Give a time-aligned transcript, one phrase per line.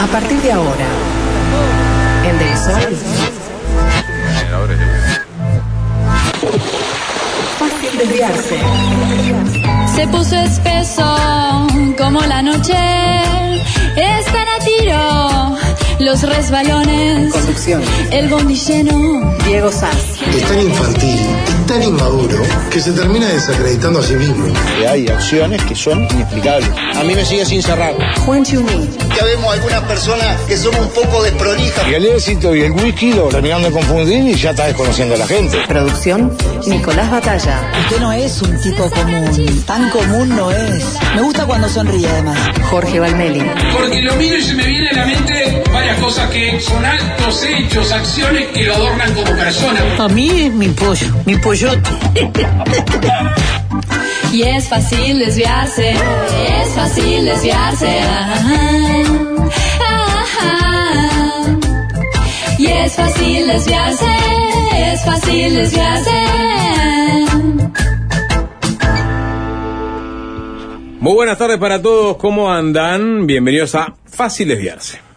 [0.00, 0.86] A partir de ahora,
[2.24, 2.96] en Del Sol,
[7.98, 8.58] desviarse.
[9.94, 11.04] Se puso espeso
[11.98, 12.78] como la noche.
[13.96, 15.56] Están a tiro
[16.00, 17.32] los resbalones.
[17.32, 19.34] Conducción, El bondi lleno.
[19.46, 20.20] Diego Sanz.
[20.34, 24.46] Es tan infantil y tan inmaduro que se termina desacreditando a sí mismo.
[24.78, 26.68] que hay acciones que son inexplicables.
[26.94, 27.94] A mí me sigue sin cerrar.
[28.24, 28.88] Juan Chuní.
[29.16, 31.86] Ya vemos algunas personas que son un poco desprolijas.
[31.88, 35.18] Y el éxito y el whisky lo terminan de confundir y ya está desconociendo a
[35.18, 35.58] la gente.
[35.66, 36.36] Producción,
[36.66, 37.70] Nicolás Batalla.
[37.84, 39.64] Usted no es un tipo común.
[39.66, 40.84] Tan común no es.
[41.14, 42.38] Me gusta cuando sonríe además.
[42.70, 43.42] Jorge Valmeli.
[43.72, 47.44] Porque lo miro y se me viene a la mente varias cosas que son actos,
[47.44, 49.80] hechos, acciones que lo adornan como persona.
[49.98, 51.90] A mí es mi pollo, mi pollote.
[54.32, 55.90] Y es fácil desviarse.
[55.90, 58.00] Es fácil desviarse.
[62.58, 64.06] Y es fácil desviarse.
[64.76, 66.10] Es fácil desviarse.
[71.00, 73.26] Muy buenas tardes para todos, ¿cómo andan?
[73.26, 75.09] Bienvenidos a Fácil Desviarse.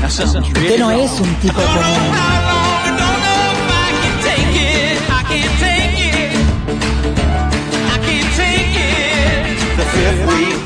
[0.00, 2.14] Now something's really Usted no es un tipo común.
[9.76, 10.58] The fifth week,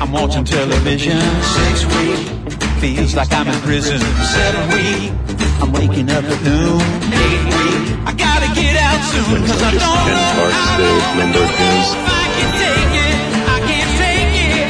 [0.00, 1.20] I'm watching television.
[1.42, 2.39] Sixth week,
[2.80, 4.00] feels like I'm in prison.
[4.00, 5.12] Seventh week,
[5.60, 6.80] I'm waking up at noon.
[7.12, 9.38] Eighth week, I gotta get out soon.
[9.46, 13.16] Cause I don't know how long, if I can take it.
[13.54, 14.68] I can't take it.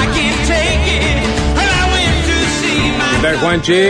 [0.00, 1.18] I can't take it.
[1.60, 3.82] And I went to see my ¿Qué tal, Juanchi?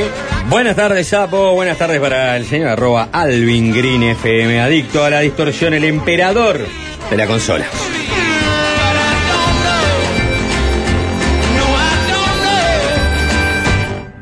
[0.49, 1.55] Buenas tardes, Sapo.
[1.55, 6.61] Buenas tardes para el señor arroba Alvin Green FM, adicto a la distorsión, el emperador
[7.11, 7.67] de la consola.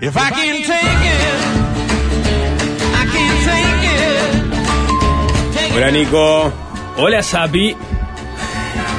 [0.00, 1.30] If I can take it.
[2.94, 3.84] I can't take
[5.68, 5.74] it.
[5.74, 6.52] Hola, Nico.
[6.96, 7.76] Hola, Sapi.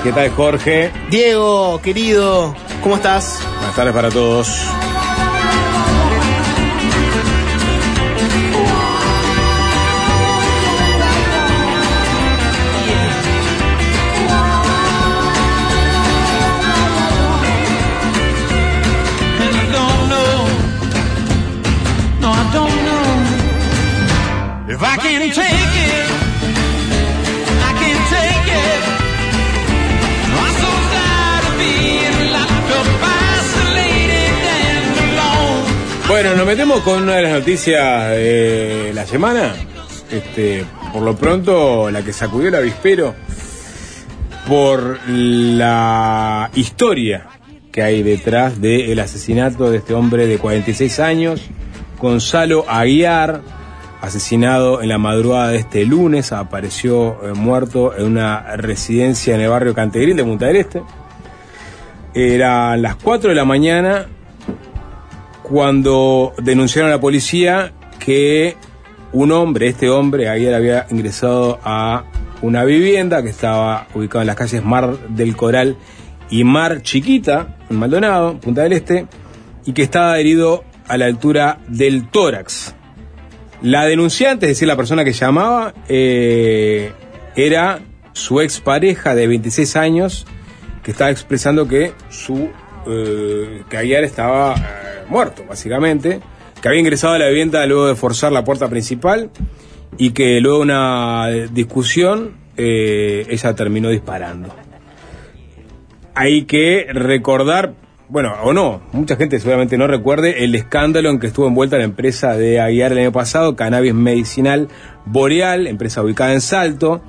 [0.03, 0.91] ¿Qué tal, Jorge?
[1.09, 3.39] Diego, querido, ¿cómo estás?
[3.57, 4.47] Buenas tardes para todos.
[36.21, 39.55] Bueno, nos metemos con una de las noticias de la semana.
[40.11, 43.15] Este, por lo pronto, la que sacudió el avispero
[44.47, 47.25] por la historia
[47.71, 51.41] que hay detrás del asesinato de este hombre de 46 años,
[51.99, 53.41] Gonzalo Aguiar,
[54.01, 59.49] asesinado en la madrugada de este lunes, apareció eh, muerto en una residencia en el
[59.49, 60.83] barrio Cantegril de Punta del Este.
[62.13, 64.05] Eran las 4 de la mañana
[65.51, 68.56] cuando denunciaron a la policía que
[69.12, 72.06] un hombre, este hombre, ayer había ingresado a
[72.41, 75.75] una vivienda que estaba ubicada en las calles Mar del Coral
[76.29, 79.07] y Mar Chiquita, en Maldonado, Punta del Este,
[79.66, 82.73] y que estaba herido a la altura del tórax.
[83.62, 86.94] La denunciante, es decir, la persona que llamaba, eh,
[87.35, 87.81] era
[88.13, 90.25] su expareja de 26 años,
[90.81, 92.50] que estaba expresando que su
[92.88, 96.19] eh, que ayer estaba eh, muerto, básicamente,
[96.61, 99.29] que había ingresado a la vivienda luego de forzar la puerta principal
[99.97, 104.50] y que luego de una discusión eh, ella terminó disparando.
[106.15, 107.74] Hay que recordar,
[108.09, 111.83] bueno, o no, mucha gente seguramente no recuerde el escándalo en que estuvo envuelta la
[111.83, 114.68] empresa de Aguiar el año pasado, Cannabis Medicinal
[115.06, 117.01] Boreal, empresa ubicada en Salto,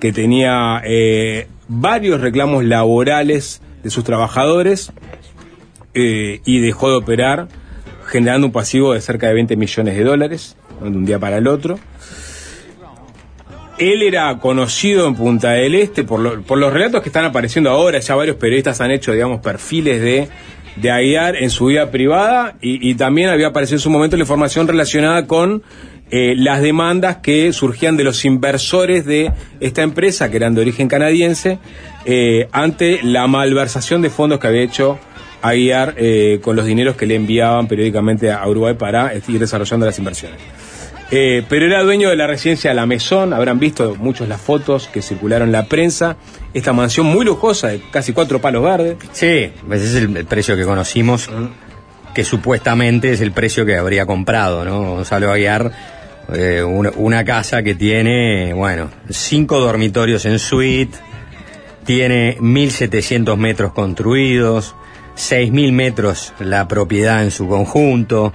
[0.00, 4.92] que tenía eh, varios reclamos laborales de sus trabajadores
[5.98, 7.48] eh, y dejó de operar
[8.06, 11.46] generando un pasivo de cerca de 20 millones de dólares de un día para el
[11.46, 11.78] otro.
[13.78, 17.70] Él era conocido en Punta del Este por, lo- por los relatos que están apareciendo
[17.70, 18.00] ahora.
[18.00, 20.28] Ya varios periodistas han hecho, digamos, perfiles de,
[20.76, 24.22] de Aguiar en su vida privada y, y también había aparecido en su momento la
[24.22, 25.62] información relacionada con
[26.10, 29.30] eh, las demandas que surgían de los inversores de
[29.60, 31.58] esta empresa, que eran de origen canadiense,
[32.04, 34.98] eh, ante la malversación de fondos que había hecho
[35.42, 39.86] Aguiar eh, con los dineros que le enviaban periódicamente a Uruguay para eh, ir desarrollando
[39.86, 40.40] las inversiones.
[41.10, 45.00] Eh, pero era dueño de la residencia La Mesón, habrán visto muchos las fotos que
[45.00, 46.16] circularon en la prensa,
[46.52, 48.96] esta mansión muy lujosa de casi cuatro palos verdes.
[49.12, 51.30] Sí, ese es el, el precio que conocimos,
[52.14, 54.96] que supuestamente es el precio que habría comprado, ¿no?
[54.96, 55.72] Gonzalo Aguiar,
[56.34, 60.98] eh, una, una casa que tiene, bueno, cinco dormitorios en suite,
[61.86, 64.74] tiene 1.700 metros construidos,
[65.18, 68.32] 6.000 metros la propiedad en su conjunto,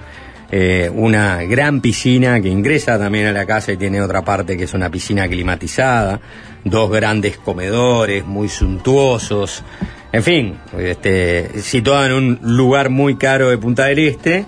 [0.50, 4.64] eh, una gran piscina que ingresa también a la casa y tiene otra parte que
[4.64, 6.20] es una piscina climatizada,
[6.64, 9.64] dos grandes comedores muy suntuosos,
[10.12, 14.44] en fin, este, situada en un lugar muy caro de Punta del Este.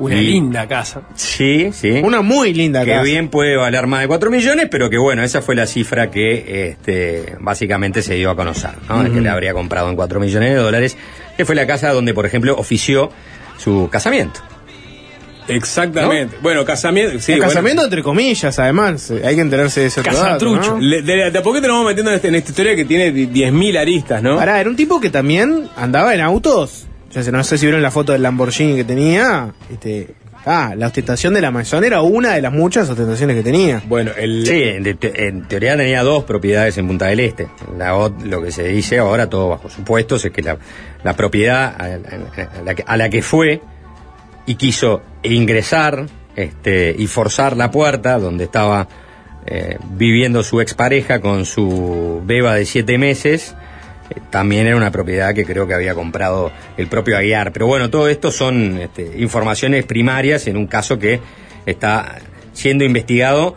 [0.00, 1.00] Una Y- linda casa.
[1.16, 2.00] Sí, sí.
[2.04, 3.02] Una muy linda que casa.
[3.02, 6.68] bien puede valer más de 4 millones, pero que bueno, esa fue la cifra que
[6.68, 9.02] este, básicamente se dio a conocer, ¿no?
[9.12, 10.96] Que le habría comprado en 4 millones de dólares,
[11.38, 13.10] que fue la casa donde, por ejemplo, ofició
[13.56, 14.40] su casamiento.
[15.46, 16.36] Exactamente.
[16.42, 17.18] Bueno, casamiento.
[17.20, 17.50] Sí, el bueno.
[17.50, 19.10] casamiento entre comillas, además.
[19.10, 20.78] eh, Hay que enterarse de ese otro dato, ¿no?
[20.78, 23.10] Le- de, de a poquito nos vamos metiendo en, este- en esta historia que tiene
[23.12, 24.36] di- 10.000 aristas, ¿no?
[24.36, 26.86] Pará, era un tipo que también andaba en autos.
[27.14, 29.52] Yo sé- no sé si vieron la foto del Lamborghini que tenía.
[29.72, 30.08] Este,
[30.46, 33.82] ah, la ostentación de la mansión era una de las muchas ostentaciones que tenía.
[33.86, 34.46] Bueno, el...
[34.46, 37.48] Sí, te- en teoría tenía dos propiedades en Punta del Este.
[37.76, 40.56] La lo que se dice ahora, todo bajo supuestos, es que la,
[41.04, 43.60] la propiedad a, a- a la que, a la que fue
[44.46, 46.06] y quiso ingresar
[46.36, 48.88] este, y forzar la puerta donde estaba
[49.46, 53.54] eh, viviendo su expareja con su beba de siete meses,
[54.30, 57.52] también era una propiedad que creo que había comprado el propio Aguiar.
[57.52, 61.20] Pero bueno, todo esto son este, informaciones primarias en un caso que
[61.66, 62.18] está
[62.52, 63.56] siendo investigado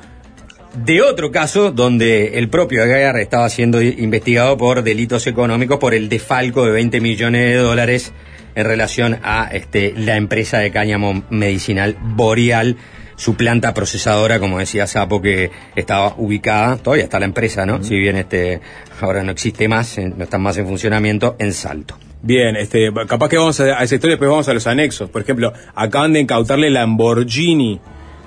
[0.73, 6.07] de otro caso donde el propio Aguiar estaba siendo investigado por delitos económicos por el
[6.07, 8.13] desfalco de 20 millones de dólares
[8.55, 12.77] en relación a este, la empresa de cáñamo medicinal Boreal,
[13.21, 17.83] su planta procesadora, como decía Sapo, que estaba ubicada, todavía está la empresa, ¿no?
[17.83, 18.61] Si bien este,
[18.99, 21.99] ahora no existe más, no está más en funcionamiento, en Salto.
[22.23, 25.07] Bien, este, capaz que vamos a, esa historia, después vamos a los anexos.
[25.11, 27.79] Por ejemplo, acaban de incautarle Lamborghini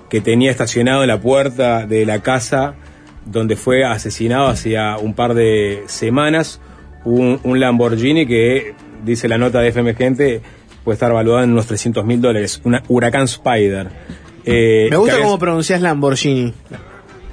[0.09, 2.77] que tenía estacionado en la puerta de la casa
[3.27, 6.61] donde fue asesinado hacía un par de semanas.
[7.05, 8.75] Un, un Lamborghini que,
[9.05, 10.41] dice la nota de FM Gente,
[10.85, 12.61] puede estar valuado en unos 300 mil dólares.
[12.63, 13.89] Una Huracán Spider.
[14.47, 16.53] Eh, Me gusta cómo pronuncias Lamborghini.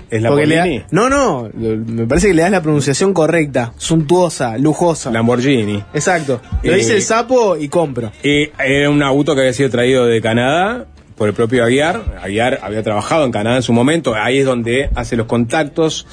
[0.09, 0.83] ¿Es da- Lamborghini?
[0.91, 5.09] no, no, me parece que le das la pronunciación correcta, suntuosa, lujosa.
[5.11, 5.83] Lamborghini.
[5.93, 6.41] Exacto.
[6.63, 8.11] Lo Eh, dice el sapo y compro.
[8.23, 10.85] Y era un auto que había sido traído de Canadá
[11.15, 12.19] por el propio Aguiar.
[12.21, 14.13] Aguiar había trabajado en Canadá en su momento.
[14.15, 16.05] Ahí es donde hace los contactos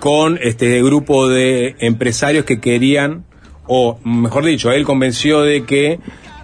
[0.00, 3.24] con este grupo de empresarios que querían,
[3.66, 5.98] o mejor dicho, él convenció de que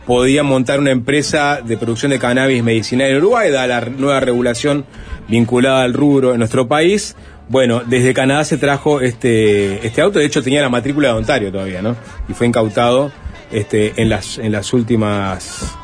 [0.09, 4.87] podía montar una empresa de producción de cannabis medicinal en Uruguay, dada la nueva regulación
[5.29, 7.15] vinculada al rubro en nuestro país.
[7.51, 11.53] Bueno, desde Canadá se trajo este, este auto, de hecho tenía la matrícula de Ontario
[11.53, 11.95] todavía, ¿no?
[12.27, 13.13] Y fue incautado
[13.53, 15.75] este, en las en las últimas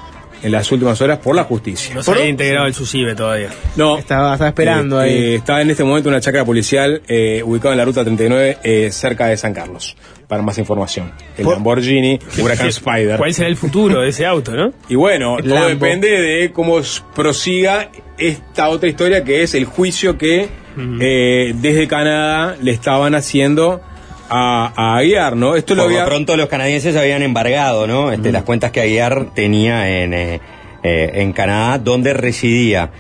[0.43, 1.95] en las últimas horas por la justicia.
[1.95, 3.49] No se había integrado el SUSIBE todavía.
[3.77, 3.97] No.
[3.99, 5.13] Estaba, estaba esperando Eh, ahí.
[5.17, 8.91] eh, está en este momento una chacra policial eh, ubicada en la ruta 39 eh,
[8.91, 9.97] cerca de San Carlos.
[10.29, 11.13] Para más información.
[11.37, 13.19] El Por- Lamborghini Huracán Spider.
[13.19, 14.73] ¿Cuál será el futuro de ese auto, no?
[14.89, 15.69] Y bueno, todo Lambo.
[15.69, 16.81] depende de cómo
[17.15, 20.49] prosiga esta otra historia que es el juicio que
[21.01, 23.81] eh, desde Canadá le estaban haciendo
[24.29, 25.55] a, a Aguiar, ¿no?
[25.57, 26.09] Esto lo Por lo había...
[26.09, 28.11] pronto los canadienses habían embargado, ¿no?
[28.11, 30.41] Este, Las cuentas que Aguiar tenía en, eh,
[30.83, 32.91] eh, en Canadá, donde residía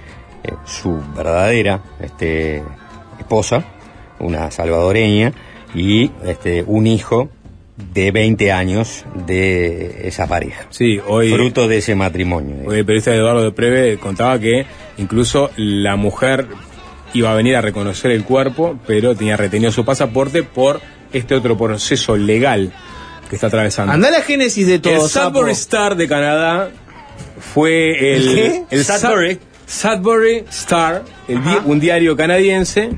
[0.45, 2.63] eh, su verdadera este,
[3.19, 3.65] esposa,
[4.21, 5.33] una salvadoreña,
[5.75, 7.29] y este, un hijo
[7.93, 10.67] de 20 años de esa pareja.
[10.71, 11.33] Sí, hoy...
[11.33, 12.57] Fruto de ese matrimonio.
[12.67, 14.65] Hoy el periodista Eduardo de Preve contaba que
[14.99, 16.47] incluso la mujer
[17.15, 20.81] iba a venir a reconocer el cuerpo, pero tenía retenido su pasaporte por
[21.13, 22.73] este otro proceso legal
[23.29, 23.93] que está atravesando.
[23.93, 25.53] Anda la génesis de todo, el Sudbury.
[25.53, 26.71] Star de Canadá
[27.41, 28.63] fue el, ¿El qué?
[28.71, 29.33] el Sudbury.
[29.35, 32.91] Sud- Sudbury Star, el di- un diario canadiense,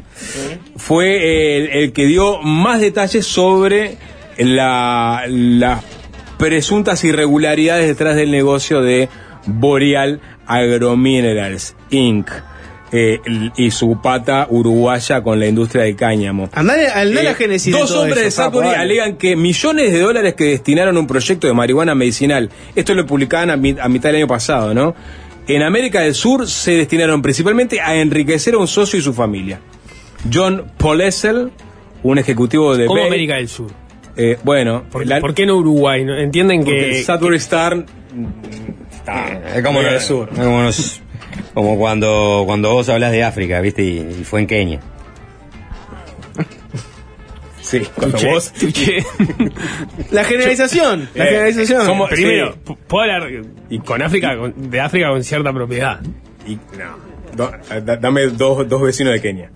[0.77, 3.97] fue el, el que dio más detalles sobre
[4.39, 5.83] la, las
[6.39, 9.09] presuntas irregularidades detrás del negocio de
[9.47, 12.29] Boreal Agrominerals Inc.
[12.93, 13.21] eh,
[13.57, 16.49] y su pata uruguaya con la industria del cáñamo.
[16.53, 20.35] Andá, andá Eh, génesis dos de hombres eso, de Sudbury alegan que millones de dólares
[20.35, 24.11] que destinaron a un proyecto de marihuana medicinal, esto lo publicaban a, mi- a mitad
[24.11, 24.95] del año pasado, ¿no?
[25.49, 29.61] En América del Sur se destinaron principalmente a enriquecer a un socio y su familia.
[30.33, 31.51] John Polessel,
[32.03, 33.71] un ejecutivo de ¿Cómo Bay- América del Sur?
[34.17, 36.05] eh, bueno, ¿Por, la- por qué no Uruguay?
[36.09, 37.85] ¿Entienden porque que, Saturday Star
[39.55, 40.31] Es como, del Sur.
[40.33, 41.01] es
[41.55, 43.85] como, cuando, cuando vos hablas de África, ¿viste?
[43.85, 44.81] Y, y fue en Kenia.
[47.67, 48.99] Sí, cuando Tuché, vos tuché.
[50.13, 51.09] La generalización.
[51.15, 51.85] La Eh, generalización.
[51.85, 52.59] somos- Primero, sí.
[52.65, 53.29] p- puedo hablar
[53.85, 56.01] con África, con- de África con cierta propiedad.
[56.47, 56.97] y- no,
[57.35, 57.51] do-
[57.83, 59.51] da- dame dos, dos vecinos de Kenia.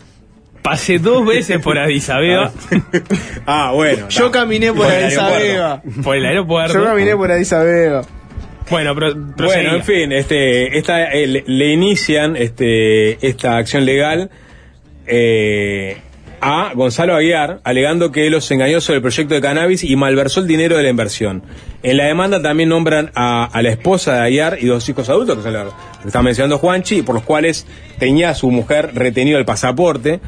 [0.61, 2.53] Pasé dos veces por Addis Abeba,
[3.47, 4.09] Ah, bueno.
[4.09, 4.31] Yo da.
[4.33, 5.45] caminé por Por el Addis aeropuerto.
[5.65, 5.83] Abeba.
[6.03, 6.75] por el aeropuerto.
[6.75, 8.03] Yo caminé por Addis Abeba.
[8.71, 14.31] Bueno, pero, Bueno, en fin, este, esta, eh, le, le inician este, esta acción legal
[15.07, 15.97] eh,
[16.41, 20.47] a Gonzalo Aguiar, alegando que los engañó sobre el proyecto de cannabis y malversó el
[20.47, 21.43] dinero de la inversión.
[21.83, 25.43] En la demanda también nombran a, la esposa de Aguiar y dos hijos adultos, que
[25.43, 27.67] son los mencionando Juanchi, por los cuales
[27.99, 30.21] tenía a su mujer retenido el pasaporte.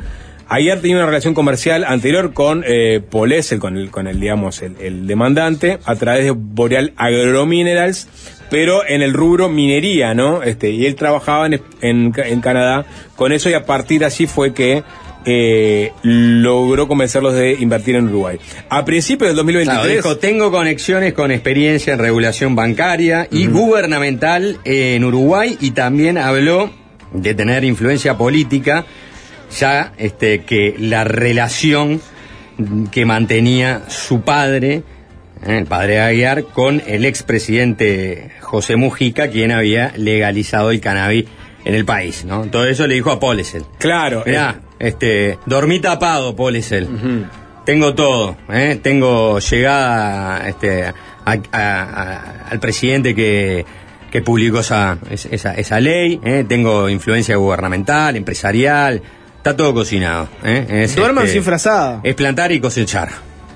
[0.49, 3.01] Aguiar tenía una relación comercial anterior con eh,
[3.59, 8.09] con el, con el digamos, el, el demandante, a través de Boreal Agrominerals,
[8.51, 10.43] pero en el rubro minería, ¿no?
[10.43, 12.85] Este, y él trabajaba en, en, en Canadá
[13.17, 14.83] con eso y a partir de allí fue que
[15.25, 18.39] eh, logró convencerlos de invertir en Uruguay.
[18.69, 19.79] A principios del 2023...
[19.79, 26.19] Claro, dijo, tengo conexiones con experiencia en regulación bancaria y gubernamental en Uruguay y también
[26.19, 26.71] habló
[27.13, 28.87] de tener influencia política,
[29.59, 32.01] ya este, que la relación
[32.91, 34.83] que mantenía su padre,
[35.47, 41.27] eh, el padre Aguiar, con el expresidente José Mujica, quien había legalizado el cannabis
[41.65, 42.47] en el país, ¿no?
[42.47, 43.65] Todo eso le dijo a Polesel.
[43.79, 44.25] Claro.
[44.27, 46.89] Mirá, este, dormí tapado, Polesel.
[47.65, 48.79] Tengo todo, ¿eh?
[48.83, 53.65] tengo llegada este, a- a- a- al presidente que,
[54.11, 56.45] que publicó esa, es- esa, esa ley, ¿eh?
[56.49, 59.01] tengo influencia gubernamental, empresarial,
[59.37, 60.29] está todo cocinado.
[60.45, 60.67] ¿eh?
[60.85, 62.01] Es, Duerman este, sin frazada.
[62.03, 63.09] Es plantar y cosechar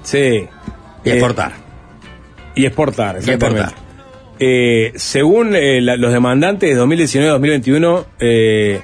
[0.04, 0.18] Sí.
[0.18, 1.52] y Eh, exportar.
[2.54, 3.60] Y exportar, Y exactamente.
[3.62, 3.86] exportar.
[4.38, 8.82] Eh, según eh, la- los demandantes de 2019-2021, eh,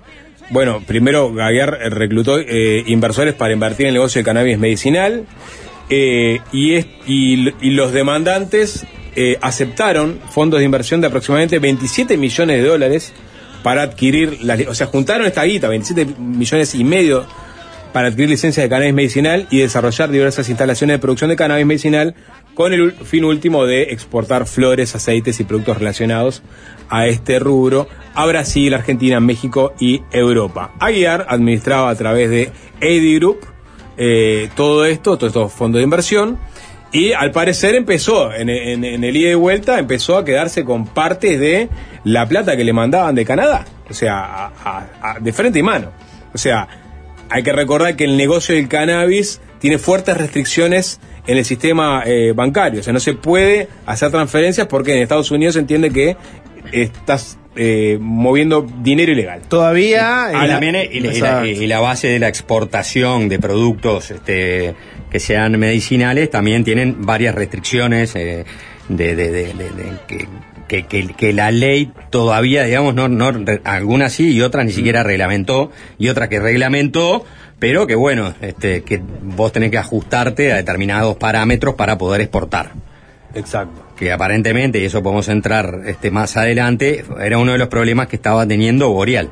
[0.50, 5.24] bueno, primero Gaguiar eh, reclutó eh, inversores para invertir en el negocio de cannabis medicinal
[5.90, 12.16] eh, y, es- y, y los demandantes eh, aceptaron fondos de inversión de aproximadamente 27
[12.16, 13.12] millones de dólares
[13.62, 17.26] para adquirir, las o sea, juntaron esta guita, 27 millones y medio
[17.92, 22.14] para adquirir licencias de cannabis medicinal y desarrollar diversas instalaciones de producción de cannabis medicinal
[22.54, 26.42] con el fin último de exportar flores, aceites y productos relacionados
[26.88, 30.72] a este rubro a Brasil, Argentina, México y Europa.
[30.80, 33.40] Aguiar administraba a través de AD Group
[33.96, 36.38] eh, todo esto, todos estos fondos de inversión
[36.92, 41.70] y al parecer empezó, en el ida y vuelta, empezó a quedarse con partes de
[42.04, 45.62] la plata que le mandaban de Canadá, o sea, a- a- a- de frente y
[45.62, 45.90] mano.
[46.34, 46.68] O sea,
[47.32, 52.32] hay que recordar que el negocio del cannabis tiene fuertes restricciones en el sistema eh,
[52.34, 52.80] bancario.
[52.80, 56.16] O sea, no se puede hacer transferencias porque en Estados Unidos se entiende que
[56.72, 59.42] estás eh, moviendo dinero ilegal.
[59.48, 60.26] Todavía.
[60.26, 61.46] Ah, la- también, y, y la, Exacto.
[61.46, 64.74] y la base de la exportación de productos este,
[65.10, 68.44] que sean medicinales también tienen varias restricciones eh,
[68.88, 70.26] de, de- de- de- de- que,
[70.72, 73.04] que, que- que la ley todavía, digamos, no,
[73.64, 77.26] algunas sí y otras ni siquiera reglamentó, y otras que reglamentó,
[77.58, 82.72] pero que bueno, este, que vos tenés que ajustarte a determinados parámetros para poder exportar
[83.34, 83.84] Exacto.
[83.98, 88.16] que aparentemente, y eso podemos entrar este, más adelante, era uno de los problemas que
[88.16, 89.28] estaba teniendo Boreal.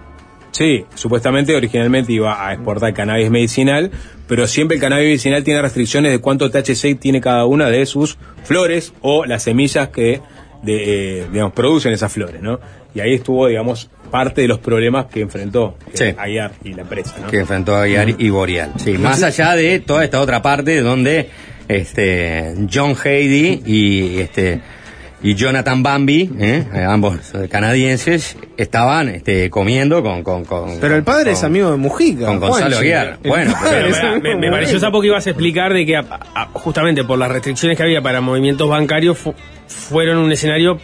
[0.52, 3.90] Sí, supuestamente originalmente iba a exportar cannabis medicinal,
[4.28, 8.18] pero siempre el cannabis medicinal tiene restricciones de cuánto THC tiene cada una de sus
[8.44, 10.20] flores o las semillas que
[10.62, 12.60] de, eh, digamos, producen esas flores, ¿no?
[12.94, 16.04] Y ahí estuvo, digamos, parte de los problemas que enfrentó eh, Sí.
[16.16, 17.28] Aguiar y la empresa, ¿no?
[17.28, 18.72] que enfrentó a Aguiar y Boreal.
[18.76, 21.30] Sí, más allá de toda esta otra parte donde
[21.68, 24.60] este John Haydy y este
[25.22, 26.64] y Jonathan Bambi, ¿eh?
[26.74, 27.16] Eh, ambos
[27.50, 32.26] canadienses, estaban este, comiendo con, con, con Pero el padre con- es amigo de Mujica.
[32.26, 32.78] con Gonzalo.
[32.78, 33.18] Aguiar.
[33.22, 37.04] Bueno, pero- me, me pareció sapo que ibas a explicar de que a- a- justamente
[37.04, 39.34] por las restricciones que había para movimientos bancarios fu-
[39.66, 40.78] fueron un escenario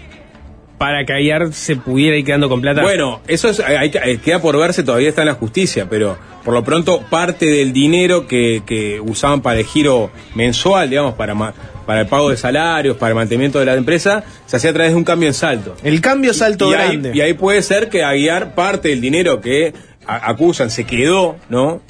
[0.79, 2.83] para que Aguiar se pudiera ir quedando con plata.
[2.83, 6.19] Bueno, eso es, hay, que- eh, queda por verse, todavía está en la justicia, pero
[6.45, 11.35] por lo pronto parte del dinero que, que usaban para el giro mensual, digamos, para,
[11.35, 11.55] ma-
[11.87, 14.93] para el pago de salarios, para el mantenimiento de la empresa, se hacía a través
[14.93, 15.75] de un cambio en salto.
[15.83, 17.13] El cambio salto y, ahí, grande.
[17.15, 19.73] y ahí puede ser que Aguiar parte del dinero que
[20.07, 21.81] a- acusan se quedó, ¿no?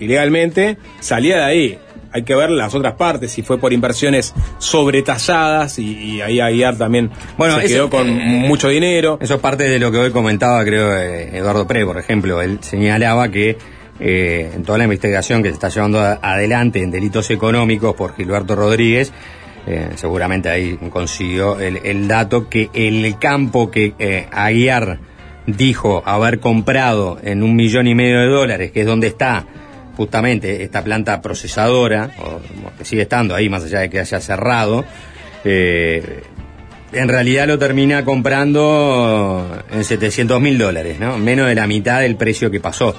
[0.00, 1.78] Ilegalmente, salía de ahí.
[2.16, 6.76] Hay que ver las otras partes, si fue por inversiones sobretasadas y, y ahí Aguiar
[6.76, 9.18] también Bueno, se eso- quedó con mucho dinero.
[9.20, 12.40] Eso es parte de lo que hoy comentaba, creo, eh, Eduardo Pre, por ejemplo.
[12.40, 13.58] Él señalaba que
[14.00, 18.14] eh, en toda la investigación que se está llevando a- adelante en delitos económicos por
[18.16, 19.12] Gilberto Rodríguez,
[19.66, 24.98] eh, seguramente ahí consiguió el, el dato que el campo que eh, Aguiar
[25.46, 29.44] dijo haber comprado en un millón y medio de dólares, que es donde está
[29.96, 32.40] justamente esta planta procesadora, o
[32.78, 34.84] que sigue estando ahí más allá de que haya cerrado,
[35.44, 36.22] eh,
[36.92, 41.18] en realidad lo termina comprando en 700 mil dólares, ¿no?
[41.18, 42.94] Menos de la mitad del precio que pasó.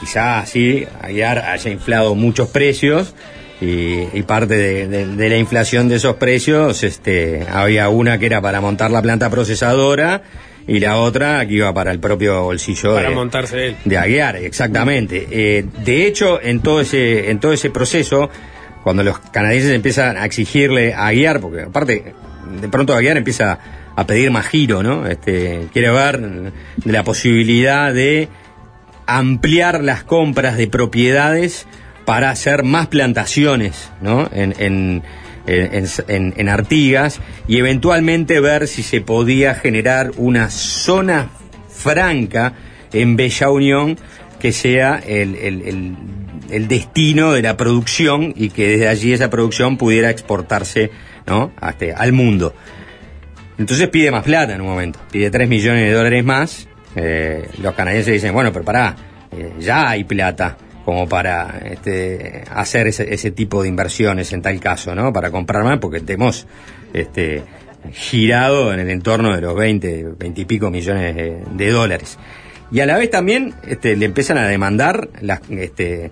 [0.00, 3.14] Quizá así Aguiar haya inflado muchos precios
[3.60, 8.26] y, y parte de, de- de la inflación de esos precios, este, había una que
[8.26, 10.22] era para montar la planta procesadora
[10.68, 13.76] y la otra que iba para el propio bolsillo Para de, montarse él.
[13.84, 15.26] de Aguiar, exactamente.
[15.30, 18.28] Eh, de hecho, en todo ese, en todo ese proceso,
[18.84, 22.14] cuando los canadienses empiezan a exigirle a Aguiar, porque aparte,
[22.60, 23.58] de pronto Aguiar empieza
[23.96, 25.06] a pedir más giro, ¿no?
[25.06, 28.28] Este, quiere ver de la posibilidad de
[29.06, 31.66] ampliar las compras de propiedades
[32.04, 34.28] para hacer más plantaciones, ¿no?
[34.32, 35.02] En, en,
[35.48, 41.30] en, Artigas y eventualmente ver si se podía generar una zona
[41.70, 42.52] franca
[42.92, 43.96] en Bella Unión
[44.40, 45.36] que sea el-
[46.50, 50.90] el destino de la producción y que desde allí esa producción pudiera exportarse
[51.26, 51.52] ¿no?
[51.60, 52.54] Hasta, al mundo.
[53.58, 56.68] Entonces pide más plata en un momento, pide 3 millones de dólares más.
[56.96, 58.96] Eh, los canadienses dicen, bueno, pero pará,
[59.32, 60.56] eh, ya hay plata
[60.88, 65.12] como para este, hacer ese, ese tipo de inversiones en tal caso, ¿no?
[65.12, 66.46] Para comprar más, porque te hemos
[66.94, 67.42] este,
[67.92, 72.18] girado en el entorno de los 20, 20 y pico millones de, dólares.
[72.70, 76.10] Y a la vez también este, le empiezan a demandar las, este,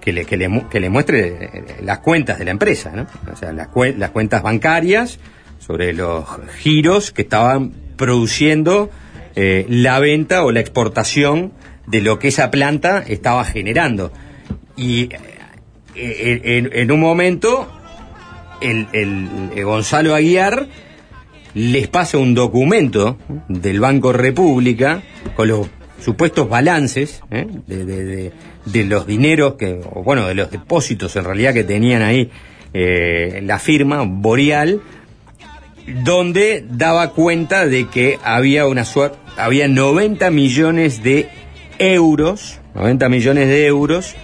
[0.00, 3.06] que, le, que, le, que le muestre eh, las cuentas de la empresa, ¿no?
[3.32, 5.20] O sea, las, las cuentas bancarias
[5.60, 6.24] sobre los
[6.58, 8.90] giros que estaban produciendo
[9.36, 11.52] eh, la venta o la exportación
[11.86, 14.12] de lo que esa planta estaba generando.
[14.76, 15.08] Y
[15.94, 17.68] eh, en, un momento,
[18.60, 20.66] el, el- el Gonzalo Aguiar
[21.54, 23.16] les pasa un documento
[23.48, 25.02] del Banco República
[25.34, 25.68] con los
[26.04, 27.46] supuestos balances ¿eh?
[27.66, 28.32] de, de-
[28.66, 32.30] de- los dineros que, bueno, de los depósitos en realidad que tenían ahí
[32.74, 34.82] eh, la firma Boreal,
[36.04, 41.28] donde daba cuenta de que había una suerte, había 90 millones de
[41.78, 44.14] euros, 90 millones de euros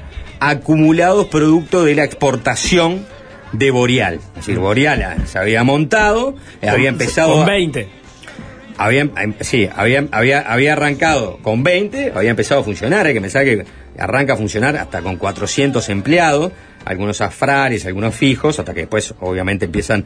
[0.41, 3.07] acumulados producto de la exportación
[3.53, 4.15] de Boreal.
[4.15, 7.89] Es decir, Boreal ah, se había montado, eh, había empezado Con a- 20.
[8.79, 13.21] había, em, sí, había, había, había arrancado con 20, había empezado a funcionar, hay que
[13.21, 13.65] pensar que
[13.99, 16.53] arranca a funcionar hasta con 400 empleados,
[16.85, 20.05] algunos afrales, algunos fijos, hasta que después obviamente empiezan,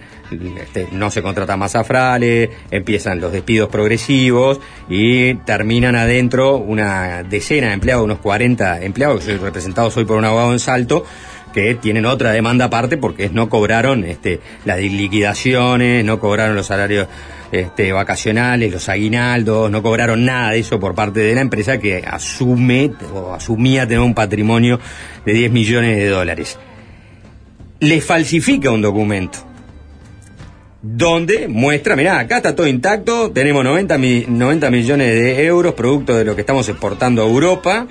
[0.60, 7.68] este, no se contratan más afrales, empiezan los despidos progresivos y terminan adentro una decena
[7.68, 11.04] de empleados, unos 40 empleados, que soy representado hoy por un abogado en Salto,
[11.52, 17.08] que tienen otra demanda aparte porque no cobraron este, las liquidaciones, no cobraron los salarios
[17.50, 22.04] este, vacacionales, los aguinaldos, no cobraron nada de eso por parte de la empresa que
[22.06, 24.78] asume o asumía tener un patrimonio
[25.24, 26.58] de 10 millones de dólares.
[27.80, 29.38] Le falsifica un documento
[30.82, 36.14] donde muestra, mirá, acá está todo intacto, tenemos 90, mi- 90 millones de euros producto
[36.14, 37.86] de lo que estamos exportando a Europa.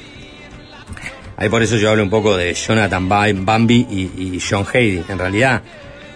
[1.38, 5.04] Ahí por eso yo hablo un poco de Jonathan Ba- Bambi y, John Hayden.
[5.10, 5.62] En realidad,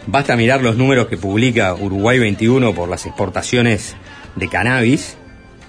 [0.08, 3.98] basta mirar los números que publica Uruguay 21 por las exportaciones
[4.38, 5.18] de cannabis,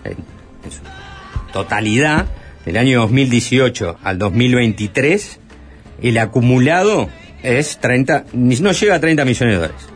[0.05, 0.81] en, en su
[1.53, 2.27] totalidad,
[2.65, 5.41] del año 2018 al 2023,
[6.03, 7.09] el acumulado
[7.43, 9.89] es 30, ni- no llega a 30 millones de dólares.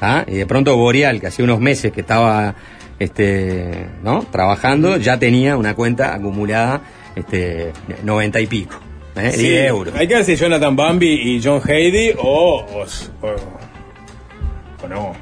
[0.00, 0.24] ¿Ah?
[0.26, 2.54] Y de pronto Boreal, que hacía unos meses que estaba
[2.98, 4.24] este, ¿no?
[4.30, 6.80] trabajando, ya tenía una cuenta acumulada
[7.14, 8.80] este, 90 y pico
[9.16, 9.30] ¿eh?
[9.32, 9.94] Sí, y de euros.
[9.96, 15.12] Hay que ver si Jonathan Bambi y John Haydy o, o, o- o no.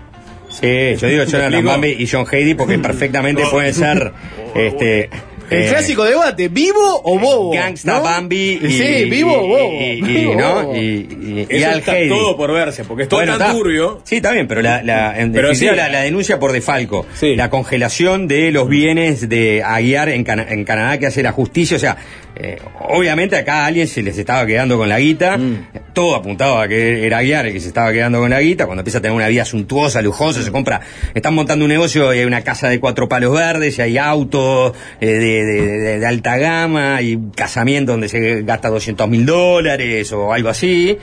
[0.48, 1.64] Sí, yo digo ¿Me Jonathan?
[1.64, 4.12] Bambi y John Haydy porque perfectamente pueden ser
[4.54, 5.10] este,
[5.50, 7.52] El eh, clásico debate, ¿vivo o bobo?
[7.52, 8.02] Gangsta ¿no?
[8.02, 9.72] Bambi y, Sí, vivo o bobo.
[9.82, 13.58] y, y- y, Eso Al está todo por verse, porque es todo Bueno, tan está.
[13.58, 14.00] turbio.
[14.04, 15.66] Sí, está bien, pero la, la, en Pero sí.
[15.66, 20.64] la, la denuncia por defalco, la congelación de los bienes de Aguiar en, Cana- en
[20.64, 21.96] Canadá que hace la justicia, o sea,
[22.36, 22.58] eh,
[22.88, 25.66] obviamente acá a alguien se les estaba quedando con la guita, Mm.
[25.92, 28.80] Todo apuntaba a que era Aguiar el que se estaba quedando con la guita, cuando
[28.80, 30.80] empieza a tener una vida suntuosa, lujosa, se compra,
[31.14, 34.72] están montando un negocio y hay una casa de cuatro palos verdes, y hay autos
[35.00, 40.10] eh, de, de- de- de alta gama, y casamiento donde se gasta 200 mil dólares
[40.12, 40.96] o algo así.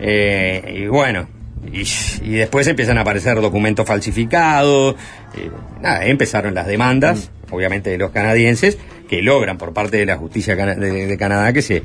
[0.00, 1.28] Eh, y bueno,
[1.72, 1.82] y,
[2.22, 4.94] y después empiezan a aparecer documentos falsificados.
[5.36, 5.50] eh,
[5.82, 10.54] nada, empezaron las demandas, obviamente de los canadienses, que logran por parte de la justicia
[10.54, 11.82] de Canadá que se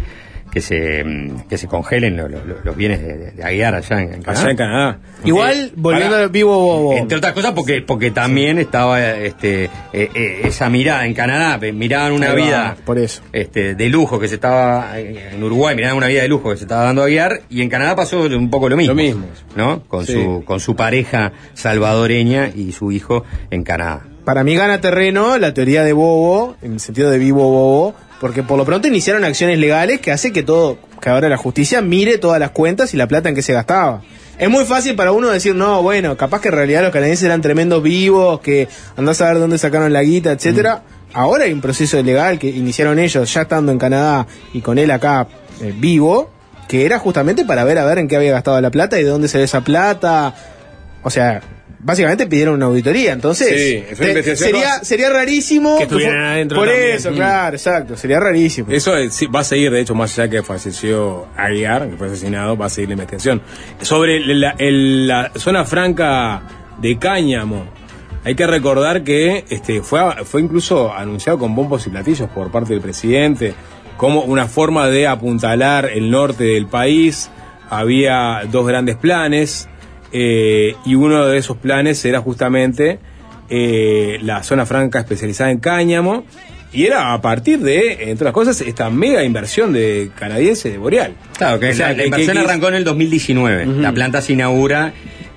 [0.54, 1.04] que se
[1.50, 4.42] que se congelen lo- lo- lo- los bienes de, de, Aguiar allá en, en Canadá.
[4.42, 5.00] Allá en Canadá.
[5.26, 6.96] Igual, volviendo al vivo bobo.
[6.96, 9.70] Entre otras cosas porque porque también estaba este eh,
[10.14, 13.24] eh, esa mirada en Canadá, miraban una Ahí va, vida Por eso.
[13.34, 16.58] este, de lujo que se estaba eh, en Uruguay, miraban una vida de lujo que
[16.58, 18.94] se estaba dando a guiar y en Canadá pasó un poco lo mismo.
[18.94, 19.26] Lo mismo.
[19.56, 19.84] ¿No?
[19.88, 20.14] Con Sí.
[20.14, 24.06] su con su pareja salvadoreña y su hijo en Canadá.
[24.26, 28.42] Para mí gana terreno la teoría de Bobo, en el sentido de vivo Bobo, porque
[28.42, 32.18] por lo pronto iniciaron acciones legales que hace que todo, que ahora la justicia mire
[32.18, 34.02] todas las cuentas y la plata en que se gastaba.
[34.40, 37.42] Es muy fácil para uno decir, no, bueno, capaz que en realidad los canadienses eran
[37.42, 40.84] tremendos vivos, que andás a ver dónde sacaron la guita, etcétera.
[41.12, 44.90] Ahora hay un proceso legal que iniciaron ellos ya estando en Canadá y con él
[44.92, 45.28] acá
[45.60, 46.30] eh, vivo,
[46.70, 49.10] que era justamente para ver a ver en qué había gastado la plata y de
[49.10, 50.34] dónde se ve esa plata.
[51.04, 51.42] O sea,
[51.84, 53.14] básicamente pidieron una auditoría.
[53.14, 56.90] Entonces, Sí, es una te- investigación sería, sería rarísimo Que estuvieran adentro Por también.
[56.96, 57.16] eso, Mm.
[57.16, 57.98] claro, exacto.
[57.98, 58.72] Sería rarísimo.
[58.72, 62.58] Eso sí, va a seguir, de hecho, más allá que falleció Aguiar, que fue asesinado,
[62.58, 63.42] va a seguir la investigación.
[63.82, 66.42] Sobre la, el- la zona franca
[66.80, 67.66] de Cáñamo,
[68.26, 72.72] hay que recordar que este, fue, fue incluso anunciado con bombos y platillos por parte
[72.74, 73.54] del presidente
[73.98, 77.30] como una forma de apuntalar el norte del país.
[77.70, 79.68] Había dos grandes planes
[80.14, 83.00] eh, y uno de esos planes era justamente
[83.50, 86.24] eh, la zona franca especializada en cáñamo
[86.72, 91.14] y era a partir de, entre otras cosas, esta mega inversión de canadiense de Boreal.
[91.38, 93.66] Claro, que O sea, la, inversión que- que- arrancó en el 2019.
[93.66, 94.94] La planta se inaugura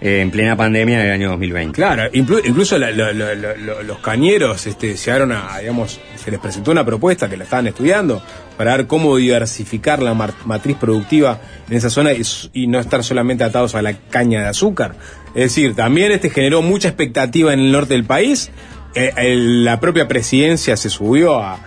[0.06, 1.74] en plena pandemia en el año 2020.
[1.74, 7.36] Claro, inclu- incluso los cañeros este, llegaron a, digamos, se les presentó una propuesta que
[7.36, 8.22] la estaban estudiando
[8.56, 13.44] para ver cómo diversificar la matriz productiva en esa zona y, y no estar solamente
[13.44, 14.94] atados a la caña de azúcar.
[15.34, 18.50] Es decir, también este generó mucha expectativa en el norte del país.
[18.94, 21.58] Eh, la propia presidencia se subió a,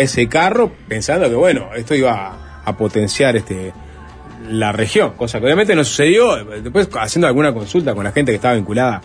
[0.00, 3.72] ese carro pensando que, bueno, esto iba a potenciar este
[4.50, 6.36] la región, cosa que obviamente no sucedió.
[6.44, 9.00] Después, haciendo alguna consulta con la gente que estaba vinculada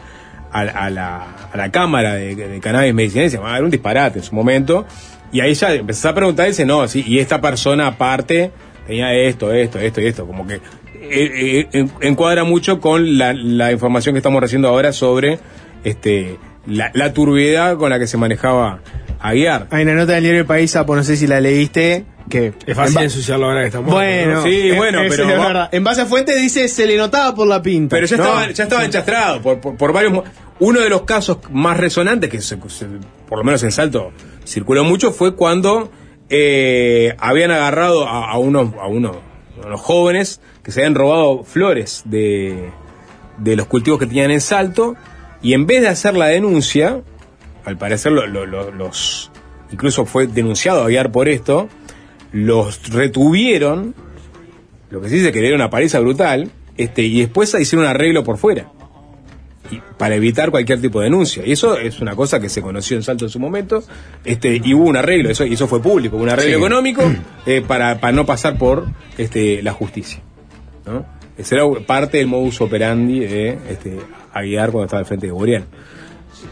[0.51, 4.85] a, la, Cámara de, Cannabis Medicinal, dice, "Ah, era un disparate en su momento.
[5.31, 8.51] Y ahí ya empezó a preguntar, dice, no, sí, y esta persona aparte
[8.85, 10.27] tenía esto, esto, esto y esto.
[10.27, 10.61] Como que eh,
[11.13, 15.39] eh, en- encuadra mucho con la, la información que estamos recibiendo ahora sobre
[15.83, 18.79] este la, la turbiedad con la que se manejaba
[19.21, 19.67] Aguiar.
[19.71, 22.53] Hay una nota del diario El País, Apo, no sé si la leíste, que...
[22.65, 23.91] Es fácil en ensuciarlo ahora que estamos.
[23.91, 25.69] Bueno, Sí, es- bueno, es- pero es va- verdad.
[25.71, 27.95] En base a fuente dice, se le notaba por la pinta.
[27.95, 28.23] Pero ya ¿no?
[28.23, 30.23] estaba, ya estaba enchastrado por, por, por varios.
[30.59, 32.87] Uno de los casos más resonantes, que se- se-
[33.27, 34.11] por lo menos en Salto
[34.45, 35.91] circuló mucho, fue cuando
[36.29, 39.17] eh, habían agarrado a, a unos, a, unos,
[39.63, 42.69] a unos jóvenes que se habían robado flores de,
[43.37, 44.95] de los cultivos que tenían en Salto,
[45.41, 47.01] y en vez de hacer la denuncia,
[47.65, 49.31] al parecer lo- lo- lo- los.
[49.71, 51.69] Incluso fue denunciado a Aguiar por esto,
[52.31, 53.93] los retuvieron
[54.89, 57.89] lo que se dice que le dieron una paliza brutal, este, y después hicieron un
[57.91, 58.69] arreglo por fuera.
[59.71, 61.43] Y para evitar cualquier tipo de denuncia.
[61.45, 63.81] Y eso es una cosa que se conoció en Salto en su momento,
[64.25, 66.57] este, y hubo un arreglo, eso, y eso fue público, un arreglo Sí.
[66.57, 67.03] económico
[67.45, 68.85] eh, para, para no pasar por
[69.17, 70.19] este, la justicia.
[70.85, 71.05] ¿no?
[71.37, 73.97] Ese era parte del modus operandi de este,
[74.33, 75.63] Aguiar cuando estaba al frente de Boreal.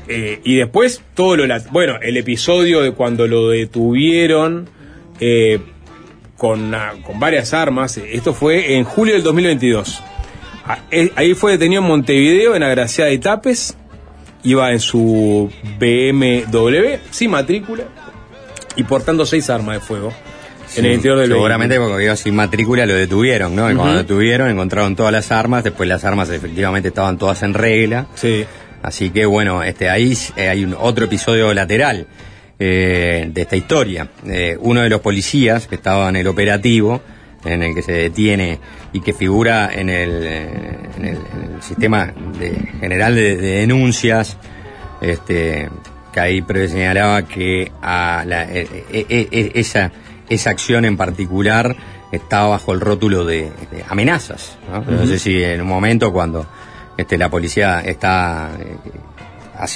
[0.08, 4.70] Eh, y después todo lo bueno el episodio de cuando lo detuvieron
[5.20, 5.60] eh,
[6.38, 6.74] con,
[7.06, 10.02] con varias armas eh, esto fue en julio del 2022
[10.72, 10.78] Ah,
[11.16, 13.76] ahí fue detenido en Montevideo en Agraciada de Tapes
[14.44, 15.50] iba en su
[15.80, 17.86] BMW sin matrícula
[18.76, 20.14] y portando seis armas de fuego
[20.76, 21.94] en el interior del Seguramente vehículo.
[21.94, 23.72] porque iba sin matrícula lo detuvieron, ¿no?
[23.72, 27.56] Y cuando lo detuvieron encontraron todas las armas, después las armas efectivamente estaban todas en
[27.56, 28.06] regla.
[28.14, 28.46] Sí.
[28.82, 32.08] Así que bueno, este ahí eh, hay un otro episodio lateral
[32.60, 34.10] eh, de esta historia.
[34.26, 37.02] Eh, uno de los policías que estaba en el operativo,
[37.46, 38.60] en el que se detiene
[38.94, 40.50] y que figura en el, eh,
[40.98, 44.38] en el, en el sistema de- general de, de denuncias,
[45.02, 45.70] este,
[46.14, 49.92] que ahí señalaba que a la- eh, eh, esa,
[50.30, 51.76] esa acción en particular
[52.12, 54.58] estaba bajo el rótulo de, de amenazas.
[54.72, 54.82] ¿no?
[54.82, 56.48] No sé si en un momento cuando
[57.00, 58.76] este, la policía está eh,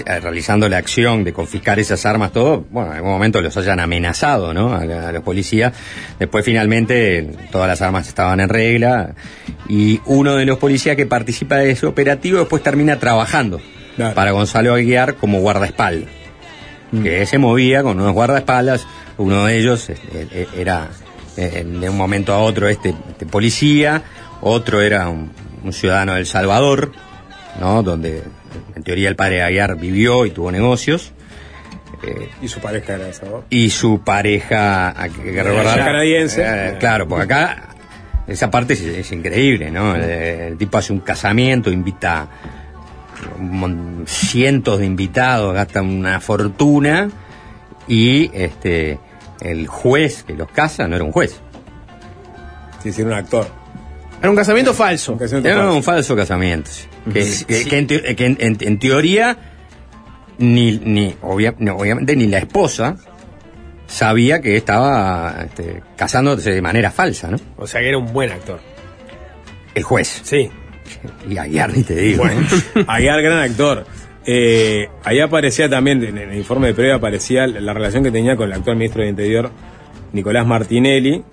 [0.05, 3.79] eh, realizando la acción de confiscar esas armas, todo, bueno, en algún momento los hayan
[3.79, 4.73] amenazado, ¿no?
[4.73, 5.73] A, a los policías.
[6.19, 9.13] Después finalmente todas las armas estaban en regla
[9.67, 13.59] y uno de los policías que participa de ese operativo después termina trabajando
[13.95, 14.15] Claro.
[14.15, 16.09] para Gonzalo Aguiar como guardaespaldas.
[16.91, 17.03] Mm.
[17.03, 20.89] Que se movía con unos guardaespaldas, uno de ellos eh, era
[21.35, 24.03] de un momento a otro este, este policía,
[24.41, 25.31] otro era un,
[25.63, 26.91] un ciudadano del Salvador,
[27.59, 27.83] ¿no?
[27.83, 28.23] Donde
[28.75, 31.11] en teoría el padre Aguiar vivió y tuvo negocios.
[32.03, 33.43] Eh, Y su pareja era esa, ¿no?
[33.49, 36.43] y su pareja, que recordar, canadiense.
[36.45, 37.69] Eh, claro, porque acá
[38.27, 39.95] esa parte es, es increíble, ¿no?
[39.95, 42.27] El, el tipo hace un casamiento, invita
[44.05, 47.09] cientos de invitados, gasta una fortuna
[47.87, 48.99] y este
[49.41, 51.39] el juez que los casa no era un juez.
[52.81, 53.47] Sí, sí, era un actor.
[54.23, 55.11] Era un casamiento falso.
[55.13, 55.75] Un casamiento Era falso.
[55.75, 56.71] un falso casamiento.
[56.71, 56.87] sí.
[57.13, 59.37] Que, que- que en, teo- que en- en- en teoría,
[60.39, 62.95] ni, ni obvia- no, obviamente ni la esposa
[63.85, 67.37] sabía que estaba este, casándose de manera falsa, ¿no?
[67.57, 68.59] O sea que era un buen actor.
[69.75, 70.21] El juez.
[70.23, 70.49] Sí.
[71.29, 72.25] Y Aguiar ni te digo.
[72.25, 72.37] ¿eh?
[72.87, 73.85] Aguiar, gran actor.
[74.25, 78.47] Eh, ahí aparecía también, en el informe de previa aparecía la relación que tenía con
[78.47, 79.51] el actual ministro del Interior,
[80.13, 81.23] Nicolás Martinelli.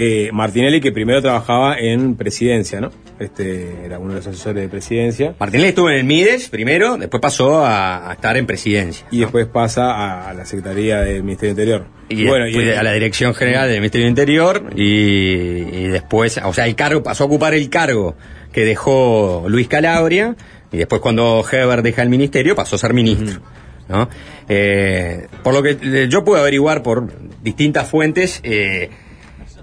[0.00, 2.92] Eh, Martinelli que primero trabajaba en presidencia, ¿no?
[3.18, 5.34] Este era uno de los asesores de presidencia.
[5.40, 9.04] Martinelli estuvo en el Mides primero, después pasó a, a estar en presidencia.
[9.10, 11.86] Y después pasa a, a la Secretaría del Ministerio Interior.
[12.08, 16.66] Y bueno, después a la Dirección General del Ministerio Interior y, y después, o sea,
[16.68, 18.14] el cargo pasó a ocupar el cargo
[18.52, 20.36] que dejó Luis Calabria
[20.70, 23.40] y después cuando Heber deja el ministerio pasó a ser ministro.
[23.88, 24.08] ¿no?
[24.48, 27.10] Eh, por lo que eh, yo puedo averiguar por
[27.42, 28.90] distintas fuentes, eh,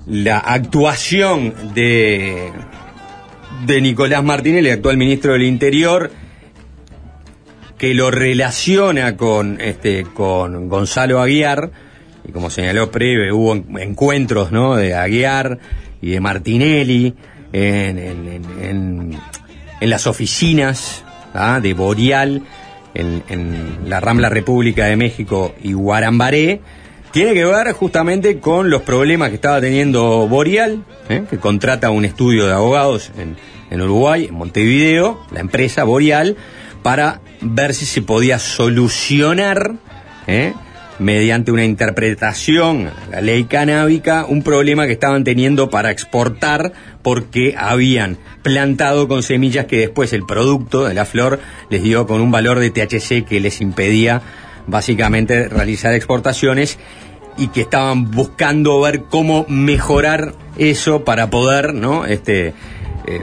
[0.08, 2.52] la actuación de,
[3.66, 6.12] de Nicolás Martínez, el actual ministro del Interior,
[7.78, 11.72] que lo relaciona con este con Gonzalo Aguiar
[12.28, 15.60] y como señaló Preve hubo en- encuentros no de Aguiar
[16.02, 17.14] y de Martinelli
[17.52, 21.60] en, en- en- las oficinas ¿ah?
[21.62, 22.42] de Boreal
[22.96, 26.62] en la Rambla República de México y Guarambaré
[27.16, 31.24] tiene que ver justamente con los problemas que estaba teniendo Boreal, ¿eh?
[31.30, 33.38] que contrata un estudio de abogados en,
[33.72, 36.36] en Uruguay, en Montevideo, la empresa Boreal,
[36.84, 39.76] para ver si se podía solucionar,
[40.28, 40.52] ¿eh?
[41.00, 47.56] mediante una interpretación a la ley canábica, un problema que estaban teniendo para exportar porque
[47.58, 52.32] habían plantado con semillas que después el producto de la flor les dio con un
[52.32, 54.22] valor de THC que les impedía
[54.68, 56.78] básicamente realizar exportaciones
[57.38, 62.06] y que estaban buscando ver cómo mejorar eso para poder, ¿no?
[62.06, 62.54] Este
[63.08, 63.22] eh,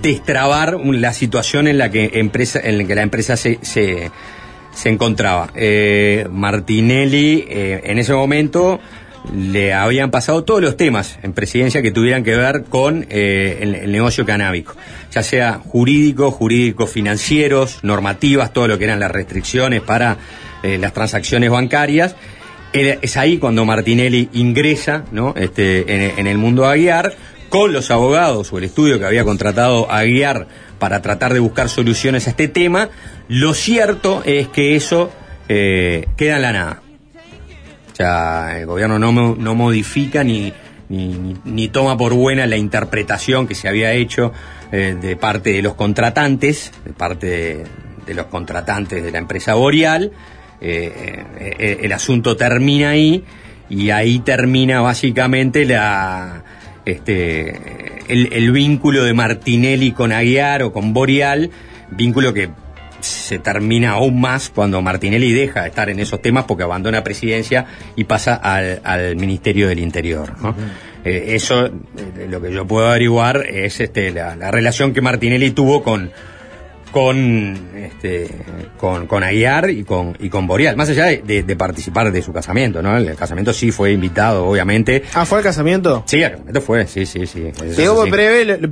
[0.00, 4.10] destrabar la situación en la que empresa, en la que la empresa se, se,
[4.84, 5.50] encontraba.
[5.54, 8.80] Eh, Martinelli eh, en ese momento
[9.32, 13.92] le habían pasado todos los temas en presidencia que tuvieran que ver con eh, el,
[13.92, 14.74] negocio canábico,
[15.12, 20.16] ya sea jurídico, jurídicos financieros, normativas, todo lo que eran las restricciones para
[20.62, 22.14] las transacciones bancarias.
[22.72, 25.34] Es ahí cuando Martinelli ingresa ¿no?
[25.36, 27.14] este, en, el mundo a guiar
[27.48, 30.46] con los abogados o el estudio que había contratado a guiar
[30.78, 32.88] para tratar de buscar soluciones a este tema.
[33.28, 35.10] Lo cierto es que eso
[35.48, 36.82] eh, queda en la nada.
[37.92, 40.52] O sea, el gobierno no, no modifica ni,
[40.92, 44.32] ni, toma por buena la interpretación que se había hecho
[44.70, 47.64] eh, de parte de los contratantes, de parte
[48.06, 50.12] de los contratantes de la empresa Boreal.
[50.64, 51.24] Eh,
[51.58, 53.24] eh, el asunto termina ahí
[53.68, 56.44] y ahí termina básicamente la
[56.84, 61.50] este el, el vínculo de Martinelli con Aguiar o con Boreal,
[61.90, 62.50] vínculo que
[63.00, 67.66] se termina aún más cuando Martinelli deja de estar en esos temas porque abandona presidencia
[67.96, 70.34] y pasa al, al Ministerio del Interior.
[70.40, 70.54] ¿no?
[71.04, 75.50] Eh, eso, eh, lo que yo puedo averiguar es este, la, la relación que Martinelli
[75.50, 76.12] tuvo con
[76.92, 78.28] con este
[78.76, 82.22] con, con Aguiar y con y con Boreal, más allá de, de- de participar de
[82.22, 82.96] su casamiento, ¿no?
[82.96, 85.02] El casamiento sí fue invitado, obviamente.
[85.14, 86.04] Ah, ¿fue el casamiento?
[86.06, 87.50] Sí, el casamiento fue, sí, sí, sí.
[87.76, 88.06] Diego.
[88.06, 88.68] Breve lo,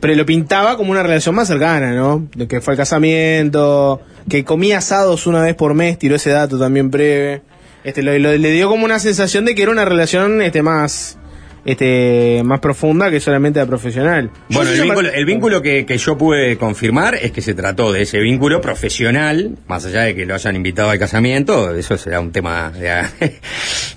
[0.00, 2.26] pero lo pintaba como una relación más cercana, ¿no?
[2.34, 6.58] De que fue el casamiento, que comía asados una vez por mes, tiró ese dato
[6.58, 7.42] también breve.
[7.84, 11.18] Este, lo- lo- le dio como una sensación de que era una relación este más
[11.64, 14.30] este más profunda que solamente la profesional.
[14.48, 18.02] Bueno, el vínculo, el vínculo que, que yo pude confirmar es que se trató de
[18.02, 22.32] ese vínculo profesional, más allá de que lo hayan invitado al casamiento, eso será un
[22.32, 22.90] tema de,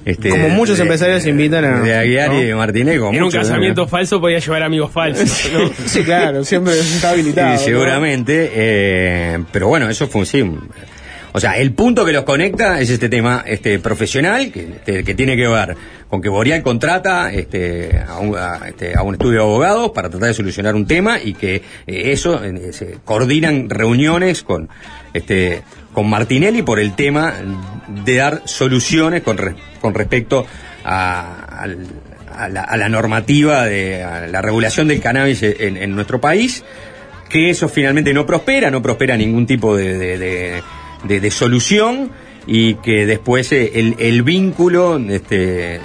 [0.06, 3.00] este, Como muchos de- empresarios invitan a- de Aguiar y de Martínez.
[3.00, 3.88] como En un casamiento ¿no?
[3.88, 5.50] falso podía llevar amigos falsos.
[5.52, 5.70] ¿no?
[5.86, 7.58] Sí, claro, siempre está habilitado.
[7.58, 7.78] Sí, ¿no?
[7.78, 10.44] seguramente, eh, pero bueno, eso fue un sí.
[11.36, 15.36] O sea, el punto que los conecta es este tema este profesional que, este, tiene
[15.36, 15.76] que ver
[16.10, 20.10] con que Boreal contrata este, a, un, a, este, a un estudio de abogados para
[20.10, 24.70] tratar de solucionar un tema y que eh, eso eh, se coordinan reuniones con
[25.14, 27.34] este con Martinelli por el tema
[28.06, 30.46] de dar soluciones con, re- con respecto
[30.86, 31.68] a,
[32.50, 36.64] la, normativa de a la regulación del cannabis en, nuestro país,
[37.30, 40.62] que eso finalmente no prospera, no prospera ningún tipo de-
[41.08, 42.12] de- de solución
[42.48, 45.80] y que después eh, el, el vínculo este,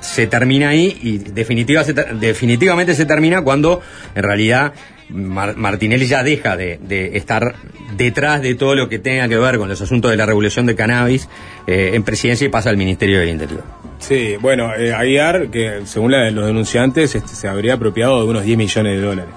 [0.00, 1.84] se termina ahí y definitiva
[2.20, 3.80] definitivamente se termina cuando
[4.14, 4.72] en realidad
[5.10, 6.78] Mar- Martinelli ya deja de,
[7.14, 7.54] estar
[7.96, 10.74] detrás de todo lo que tenga que ver con los asuntos de la regulación de
[10.74, 11.28] cannabis
[11.66, 13.62] eh, en presidencia y pasa al Ministerio del Interior.
[13.98, 18.56] Sí, bueno, eh, Aguiar, que según los denunciantes, este, se habría apropiado de unos 10
[18.58, 19.34] millones de dólares.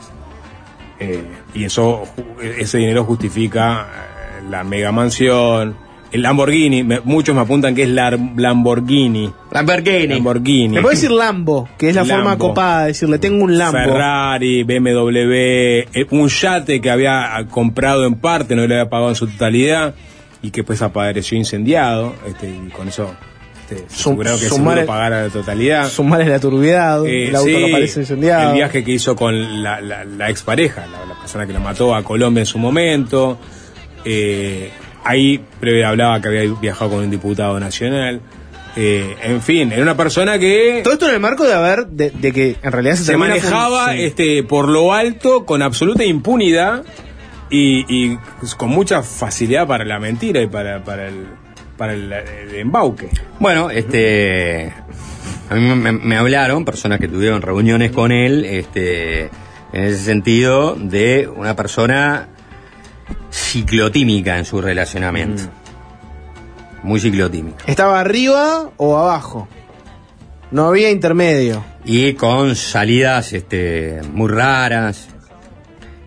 [1.00, 1.20] Eh,
[1.54, 2.04] y eso,
[2.58, 3.86] ese dinero justifica
[4.50, 5.76] la mega mansión,
[6.12, 6.84] el Lamborghini.
[6.84, 9.32] Me- muchos me apuntan que es la Lamborghini.
[9.52, 10.08] Lamborghini.
[10.08, 10.76] Lamborghini.
[10.76, 12.16] Le puedo decir Lambo, que es la Lambo.
[12.16, 13.78] forma copada de decirle, tengo un Lambo.
[13.78, 15.34] Ferrari, BMW,
[15.94, 19.28] eh, un yate que había ah, comprado en parte, no le había pagado en su
[19.28, 19.94] totalidad
[20.42, 22.14] y que pues apareció incendiado.
[22.28, 23.14] Este, y con eso
[23.70, 25.90] este, Sum- que sumar el- pagara la totalidad.
[25.90, 28.50] Sumar la turbiedad, Eh, el auto sí, que aparece incendiado.
[28.52, 31.96] El viaje que hizo con la, la, la expareja, la, la persona que lo mató
[31.96, 33.40] a Colombia en su momento.
[34.06, 34.72] Eh,
[35.04, 38.22] ahí previo hablaba que había viajado con un diputado nacional.
[38.78, 42.12] Eh, en fin, era una persona que Todo esto en el marco de haber, de,
[42.12, 44.04] de que en realidad se, manejaba sí.
[44.04, 46.84] este por lo alto con absoluta impunidad
[47.50, 48.18] y, y
[48.58, 51.26] con mucha facilidad para la mentira y para, para el
[51.78, 53.10] para el, el embauque.
[53.40, 54.74] Bueno, este.
[55.50, 59.26] A mí me, me hablaron, personas que tuvieron reuniones con él, este,
[59.74, 62.30] en ese sentido, de una persona
[63.36, 65.44] ciclotímica en su relacionamiento.
[66.84, 67.66] Muy ciclotímica.
[67.68, 69.48] ¿Estaba arriba o abajo?
[70.52, 71.66] No había intermedio.
[71.84, 75.10] Y con salidas este, muy raras.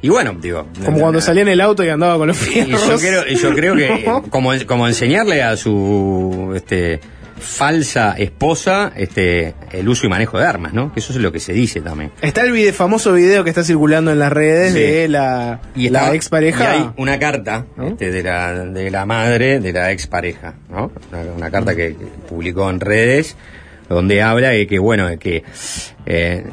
[0.00, 0.66] Y bueno, digo.
[0.84, 2.86] Como cuando salía en el auto y andaba con los fierros.
[2.86, 7.00] yo creo, y yo creo que como, como enseñarle a su este,
[7.38, 10.92] falsa esposa este, el uso y manejo de armas, ¿no?
[10.92, 12.12] Que eso es lo que se dice también.
[12.22, 14.78] Está el vide- famoso video que está circulando en las redes Sí.
[14.80, 16.64] de la, Y la expareja.
[16.64, 20.90] y hay una carta este, de, la, de la madre de la expareja, ¿no?
[21.12, 23.36] Una, una carta que, que publicó en redes
[23.88, 25.44] donde habla de que, bueno, de que,
[26.04, 26.44] eh,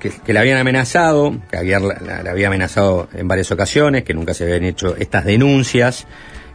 [0.00, 4.32] que, que la habían amenazado, que la- la había amenazado en varias ocasiones, que nunca
[4.32, 6.06] se habían hecho estas denuncias,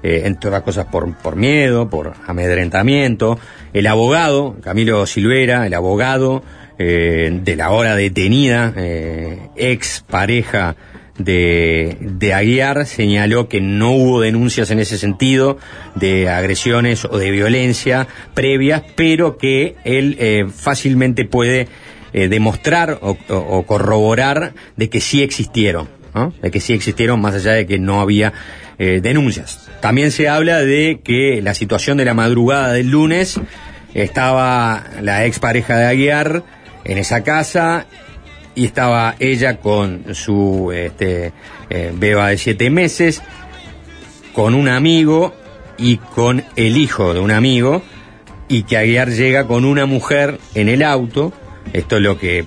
[0.03, 3.39] eh, entre otras cosas por, por miedo, por amedrentamiento.
[3.73, 6.43] El abogado, Camilo Silvera, el abogado
[6.77, 10.75] eh, de la hora detenida, eh, ex pareja
[11.17, 15.57] de, de Aguiar, señaló que no hubo denuncias en ese sentido
[15.95, 21.67] de agresiones o de violencia previas, pero que él eh, fácilmente puede
[22.13, 26.33] eh, demostrar o, o- corroborar de que sí existieron, ¿no?
[26.41, 28.33] de que sí existieron más allá de que no había
[28.79, 29.62] eh, denuncias.
[29.83, 33.37] También se habla de que la situación de la madrugada del lunes
[33.93, 36.43] estaba la expareja de Aguiar
[36.85, 37.85] en esa casa
[38.55, 41.33] y estaba ella con su este,
[41.69, 43.21] eh, beba de siete meses,
[44.31, 45.35] con un amigo
[45.77, 47.81] y con el hijo de un amigo,
[48.47, 51.33] y que Aguiar llega con una mujer en el auto,
[51.73, 52.45] esto es lo que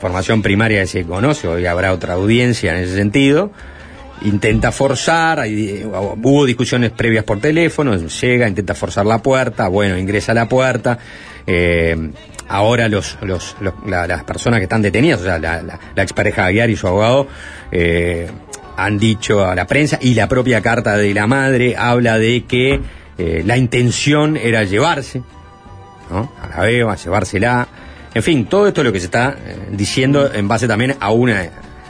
[0.00, 3.50] formación primaria se conoce, hoy habrá otra audiencia en ese sentido,
[4.22, 10.32] intenta forzar, hay- hubo discusiones previas por teléfono, llega, intenta forzar la puerta, bueno, ingresa
[10.32, 10.98] a la puerta,
[11.46, 11.96] eh,
[12.48, 16.02] ahora los, los, los- la- las personas que están detenidas, o sea, la, la- la
[16.02, 17.28] expareja Aguiar y su abogado,
[17.72, 18.28] eh,
[18.76, 22.80] han dicho a la prensa, y la propia carta de la madre habla de que
[23.18, 25.22] eh, la intención era llevarse,
[26.10, 26.32] ¿no?
[26.42, 27.68] A la beba, llevársela.
[28.14, 31.10] En fin, todo esto es lo que se está eh, diciendo en base también a
[31.10, 31.44] una,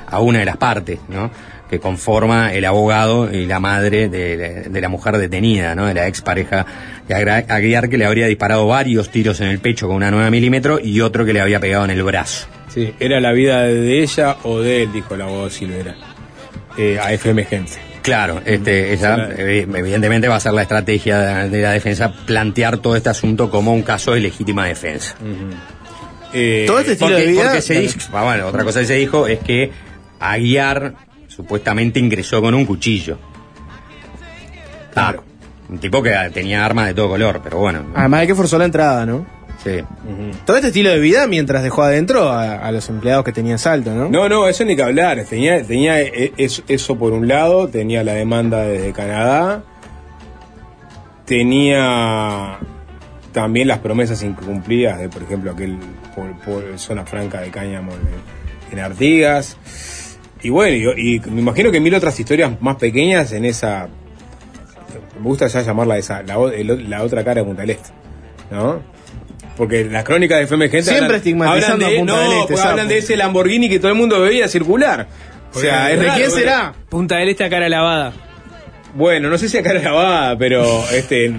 [0.09, 1.31] a una de las partes, ¿no?
[1.71, 5.87] Que conforma el abogado y la madre de, de la mujer detenida, ¿no?
[5.87, 6.67] De la expareja
[7.07, 10.81] de Aguiar que le habría disparado varios tiros en el pecho con una 9 milímetros
[10.83, 12.49] y otro que le había pegado en el brazo.
[12.69, 15.95] Sí, era la vida de ella o de él, dijo el abogado Silvera.
[16.77, 17.73] Eh, a FM Gente.
[18.03, 22.97] Claro, este, esa, eh, evidentemente va a ser la estrategia de, la defensa plantear todo
[22.97, 25.15] este asunto como un caso de legítima defensa.
[26.33, 27.45] Eh, Todo este estilo porque, de vida.
[27.45, 29.73] porque se dijo, ah, bueno, otra cosa que se dijo es que
[30.21, 30.95] Aguiar
[31.31, 33.19] supuestamente ingresó con un cuchillo.
[34.93, 35.25] Claro.
[35.69, 37.87] Un tipo que tenía armas de todo color, pero bueno.
[37.95, 39.25] Además de que forzó la entrada, ¿no?
[39.63, 39.83] Sí.
[40.45, 43.95] Todo este estilo de vida mientras dejó adentro a, a los empleados que tenían salto,
[43.95, 44.09] ¿no?
[44.09, 45.23] No, no, eso ni que hablar.
[45.25, 49.63] Tenía, tenía eh, eso, eso por un lado, tenía la demanda desde Canadá,
[51.27, 52.59] tenía
[53.33, 55.77] también las promesas incumplidas de, por ejemplo, aquel
[56.17, 59.57] por, por zona franca de Cáñamo en, en Artigas.
[60.43, 63.89] Y bueno, y, y me imagino que mil otras historias más pequeñas en esa.
[65.19, 67.91] Me gusta ya llamarla esa, la, el otra cara de Punta del Este,
[68.51, 68.83] ¿no?
[69.57, 72.39] porque las crónicas de FM Gente Siempre hablan, estigmatizando hablan de, a Punta no, del
[72.41, 72.69] Este, sapo.
[72.71, 75.07] hablan de ese Lamborghini que todo el mundo veía circular.
[75.53, 76.75] O sea, ¿De raro, quién será?
[76.89, 78.15] Punta del Este a cara lavada.
[78.95, 81.31] Bueno, no sé si acá era lavada, pero este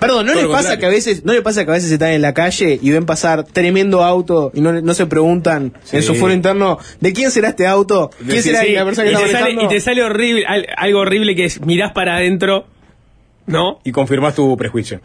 [0.00, 0.78] Perdón, ¿no les pasa contrario.
[0.80, 3.04] que a veces, no le pasa que a veces están en la calle y ven
[3.06, 5.96] pasar tremendo auto y no, no se preguntan Sí.
[5.98, 8.10] en su foro interno de quién será este auto?
[8.26, 10.44] ¿Quién Sí, será Sí, la persona que y, está te sale, y te sale horrible,
[10.46, 12.66] al- algo horrible que es mirás para adentro,
[13.46, 13.78] ¿no?
[13.84, 15.00] y confirmás tu prejuicio.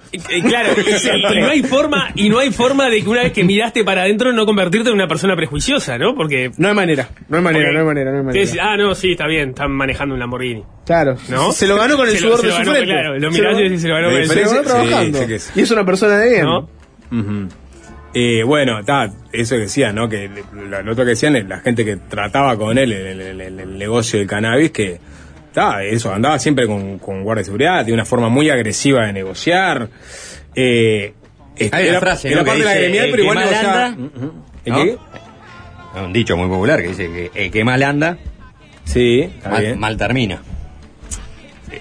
[0.47, 3.43] Claro, y, y no hay forma, y no hay forma de que una vez que
[3.43, 6.15] miraste para adentro no convertirte en una persona prejuiciosa, ¿no?
[6.15, 8.51] Porque No hay manera, no hay manera, no hay manera, no hay manera.
[8.63, 10.63] ah, no, sí, está bien, están manejando un Lamborghini.
[10.85, 11.51] Claro, ¿No?
[11.51, 12.85] se lo ganó con el sudor de su frente.
[12.85, 15.17] claro, lo Se mirás lo- y se lo ganó con el sí, trabajando.
[15.25, 15.51] sí es.
[15.55, 16.45] Y es una persona de bien.
[16.45, 16.59] ¿no?
[17.11, 17.47] Ujú.
[18.13, 20.09] Eh, bueno, está, eso que decía, ¿no?
[20.09, 23.21] Que lo, lo otro que decían, es la gente que trataba con él en el,
[23.21, 24.99] el- el- el negocio del cannabis, que
[25.49, 29.13] está, eso, andaba siempre con, con guardia de seguridad, tiene una forma muy agresiva de
[29.13, 29.89] negociar.
[30.55, 31.13] Eh,
[31.55, 32.43] este, Hay una era- frase, era ¿no?
[32.43, 33.95] que parte de la gremial, pero igual negociaba-.
[34.65, 34.83] ¿El ¿no?
[34.83, 34.97] qué?
[36.05, 38.17] Un dicho muy popular que dice que el que mal anda,
[38.85, 39.79] Sí, está mal, bien.
[39.79, 40.41] mal termina.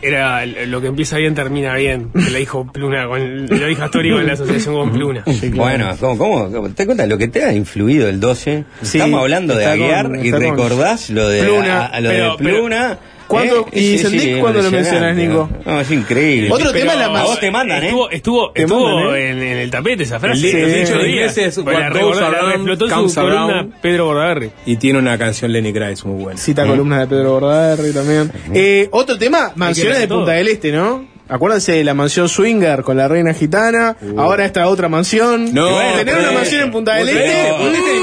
[0.02, 4.10] Era lo que empieza bien termina bien, que le dijo Pluna, con, lo dijo Astori
[4.12, 5.24] con la asociación con Pluna.
[5.54, 8.64] Bueno, ¿cómo, cómo, te cuenta lo que te ha influido el 12?
[8.82, 12.10] Sí, Estamos hablando de con- Aguiar y con recordás lo de Pluna, a- a lo
[12.10, 12.98] pero- de Pluna.
[13.28, 13.78] ¿Cuándo- ¿eh?
[13.80, 15.48] y Sendik, ¿cuándo lo mencionás, Nico?
[15.66, 16.48] No, es increíble.
[16.50, 17.86] Otro tema es la A más- vos te mandan, ¿eh?
[17.88, 19.30] Estuvo, estuvo, Te estuvo mandan, ¿eh?
[19.30, 20.46] en, en el tapete esa frase.
[20.46, 21.46] El di- el dicho en Otro inglés día.
[21.46, 23.74] es, Pues la "What recordó- goes la around explotó su columna around".
[23.82, 24.50] Pedro Bordaberry.
[24.66, 26.40] Y tiene una canción Lenny Kravitz muy buena.
[26.40, 28.32] Cita columnas de Pedro Bordaberry también.
[28.54, 30.08] Eh, otro tema, mansiones de.
[30.08, 31.04] Punta del Este, ¿no?
[31.28, 33.96] Acuérdense de la mansión Swinger con la reina gitana.
[34.16, 35.52] Ahora esta otra mansión.
[35.52, 37.50] No, tener una mansión en Punta del Este.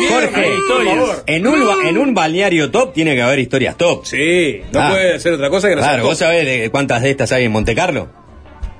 [0.09, 1.23] Jorge, historias.
[1.25, 4.05] en un, en un balneario top tiene que haber historias top.
[4.05, 4.89] Sí, no Ah.
[4.91, 6.11] puede hacer otra cosa que no sea Claro, top.
[6.11, 8.09] ¿vos sabés de cuántas de estas hay en Monte Carlo?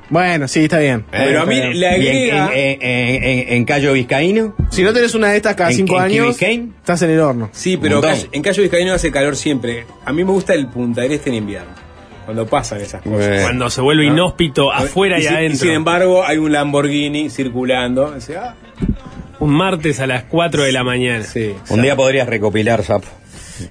[0.08, 1.04] Bueno, sí, está bien.
[1.10, 2.52] Pero a mí le ¿Y en, agrega...
[2.56, 4.56] en- en- en- en Cayo Vizcaíno?
[4.70, 7.50] Si no tenés una de estas cada ¿En- cinco años, estás en el horno.
[7.52, 8.00] Sí, pero
[8.32, 9.88] en Cayo Vizcaíno hace calor siempre.
[10.06, 11.72] A mí me gusta el Punta del Este en invierno.
[12.26, 13.43] Cuando pasan esas cosas.
[13.43, 15.59] Cuando se vuelve inhóspito afuera y, adentro.
[15.59, 18.13] sin embargo, hay un Lamborghini circulando.
[18.17, 18.55] O sea,
[19.39, 21.23] un martes a las 4 de la mañana.
[21.23, 21.53] sí.
[21.69, 23.07] Un día podrías recopilar, Sapo,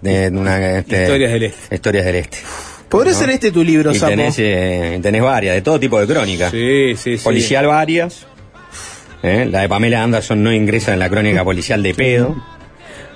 [0.01, 1.75] de una, este, Historias del Este.
[1.75, 2.39] Historias del Este.
[2.89, 3.19] ¿Podría ¿No?
[3.19, 4.11] ser este tu libro, Y Sapo?
[4.11, 6.53] tenés, eh, tenés varias, de todo tipo de crónicas.
[6.53, 7.25] Sí, sí, sí.
[7.25, 8.27] Policial varias.
[9.25, 12.37] Eh, La de Pamela Anderson no ingresa en la crónica policial de pedo.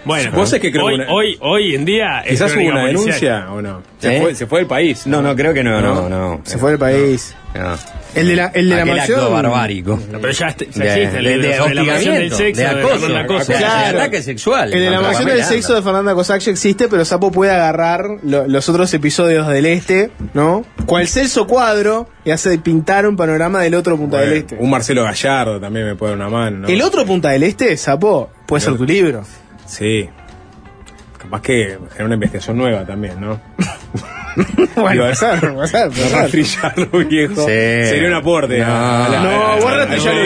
[0.09, 2.25] Bueno, Vos es que creo hoy, una- hoy, hoy en día.
[2.27, 3.05] Quizás hubo una policial.
[3.05, 3.83] denuncia o no.
[3.99, 4.21] Se, ¿Eh?
[4.23, 5.07] fue, se fue del país.
[5.07, 6.41] No, no, creo que no, no, no.
[6.45, 7.35] Se fue del país.
[7.55, 7.75] No.
[8.15, 9.99] El de la, el de la acto barbárico.
[10.11, 12.61] No, pero ya, est- ya De- existe el de- de sobre la mansión del sexo.
[12.63, 13.43] de acoso, Fernanda Cosa.
[13.43, 13.99] o sea, Claro.
[13.99, 14.73] de ataque sexual.
[14.75, 18.07] El de la mansión del sexo de Fernanda Cossack ya existe, pero Sapo puede agarrar
[18.23, 20.65] lo- los otros episodios del Este, ¿no?
[20.99, 24.57] El Celso Cuadro y hace pintar un panorama del otro Punta Bueno, del Este.
[24.59, 26.57] Un Marcelo Gallardo también me puede dar una mano.
[26.61, 26.69] ¿no?
[26.69, 29.23] El otro Punta del Este, Sapo, puede ser tu libro.
[29.69, 30.09] Sí.
[31.19, 33.41] Capaz que genera una investigación nueva también, ¿no?
[34.77, 35.91] bueno, No ser.
[36.13, 37.35] rastrillarlo viejo.
[37.43, 37.47] Sí.
[37.89, 38.59] Sería un aporte.
[38.61, 38.67] No.
[38.67, 39.73] a la- No, vos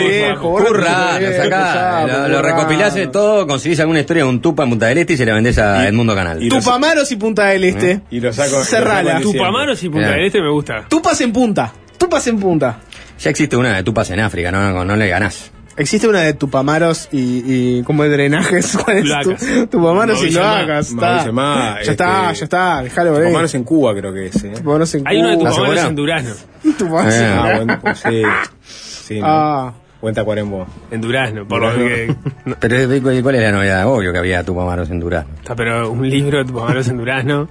[0.07, 4.39] viejo, vos Curra, rastrillarlo lo sacás, lo, recopilás de todo, conseguís alguna historia de un
[4.41, 6.39] tupa en Punta del Este y se la vendés a Y- Edmundo Canal.
[6.47, 8.01] Tupamaros y Punta del Este.
[8.11, 8.63] Y lo saco.
[8.63, 9.19] Cerrala.
[9.19, 10.85] Tupamaros y Punta del Este me gusta.
[10.87, 11.73] Tupas en punta.
[11.97, 12.77] Tupas en punta.
[13.19, 15.51] Ya existe una de tupas en África, no, no, no le ganás.
[15.75, 17.43] Existe una de Tupamaros y,
[17.79, 18.77] y como de drenajes.
[18.85, 20.89] ¿Cuál es tu, Tupamaros y Mauricio cloacas.
[20.89, 21.31] está.
[21.31, 22.81] Ma, ya está, este, ya está.
[22.83, 23.23] Déjalo ahí.
[23.23, 24.51] Tupamaros en Cuba creo que es, ¿eh?
[24.57, 25.37] Tupamaros en Hay uno de.
[25.37, 26.33] Tupamaros en Durazno.
[26.77, 28.21] Tupamaros en Eh, Ah, bueno, pues sí.
[28.61, 29.25] Sí, ¿no?
[29.27, 29.73] Ah.
[30.01, 30.67] Buen Tacuarembó.
[30.91, 32.13] En Durazno, por lo que.
[32.59, 33.87] Pero ¿de- de- ¿cuál es la novedad?
[33.87, 35.33] Obvio que había tupamaros en Durazno.
[35.35, 37.49] está, pero un libro de Tupamaros en Durazno.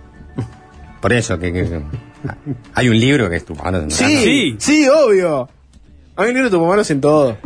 [1.01, 1.83] Por eso, que, que- que-
[2.75, 4.07] hay un libro que es tupamaros en Durazno.
[4.07, 4.57] Sí, Sí.
[4.59, 5.49] sí, obvio.
[6.15, 7.39] Hay un libro de Tupamaros en todo.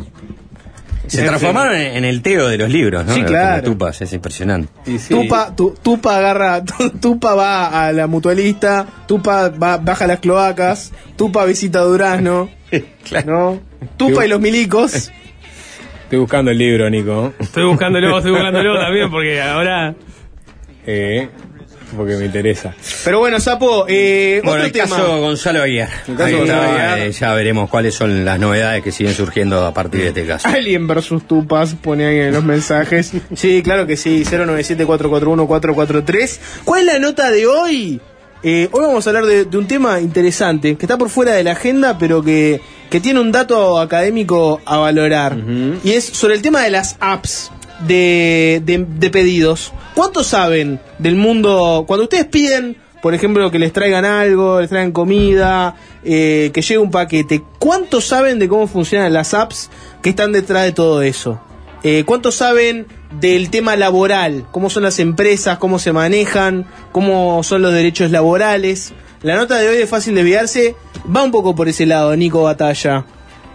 [1.06, 3.14] Se transformaron en, en el teo de los libros, ¿no?
[3.14, 3.62] Sí, claro.
[3.62, 4.68] los tupas, es impresionante.
[4.98, 5.08] Sí.
[5.10, 10.92] Tupa, tu- Tupa agarra, tu- Tupa va a la mutualista, Tupa va, baja las cloacas,
[11.16, 12.48] Tupa visita Durazno,
[13.26, 13.60] ¿no?
[13.96, 14.94] Tupa y los milicos.
[16.04, 17.32] Estoy buscando el libro, Nico.
[17.38, 19.94] Estoy buscándolo, estoy buscándolo también, porque ahora.
[20.86, 21.28] Eh,
[21.94, 22.74] porque me interesa.
[23.04, 24.96] Pero bueno, Sapo, eh, Bueno, otro el tema.
[24.96, 25.90] caso Gonzalo Aguiar.
[26.08, 26.98] El caso Ahí Gonzalo está, Aguiar.
[27.00, 30.48] eh, ya veremos cuáles son las novedades que siguen surgiendo a partir de este caso.
[30.48, 33.12] Alien versus Tupas, pone ahí en los mensajes.
[33.34, 36.38] Sí, claro que sí, 097-441-443.
[36.64, 38.00] ¿Cuál es la nota de hoy?
[38.42, 41.42] Eh, hoy vamos a hablar de, de un tema interesante, que está por fuera de
[41.42, 42.60] la agenda, pero que,
[42.90, 45.36] que tiene un dato académico a valorar.
[45.82, 47.50] Y es sobre el tema de las apps
[47.86, 49.72] de, de- de pedidos.
[49.96, 51.84] ¿Cuántos saben del mundo?
[51.88, 52.76] Cuando ustedes piden
[53.06, 57.40] por ejemplo, que les traigan algo, les traigan comida, eh, que llegue un paquete.
[57.60, 59.70] ¿Cuánto saben de cómo funcionan las apps
[60.02, 61.40] que están detrás de todo eso?
[61.84, 62.88] Eh, ¿Cuánto saben
[63.20, 64.46] del tema laboral?
[64.50, 65.58] ¿Cómo son las empresas?
[65.58, 66.66] ¿Cómo se manejan?
[66.90, 68.92] ¿Cómo son los derechos laborales?
[69.22, 70.74] La nota de hoy de Fácil Desviarse
[71.14, 73.04] va un poco por ese lado, Nico Batalla.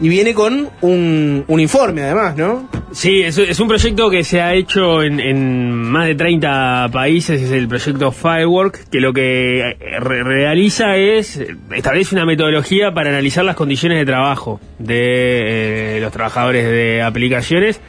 [0.02, 2.68] Y viene con un, un informe además, ¿no?
[2.91, 7.52] Sí, es, un proyecto que se ha hecho en, en más de 30 países, es
[7.52, 11.39] el proyecto Firework, que lo que eh, re- realiza es,
[11.74, 17.80] establece una metodología para analizar las condiciones de trabajo de eh, los trabajadores de aplicaciones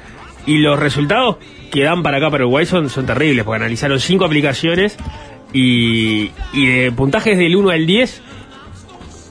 [0.46, 1.38] y los resultados
[1.72, 4.98] que dan para acá, para Uruguay, son, son terribles, porque analizaron cinco aplicaciones
[5.54, 8.22] y, y de puntajes del 1 al 10,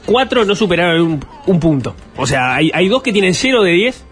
[0.06, 1.96] cuatro no superaron un, un punto.
[2.18, 4.06] O sea, hay, hay dos que tienen 0 de 10.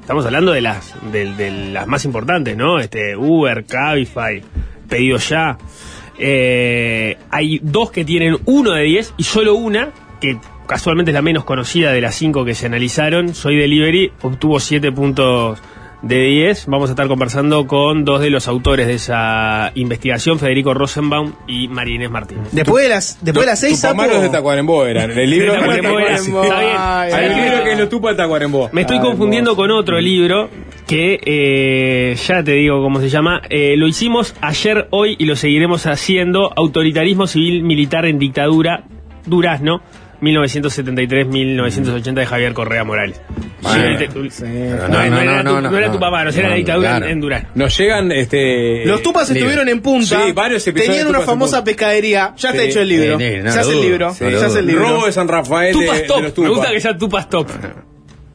[0.00, 2.78] Estamos hablando de las de, de las más importantes, ¿no?
[2.78, 4.42] Este Uber, Cabify,
[4.88, 5.56] Pedido Ya.
[6.18, 9.90] Eh, hay dos que tienen 1 de 10 y solo una,
[10.20, 14.60] que casualmente es la menos conocida de las cinco que se analizaron, Soy Delivery, obtuvo
[14.60, 15.60] 7 puntos
[16.06, 16.66] de 10.
[16.66, 21.68] Vamos a estar conversando con dos de los autores de esa investigación, Federico Rosenbaum y
[21.68, 22.48] María Inés Martínez.
[22.52, 25.10] Después de las, después de las Sapo- de Tacuarembó eran.
[25.18, 26.30] El libro De Tacuarembó era- Sí.
[26.30, 26.72] está bien.
[26.78, 27.64] Ay, Hay un ay, libro ay.
[27.64, 28.68] que es los tupa de Tacuarembó.
[28.72, 30.50] Me estoy confundiendo con otro libro
[30.86, 33.40] que eh, ya te digo cómo se llama.
[33.48, 36.52] Eh, lo hicimos ayer, hoy y lo seguiremos haciendo.
[36.54, 38.84] Autoritarismo civil militar en dictadura,
[39.26, 39.80] Durazno,
[40.24, 43.20] 1973-1980 de Javier Correa Morales.
[43.62, 45.92] No, no era tu- no, no era no.
[45.92, 47.06] tu papá, no, era la dictadura claro.
[47.06, 47.48] en, Durazno.
[47.54, 48.84] Nos llegan este.
[48.84, 49.40] Los tupas libro.
[49.40, 50.26] estuvieron en punta.
[50.26, 52.34] Sí, varios episodios Tenían una famosa pescadería.
[52.36, 53.18] Ya está hecho el libro.
[53.18, 53.72] Lo hace
[54.58, 54.88] el libro.
[54.88, 57.48] Robo de San Rafael Tupas de Top, me gusta que sea Tupas Top.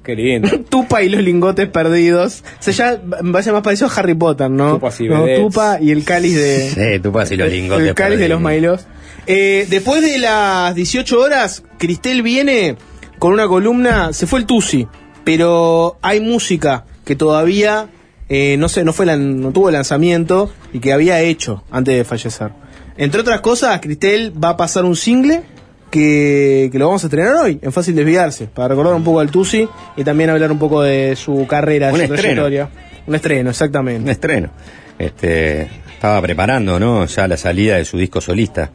[0.09, 0.49] Qué lindo.
[0.69, 2.43] Tupa y los lingotes perdidos.
[2.59, 4.73] Se ya vaya más parecido a Harry Potter, ¿no?
[4.73, 5.23] Tupas y No.
[5.37, 6.99] Tupa y el cáliz de.
[7.01, 7.87] Sí, pasas y los lingotes.
[7.89, 8.41] el cáliz de los perdidos.
[8.41, 8.87] mailos.
[9.27, 12.75] Eh, después de las 18 horas, Cristel viene
[13.19, 14.11] con una columna.
[14.13, 14.87] Se fue el Tusi,
[15.23, 17.89] pero hay música que todavía
[18.29, 22.51] eh, no sé, no fue no tuvo lanzamiento y que había hecho antes de fallecer.
[22.97, 25.43] Entre otras cosas, Cristel va a pasar un single
[25.89, 29.29] que, que lo vamos a estrenar hoy, en Fácil Desviarse, para recordar un poco al
[29.31, 29.67] Tusi
[29.97, 32.21] y también hablar un poco de su carrera, Un su estreno.
[32.21, 32.69] trayectoria.
[33.07, 34.11] Un estreno, Un exactamente.
[34.11, 34.49] estreno.
[34.97, 35.61] Este,
[35.93, 37.05] estaba preparando, ¿no?
[37.05, 38.69] Ya la salida de su disco solista,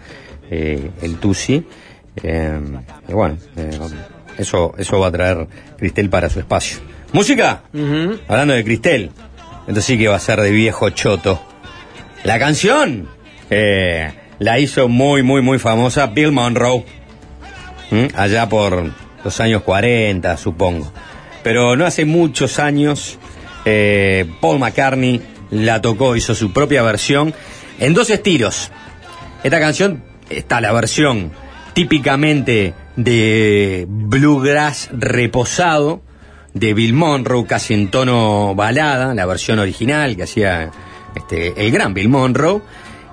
[0.51, 1.65] eh, el Tusi.
[2.23, 2.61] Eh,
[3.09, 3.71] y bueno, eh,
[4.39, 5.47] eso, eso va a traer
[5.79, 6.79] Cristel para su espacio.
[7.13, 7.63] ¿Música?
[8.29, 9.11] Hablando de Cristel.
[9.61, 11.41] Entonces sí que va a ser de viejo choto.
[12.25, 13.09] La canción
[13.51, 16.85] eh, la hizo muy, muy, muy famosa Bill Monroe.
[18.15, 18.91] Allá por
[19.23, 20.93] los años 40, supongo.
[21.43, 23.19] Pero no hace muchos años,
[23.65, 25.21] eh, Paul McCartney
[25.51, 27.35] la tocó, hizo su propia versión
[27.79, 28.71] en dos estilos.
[29.43, 31.33] Esta canción está la versión
[31.75, 36.03] típicamente de bluegrass reposado
[36.55, 40.71] de Bill Monroe, casi en tono balada, la versión original que hacía
[41.15, 42.63] este, el gran Bill Monroe,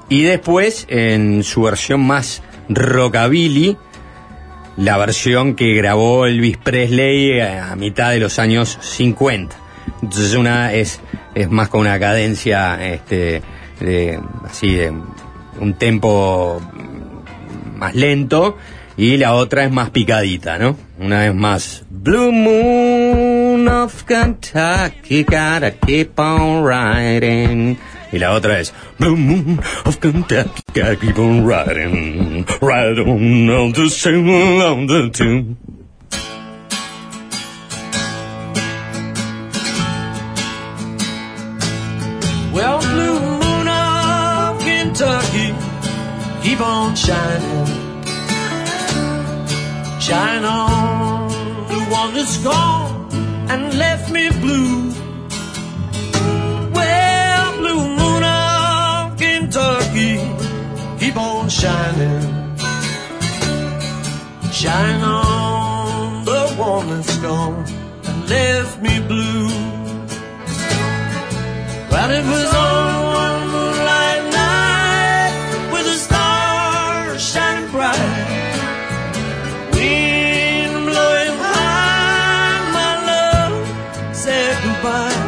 [0.10, 3.78] y después en su versión más rockabilly,
[4.82, 9.56] la versión que grabó Elvis Presley eh, a mitad de los años 50.
[10.02, 11.00] Entonces una es,
[11.36, 13.44] es más con una cadencia este,
[13.80, 14.92] de, así de
[15.60, 16.60] un tempo
[17.76, 18.58] más lento
[18.98, 20.76] y la otra es más picadita, ¿no?
[21.00, 27.78] Una es más Blue Moon of Kentucky, gotta keep on riding.
[28.12, 28.74] Y la otra es
[29.86, 30.62] of Kentucky,
[31.00, 35.56] keep on riding, ride on on the same on the tune.
[42.54, 45.56] Well, blue moon of Kentucky,
[46.44, 47.66] keep on shining.
[50.02, 51.30] Shine on
[51.70, 53.08] the one that's gone
[53.50, 53.91] and left
[61.52, 62.22] shining.
[64.52, 67.66] Shine on the one that's gone
[68.08, 69.48] and left me blue.
[71.92, 75.34] Well, it was on one moonlight night
[75.74, 78.28] with the stars shining bright.
[79.74, 85.22] Wind blowing high, my love said goodbye.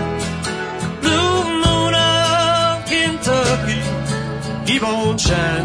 [1.01, 3.81] Blue moon of Kentucky,
[4.65, 5.62] keep on shining.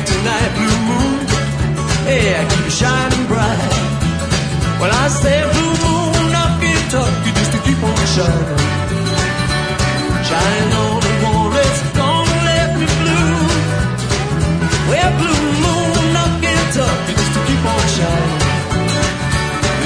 [0.00, 1.26] Back tonight, blue moon.
[2.06, 3.72] Yeah, keep it shining bright.
[4.80, 8.60] When I say blue moon of Kentucky, just to keep on shining.
[10.28, 11.12] Shine on the
[11.54, 13.40] that's gonna let me blue.
[14.88, 18.40] Well, blue moon of Kentucky, just to keep on shining.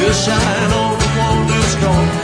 [0.00, 2.23] Yeah, shine on the one that's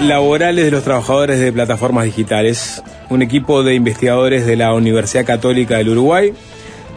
[0.00, 2.82] Laborales de los trabajadores de plataformas digitales?
[3.10, 6.32] Un equipo de investigadores de la Universidad Católica del Uruguay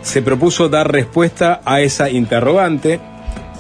[0.01, 3.01] se propuso dar respuesta a esa interrogante.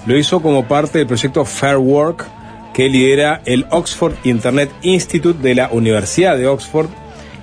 [0.05, 2.25] Lo hizo como parte del proyecto Fair Work
[2.73, 6.87] que lidera el Oxford Internet Institute de la Universidad de Oxford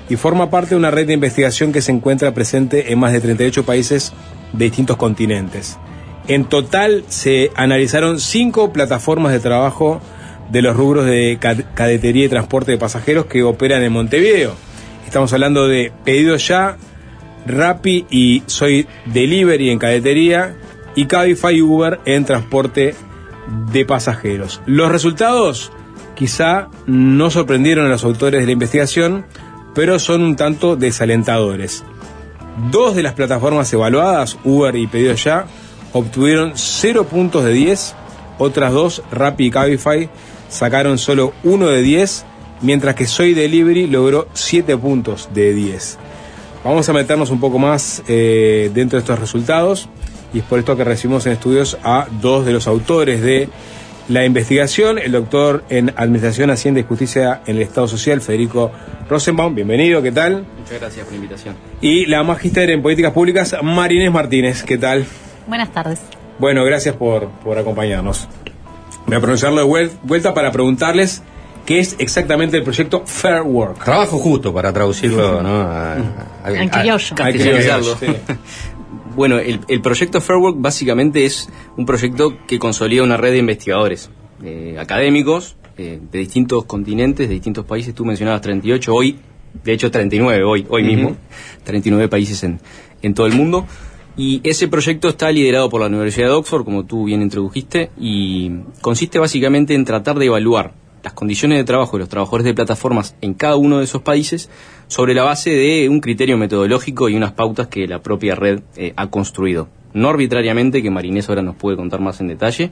[0.08, 3.20] y forma parte de una red de investigación que se encuentra presente en más de
[3.20, 4.14] 38 países
[4.54, 5.76] de distintos continentes.
[6.26, 10.00] En total se analizaron cinco plataformas de trabajo
[10.50, 14.54] de los rubros de ca- cadetería y transporte de pasajeros que operan en Montevideo.
[15.06, 16.76] Estamos hablando de Pedido Ya,
[17.46, 20.54] Rappi y Soy Delivery en cadetería
[20.94, 22.94] y Cabify y Uber en transporte
[23.72, 24.60] de pasajeros.
[24.66, 25.72] Los resultados
[26.14, 29.24] quizá no sorprendieron a los autores de la investigación,
[29.74, 31.84] pero son un tanto desalentadores.
[32.70, 35.46] Dos de las plataformas evaluadas, Uber y Pedido Ya,
[35.92, 37.94] obtuvieron 0 puntos de 10,
[38.38, 40.10] otras dos, Rappi y Cabify,
[40.50, 42.24] sacaron solo 1 de 10,
[42.60, 45.98] mientras que Soy Delivery logró 7 puntos de 10.
[46.64, 49.88] Vamos a meternos un poco más eh, dentro de estos resultados
[50.34, 53.48] y es por esto que recibimos en estudios a dos de los autores de
[54.08, 58.72] la investigación, el doctor en Administración, Hacienda y Justicia en el Estado Social, Federico
[59.08, 59.54] Rosenbaum.
[59.54, 60.44] Bienvenido, ¿qué tal?
[60.58, 61.54] Muchas gracias por la invitación.
[61.80, 65.06] Y la magíster en Políticas Públicas, Marinés Martínez, ¿qué tal?
[65.46, 66.00] Buenas tardes.
[66.38, 68.28] Bueno, gracias por, por acompañarnos.
[69.10, 71.22] Voy a pronunciarlo de vuel- vuelta para preguntarles
[71.66, 73.84] qué es exactamente el proyecto Fair Work.
[73.84, 75.60] Trabajo justo para traducirlo, ¿no?
[75.60, 75.96] A, a-
[76.44, 77.12] a- En criollo.
[77.12, 77.96] a- Castellanizarlo.
[77.96, 78.06] Sí.
[79.16, 84.08] Bueno, el, el proyecto Fairwork básicamente es un proyecto que consolida una red de investigadores
[84.44, 87.92] eh, académicos eh, de distintos continentes, de distintos países.
[87.94, 89.18] Tú mencionabas 38, hoy,
[89.64, 90.90] de hecho 39, hoy, hoy Ujú.
[90.94, 91.16] mismo,
[91.64, 92.60] 39 países en,
[93.02, 93.66] en todo el mundo.
[94.16, 98.50] Y ese proyecto está liderado por la Universidad de Oxford, como tú bien introdujiste, y
[98.80, 103.16] consiste básicamente en tratar de evaluar las condiciones de trabajo de los trabajadores de plataformas
[103.20, 104.50] en cada uno de esos países
[104.86, 108.92] sobre la base de un criterio metodológico y unas pautas que la propia red eh,
[108.96, 109.68] ha construido.
[109.92, 112.70] No arbitrariamente, que Marinés ahora nos puede contar más en detalle,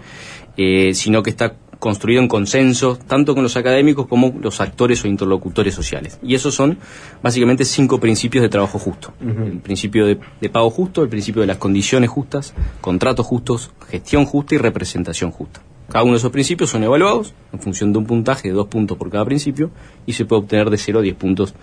[0.57, 5.09] eh, sino que está construido en consenso, tanto con los académicos como los actores o
[5.09, 6.19] interlocutores sociales.
[6.23, 6.79] Y esos son
[7.23, 9.13] básicamente cinco principios de trabajo justo.
[9.21, 14.25] El principio de, de pago justo, el principio de las condiciones justas, contratos justos, gestión
[14.25, 15.61] justa y representación justa.
[15.89, 18.99] Cada uno de esos principios son evaluados en función de un puntaje de dos puntos
[18.99, 19.71] por cada principio
[20.05, 21.55] y se puede obtener de 0 a 10 puntos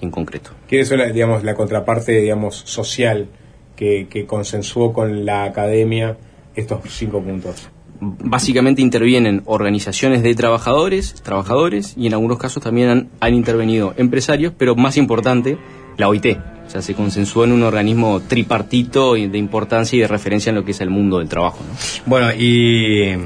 [0.00, 0.50] en concreto.
[0.68, 3.26] ¿Quién es la, digamos, la contraparte digamos, social
[3.74, 6.16] que, que consensuó con la academia
[6.54, 7.70] estos cinco puntos?
[8.04, 14.74] Básicamente intervienen organizaciones de trabajadores, trabajadores y en algunos casos también han, intervenido empresarios, pero
[14.74, 15.56] más importante,
[15.98, 16.36] la OIT.
[16.66, 20.64] O sea, se consensuó en un organismo tripartito de importancia y de referencia en lo
[20.64, 21.58] que es el mundo del trabajo.
[21.60, 21.74] ¿no?
[22.06, 23.16] Bueno, y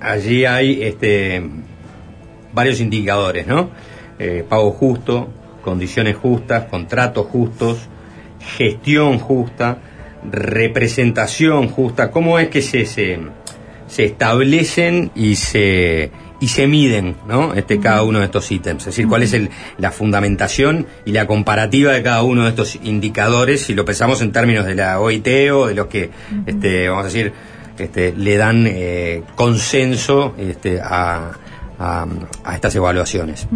[0.00, 1.48] allí hay este,
[2.52, 3.70] varios indicadores, ¿no?
[4.18, 5.28] Eh, pago justo,
[5.62, 7.88] condiciones justas, contratos justos,
[8.56, 9.78] gestión justa,
[10.30, 12.10] representación justa.
[12.10, 13.18] ¿Cómo es que se, se,
[13.92, 17.52] se establecen y se, y se miden, ¿no?
[17.52, 18.84] Este, cada uno de estos ítems.
[18.84, 22.78] Es decir, cuál es el, la fundamentación y la comparativa de cada uno de estos
[22.82, 26.08] indicadores, si lo pensamos en términos de la OIT o de los que,
[26.46, 27.34] este, vamos a decir,
[27.78, 31.32] este, le dan eh, consenso este, a,
[31.82, 32.06] a,
[32.44, 33.46] a estas evaluaciones.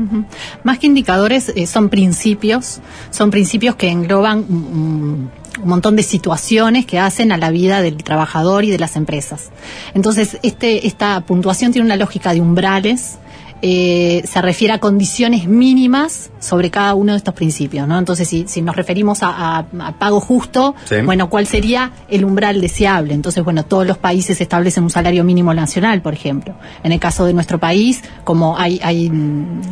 [0.64, 5.30] Más que indicadores, eh, son principios, son principios que engloban un
[5.64, 9.50] montón de situaciones que hacen a la vida del trabajador y de las empresas.
[9.94, 13.18] Entonces, este, esta puntuación tiene una lógica de umbrales.
[13.62, 17.98] Eh, se refiere a condiciones mínimas sobre cada uno de estos principios, ¿no?
[17.98, 19.28] Entonces, si, si nos referimos a,
[19.58, 20.96] a- a pago justo, Sí.
[21.04, 23.14] bueno, ¿cuál sería el umbral deseable?
[23.14, 26.54] Entonces, bueno, todos los países establecen un salario mínimo nacional, por ejemplo.
[26.84, 29.10] En el caso de nuestro país, como hay, hay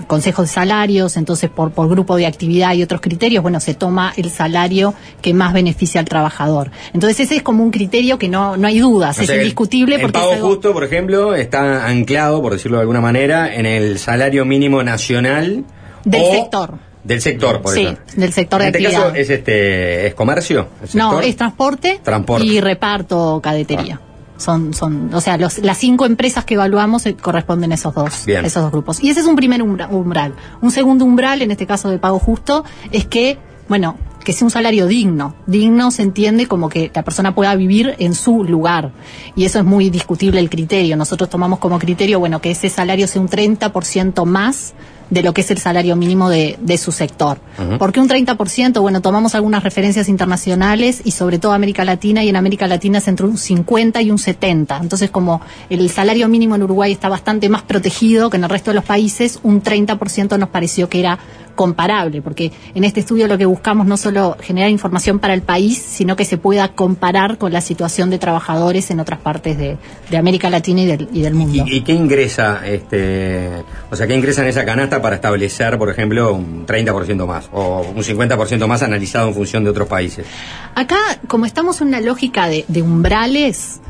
[0.07, 4.13] consejos de salarios, entonces por, por grupo de actividad y otros criterios, bueno, se toma
[4.17, 6.71] el salario que más beneficia al trabajador.
[6.93, 9.97] Entonces, ese es como un criterio que no, no hay dudas, O es sea, indiscutible
[9.97, 13.55] el porque pago es algo- justo, por ejemplo, está anclado, por decirlo de alguna manera,
[13.55, 15.65] en el salario mínimo nacional
[16.05, 16.79] del o sector.
[17.03, 17.97] del sector, por Sí, eso.
[18.17, 19.07] del sector de en este actividad.
[19.09, 21.25] caso es este es comercio, ¿El No, sector?
[21.25, 22.47] es transporte, Transporte.
[22.47, 24.01] y reparto cadetería.
[24.37, 28.27] Son, son, o sea, los, las cinco empresas que evaluamos eh, corresponden a esos dos,
[28.27, 28.45] Bien.
[28.45, 29.03] esos dos grupos.
[29.03, 30.35] Y ese es un primer umbra- umbral.
[30.61, 34.51] Un segundo umbral, en este caso de pago justo, es que, bueno, que sea un
[34.51, 35.35] salario digno.
[35.47, 38.91] Digno se entiende como que la persona pueda vivir en su lugar.
[39.37, 40.97] Y eso es muy discutible el criterio.
[40.97, 44.75] Nosotros tomamos como criterio, bueno, que ese salario sea un 30% más
[45.11, 47.39] de lo que es el salario mínimo de, de su sector.
[47.59, 47.79] Ujú.
[47.79, 48.81] ¿Por qué un 30%?
[48.81, 53.09] Bueno, tomamos algunas referencias internacionales y sobre todo América Latina y en América Latina es
[53.09, 54.79] entre un 50 y un 70.
[54.79, 58.71] Entonces, como el salario mínimo en Uruguay está bastante más protegido que en el resto
[58.71, 61.19] de los países, un 30% nos pareció que era
[61.55, 65.79] comparable, porque en este estudio lo que buscamos no solo generar información para el país,
[65.79, 69.77] sino que se pueda comparar con la situación de trabajadores en otras partes de,
[70.11, 71.65] de América Latina y del, y del mundo.
[71.67, 73.51] ¿Y, y qué ingresa, este,
[73.91, 77.83] o sea, qué ingresa en esa canasta para establecer, por ejemplo, un 30% más o
[77.95, 80.27] un 50% más analizado en función de otros países?
[80.75, 80.99] Acá,
[81.29, 83.81] como estamos en una lógica de, de umbrales,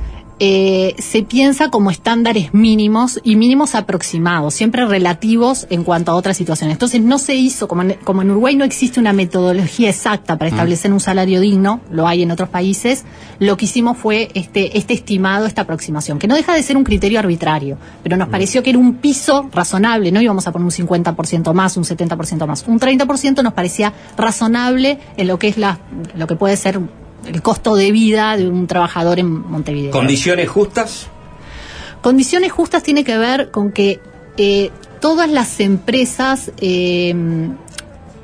[0.40, 6.36] eh, se piensa como estándares mínimos y mínimos aproximados, siempre relativos en cuanto a otras
[6.36, 6.74] situaciones.
[6.74, 10.50] Entonces no se hizo, como en, como en Uruguay no existe una metodología exacta para
[10.50, 10.54] Mm.
[10.54, 13.04] establecer un salario digno, lo hay en otros países,
[13.38, 16.84] lo que hicimos fue este, este estimado, esta aproximación, que no deja de ser un
[16.84, 20.70] criterio arbitrario, pero nos pareció que era un piso razonable, no íbamos a poner un
[20.72, 25.78] 50% más, un 70% más, un 30% nos parecía razonable en lo que es la,
[26.16, 26.80] lo que puede ser
[27.26, 29.90] el costo de vida de un trabajador en Montevideo.
[29.90, 31.08] ¿Condiciones justas?
[32.02, 34.00] Condiciones justas tiene que ver con que
[34.36, 34.70] eh,
[35.00, 37.14] todas las empresas eh,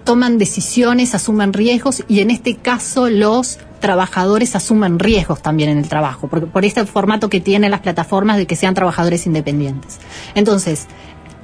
[0.05, 5.88] toman decisiones, asumen riesgos y en este caso los trabajadores asumen riesgos también en el
[5.88, 9.98] trabajo, por, por este formato que tienen las plataformas de que sean trabajadores independientes.
[10.34, 10.86] Entonces,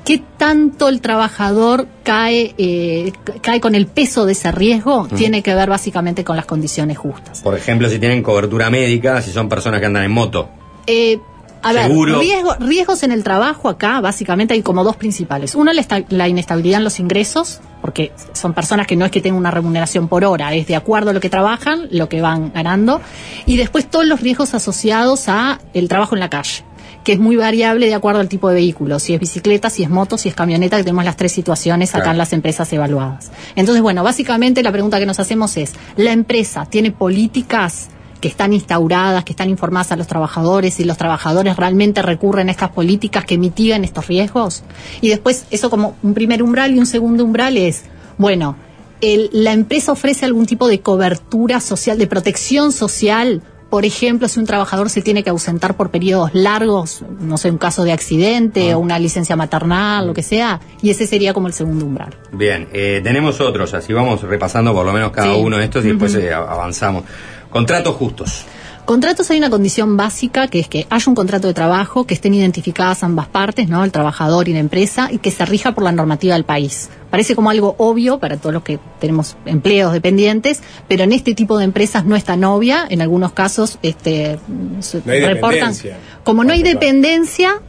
[0.07, 5.09] ¿qué tanto el trabajador cae, eh, cae con el peso de ese riesgo?
[5.15, 7.43] Tiene que ver básicamente con las condiciones justas.
[7.43, 10.49] Por ejemplo, si tienen cobertura médica, si son personas que andan en moto.
[10.87, 11.19] Eh,
[11.63, 11.91] a ver,
[12.21, 15.57] riesgo- riesgos en el trabajo acá básicamente hay como dos principales.
[15.57, 15.73] Uno,
[16.11, 20.07] la inestabilidad en los ingresos, porque son personas que no es que tengan una remuneración
[20.07, 23.01] por hora, es de acuerdo a lo que trabajan, lo que van ganando.
[23.47, 26.63] Y después todos los riesgos asociados a el trabajo en la calle
[27.07, 29.89] que es muy variable de acuerdo al tipo de vehículo, si es bicicleta, si es
[29.89, 32.11] moto, si es camioneta, que tenemos las tres situaciones acá Claro.
[32.11, 33.31] en las empresas evaluadas.
[33.55, 37.91] Entonces, bueno, básicamente la pregunta que nos hacemos es, ¿la empresa tiene políticas
[38.21, 42.51] que están instauradas, que están informadas a los trabajadores y los trabajadores realmente recurren a
[42.51, 44.65] estas políticas que mitigan estos riesgos?
[45.01, 47.85] Y después, eso como un primer umbral y un segundo umbral es,
[48.19, 48.57] bueno,
[49.01, 53.43] el- la empresa ofrece algún tipo de cobertura social, de protección social
[53.77, 57.59] por ejemplo, si un trabajador se tiene que ausentar por periodos largos, no sé, un
[57.59, 58.79] caso de accidente Ah.
[58.79, 62.15] o una licencia maternal, lo que sea, y ese sería como el segundo umbral.
[62.33, 65.41] Bien, eh, tenemos otros, así vamos repasando por lo menos cada Sí.
[65.43, 67.05] uno de estos y después eh, avanzamos.
[67.51, 68.47] Contratos justos.
[68.87, 72.35] Contratos hay una condición básica que es que haya un contrato de trabajo, que estén
[72.35, 73.83] identificadas ambas partes, ¿no?
[73.83, 76.89] El trabajador y la empresa, y que se rija por la normativa del país.
[77.11, 81.59] Parece como algo obvio para todos los que tenemos empleos dependientes, pero en este tipo
[81.59, 82.87] de empresas no es tan obvia.
[82.89, 84.39] En algunos casos, este,
[84.79, 85.51] se- No hay reportan.
[85.73, 85.97] dependencia.
[86.23, 87.61] Como no hay dependencia,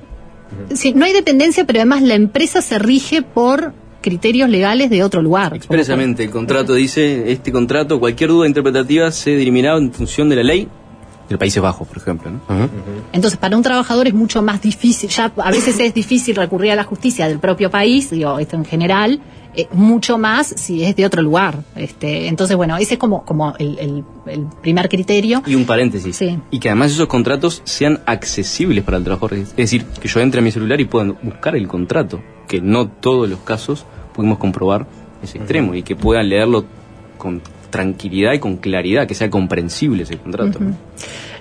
[0.75, 5.23] sí, no hay dependencia, pero además la empresa se rige por criterios legales de otro
[5.23, 5.55] lugar.
[5.55, 10.43] Expresamente, el contrato dice, este contrato, cualquier duda interpretativa se dirimirá en función de la
[10.43, 10.67] ley
[11.29, 12.31] del Países Bajos, por ejemplo.
[12.31, 12.39] ¿no?
[13.11, 16.75] Entonces, para un trabajador es mucho más difícil, ya a veces es difícil recurrir a
[16.75, 19.19] la justicia del propio país, digo, esto en general,
[19.55, 21.63] eh, mucho más si es de otro lugar.
[21.75, 25.41] Este, entonces, bueno, ese es como, como el, el- el primer criterio.
[25.47, 26.15] Y un paréntesis.
[26.15, 26.37] Sí.
[26.51, 29.33] Y que además esos contratos sean accesibles para el trabajador.
[29.35, 32.21] Es decir, que yo entre a mi celular y pueda buscar el contrato.
[32.47, 34.85] Que no todos los casos podemos comprobar
[35.23, 36.65] ese extremo y que puedan leerlo
[37.17, 40.59] con tranquilidad y con claridad, que sea comprensible ese contrato.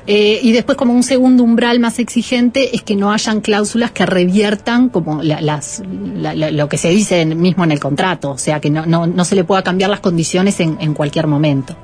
[0.09, 4.07] Eh, y después, como un segundo umbral más exigente, es que no hayan cláusulas que
[4.07, 5.83] reviertan como la- las,
[6.15, 8.87] la- la- lo que se dice en- mismo en el contrato, o sea, que no,
[8.87, 11.77] no, no se le pueda cambiar las condiciones en, en cualquier momento.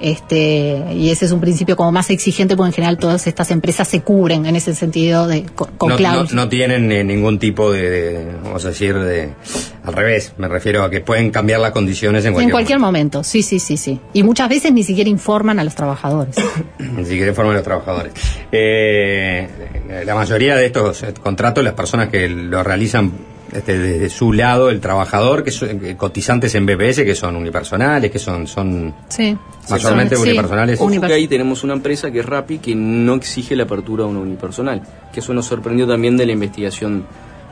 [0.00, 3.88] Este, y ese es un principio como más exigente porque en general todas estas empresas
[3.88, 6.32] se cubren en ese sentido de, con, con no, no, cláusulas.
[6.34, 9.30] no tienen eh, ningún tipo de, de- vamos a decir, de...
[9.84, 13.24] Al revés, me refiero a que pueden cambiar las condiciones en cualquier, en cualquier momento,
[13.24, 13.98] sí, sí, sí, sí.
[14.12, 16.36] Y muchas veces ni siquiera informan a los trabajadores.
[16.78, 18.12] Ni siquiera informan a los trabajadores.
[18.52, 19.48] Eh,
[20.04, 23.12] la mayoría de estos eh, contratos, las personas que lo realizan
[23.52, 28.10] este, desde su lado, el trabajador, que son eh, cotizantes en BPS, que son unipersonales,
[28.10, 29.36] que son, son Sí.
[29.70, 30.80] mayormente Sí, unipersonales.
[30.80, 34.06] Ojo que ahí tenemos una empresa que es Rappi que no exige la apertura a
[34.06, 34.82] una unipersonal.
[35.12, 37.04] Que eso nos sorprendió también de la investigación,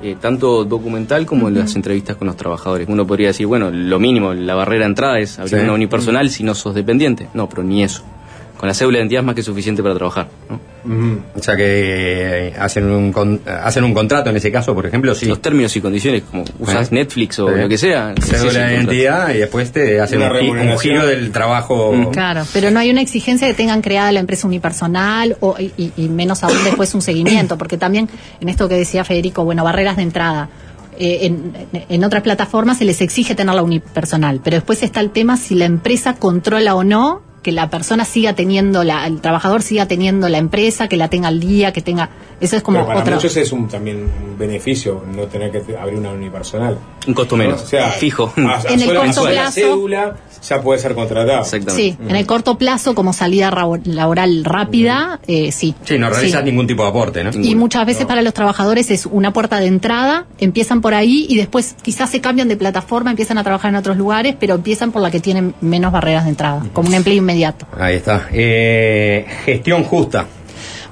[0.03, 2.87] eh, tanto documental como de las entrevistas con los trabajadores.
[2.89, 5.65] Uno podría decir, bueno, lo mínimo, la barrera de entrada es abrir Sí.
[5.65, 7.29] una unipersonal si no sos dependiente.
[7.35, 8.03] No, pero ni eso.
[8.57, 10.29] Con la cédula de identidad es más que suficiente para trabajar.
[10.49, 10.59] ¿no?
[11.35, 11.65] O sea que
[12.49, 15.27] eh, hacen un, con- hacen un contrato en ese caso, por ejemplo, sí.
[15.27, 16.95] Los términos y condiciones, como usas Eh.
[16.95, 18.15] Netflix o lo que sea.
[18.23, 22.11] Cédula de identidad y después te hacen un, giro del trabajo.
[22.13, 25.73] Claro, pero no hay una exigencia de que tengan creada la empresa unipersonal o, y,
[25.77, 28.09] y- y menos aún después un seguimiento, porque también
[28.41, 30.49] en esto que decía Federico, bueno, barreras de entrada.
[30.99, 31.53] eh, en,
[31.91, 35.55] en otras plataformas se les exige tener la unipersonal, pero después está el tema si
[35.57, 40.29] la empresa controla o no que la persona siga teniendo la, el trabajador siga teniendo
[40.29, 43.15] la empresa, que la tenga al día, que tenga, eso es como Pero para otra.
[43.15, 46.77] muchos es un, también un beneficio no tener que abrir una unipersonal.
[47.07, 48.33] Un costo menos, O sea, fijo.
[48.37, 51.45] a- a En el corto plazo- cédula ya puede ser contratado.
[51.45, 53.53] Sí, en el corto plazo como salida
[53.85, 55.75] laboral rápida, eh, sí.
[55.85, 56.47] Sí, no realizas Sí.
[56.51, 57.31] ningún tipo de aporte, ¿no?
[57.33, 61.37] Y muchas veces para los trabajadores es una puerta de entrada, empiezan por ahí y
[61.37, 65.01] después quizás se cambian de plataforma, empiezan a trabajar en otros lugares, pero empiezan por
[65.03, 67.36] la que tienen menos barreras de entrada, como un empleo inmediato.
[67.79, 68.29] Ahí está.
[68.33, 70.27] Eh, gestión justa.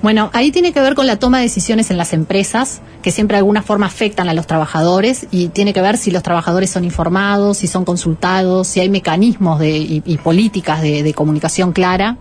[0.03, 3.36] Bueno, ahí tiene que ver con la toma de decisiones en las empresas, que siempre
[3.36, 6.84] de alguna forma afectan a los trabajadores y tiene que ver si los trabajadores son
[6.84, 12.18] informados, si son consultados, si hay mecanismos de, y, y políticas de, de comunicación clara.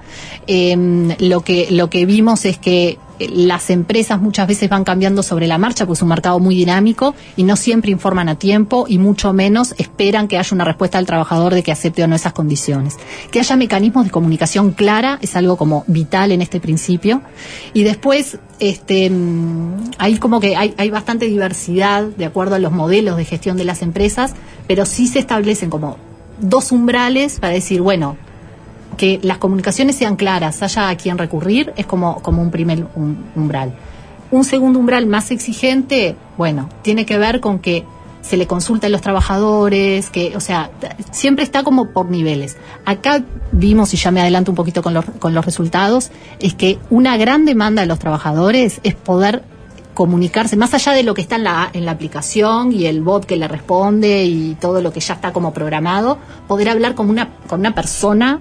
[0.48, 5.48] Eh, lo, que, lo que vimos es que las empresas muchas veces van cambiando sobre
[5.48, 8.98] la marcha, porque es un mercado muy dinámico y no siempre informan a tiempo y
[8.98, 12.34] mucho menos esperan que haya una respuesta del trabajador de que acepte o no esas
[12.34, 12.98] condiciones.
[13.32, 17.22] Que haya mecanismos de comunicación clara es algo como vital en este principio.
[17.74, 22.72] Y después, este, mm, hay como que hay, hay bastante diversidad de acuerdo a los
[22.72, 24.34] modelos de gestión de las empresas,
[24.68, 25.98] pero sí se establecen como
[26.40, 28.18] dos umbrales para decir, bueno,
[28.96, 33.16] que las comunicaciones sean claras, haya a quien recurrir, es como, como un primer um-
[33.36, 33.74] umbral.
[34.32, 37.86] Un segundo umbral más exigente, bueno, tiene que ver con que
[38.22, 40.72] se le consulta a los trabajadores, que, o sea,
[41.12, 42.56] siempre está como por niveles.
[42.86, 46.80] Acá vimos, y ya me adelanto un poquito con los, con los resultados, es que
[46.90, 49.44] una gran demanda de los trabajadores es poder
[49.94, 53.26] comunicarse, más allá de lo que está en la, en la aplicación y el bot
[53.26, 56.18] que le responde y todo lo que ya está como programado,
[56.48, 58.40] poder hablar con una, con una persona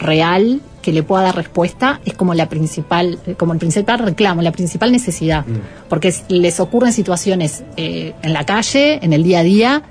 [0.00, 4.50] real que le pueda dar respuesta es como la principal, como el principal reclamo, la
[4.52, 5.44] principal necesidad,
[5.88, 9.82] porque es- les ocurren situaciones eh, en la calle, en el día a día,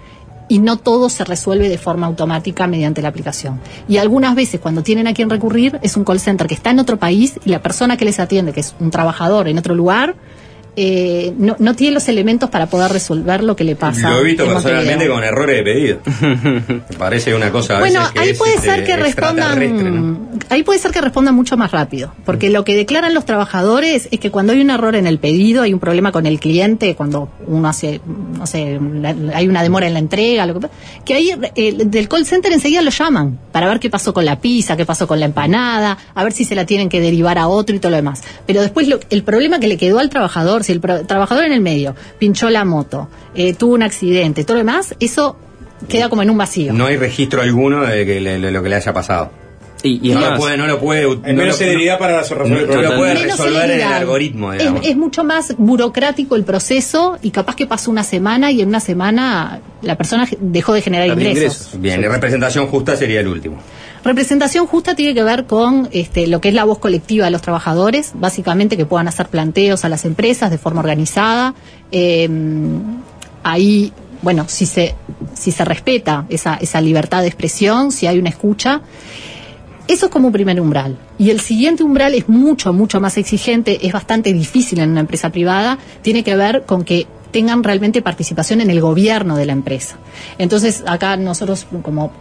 [0.52, 3.60] y no todo se resuelve de forma automática mediante la aplicación.
[3.88, 6.80] Y algunas veces cuando tienen a quien recurrir es un call center que está en
[6.80, 10.16] otro país y la persona que les atiende, que es un trabajador en otro lugar,
[10.82, 14.12] eh, no, no tiene los elementos para poder resolver lo que le pasa.
[14.12, 16.00] Lo he visto en personalmente con errores de pedido.
[16.90, 20.30] Me parece una cosa a Bueno, veces que ahí es, puede este, ser que respondan,
[20.50, 24.20] ahí puede ser que respondan mucho más rápido, porque lo que declaran los trabajadores es
[24.22, 27.30] que cuando hay un error en el pedido, hay un problema con el cliente, cuando
[27.46, 28.00] uno hace,
[28.38, 30.68] no sé, la- hay una demora en la entrega, lo que,
[31.04, 34.40] que ahí eh, del call center enseguida lo llaman para ver qué pasó con la
[34.40, 37.48] pizza, qué pasó con la empanada, a ver si se la tienen que derivar a
[37.48, 38.22] otro y todo lo demás.
[38.46, 41.54] Pero después lo- el problema que le quedó al trabajador, si el pro- trabajador en
[41.54, 45.36] el medio pinchó la moto, eh, tuvo un accidente, todo lo demás, eso
[45.88, 46.74] queda como en un vacío.
[46.74, 49.32] No hay registro alguno de que le- de lo que le haya pasado.
[49.82, 51.04] Y, no, además- lo puede, no lo puede.
[51.24, 54.64] Hay menos celeridad para resolver el no, no lo puede resolver en el algoritmo, Es,
[54.84, 58.82] es mucho más burocrático el proceso y capaz que pasó una semana y en una
[58.82, 61.72] semana la persona dejó de generar ingresos.
[61.80, 63.58] Bien, y representación justa sería el último.
[64.04, 67.42] Representación justa tiene que ver con este, lo que es la voz colectiva de los
[67.42, 71.54] trabajadores, básicamente que puedan hacer planteos a las empresas de forma organizada.
[71.92, 72.30] Eh,
[73.44, 73.92] ahí,
[74.22, 74.96] bueno, si se,
[75.34, 78.82] si se respeta esa, esa libertad de expresión, si hay una escucha.
[79.88, 80.98] Eso es como un primer umbral.
[81.18, 85.32] Y el siguiente umbral es mucho, mucho más exigente, es bastante difícil en una empresa
[85.32, 89.98] privada, tiene que ver con que tengan realmente participación en el gobierno de la empresa.
[90.38, 92.12] Entonces, acá nosotros, como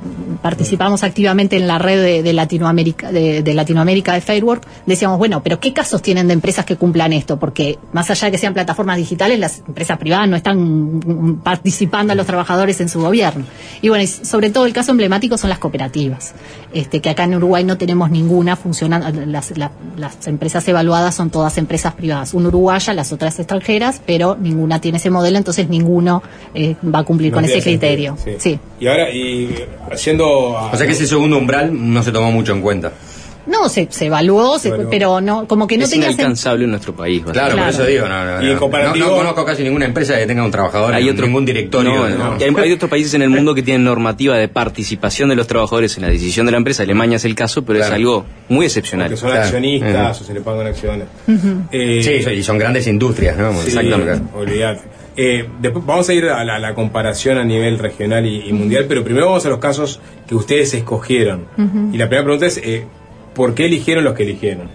[0.42, 5.60] participamos activamente en la red de, Latinoamérica, de, de Latinoamérica de Fairwork, decíamos, bueno, pero
[5.60, 7.38] ¿qué casos tienen de empresas que cumplan esto?
[7.38, 12.16] Porque más allá de que sean plataformas digitales, las empresas privadas no están participando a
[12.16, 13.44] los trabajadores en su gobierno.
[13.82, 16.34] Y bueno, sobre todo el caso emblemático son las cooperativas,
[16.72, 21.30] este, que acá en Uruguay no tenemos ninguna funcionando, las, la- las empresas evaluadas son
[21.30, 26.22] todas empresas privadas, una uruguaya, las otras extranjeras, pero ninguna tiene ese modelo, entonces ninguno
[26.54, 28.16] eh, va a cumplir No con ese criterio.
[28.16, 28.58] sentido, sí.
[28.80, 29.54] Y ahora, y
[29.90, 30.56] haciendo.
[30.58, 32.92] a- O sea que ese segundo umbral no se tomó mucho en cuenta.
[33.48, 36.94] No, se, se evaluó, se- pero no, como que no es tenía inalcanzable en nuestro
[36.94, 37.22] país.
[37.32, 40.16] Claro, por eso digo, no, no, Y en comparativo- No, no conozco casi ninguna empresa
[40.18, 41.94] que tenga un trabajador, Hay en otro- ningún directorio.
[41.94, 42.34] No, de- no.
[42.34, 42.40] no.
[42.40, 45.46] Y Hay, hay otros países en el mundo que tienen normativa de participación de los
[45.46, 46.82] trabajadores en la decisión de la empresa.
[46.82, 47.96] Alemania es el caso, pero es Claro.
[47.96, 49.08] algo muy excepcional.
[49.08, 49.44] Porque son Claro.
[49.44, 51.06] accionistas o se le pagan acciones.
[51.72, 53.52] Eh, Sí, y son grandes industrias, ¿no?
[53.62, 54.22] Sí, Exactamente.
[54.34, 54.80] olvidate.
[55.16, 58.84] Eh, después vamos a ir a la, la comparación a nivel regional y, y mundial,
[58.88, 61.46] pero primero vamos a los casos que ustedes escogieron.
[61.92, 62.84] Y la primera pregunta es, eh,
[63.38, 64.68] ¿por qué eligieron los que eligieron?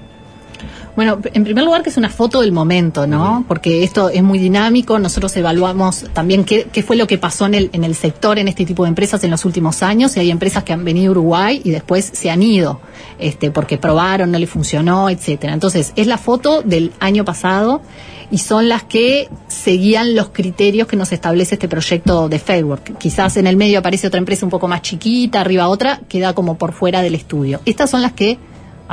[0.96, 3.44] Bueno, en primer lugar que es una foto del momento, ¿no?
[3.46, 7.56] Porque esto es muy dinámico, nosotros evaluamos también qué, qué fue lo que pasó en
[7.56, 10.32] el, en el sector, en este tipo de empresas en los últimos años, y hay
[10.32, 12.80] empresas que han venido a Uruguay y después se han ido,
[13.20, 15.52] este, porque probaron, no le funcionó, etcétera.
[15.54, 17.82] Entonces, es la foto del año pasado
[18.32, 22.98] y son las que seguían los criterios que nos establece este proyecto de Fairwork.
[22.98, 26.58] Quizás en el medio aparece otra empresa un poco más chiquita, arriba otra, queda como
[26.58, 27.60] por fuera del estudio.
[27.66, 28.38] Estas son las que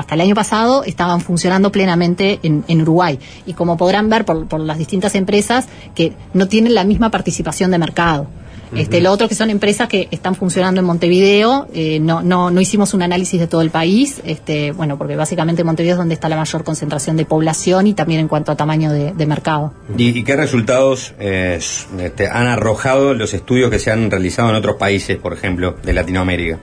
[0.01, 3.19] hasta el año pasado estaban funcionando plenamente en, en Uruguay.
[3.47, 7.71] Y como podrán ver por, por las distintas empresas que no tienen la misma participación
[7.71, 8.27] de mercado.
[8.75, 12.61] Este, lo otro que son empresas que están funcionando en Montevideo, eh, no, no, no
[12.61, 16.29] hicimos un análisis de todo el país, este, bueno, porque básicamente Montevideo es donde está
[16.29, 19.73] la mayor concentración de población y también en cuanto a tamaño de, de mercado.
[19.99, 21.59] ¿Y, y qué resultados eh,
[21.99, 25.93] este, han arrojado los estudios que se han realizado en otros países, por ejemplo, de
[25.93, 26.61] Latinoamérica?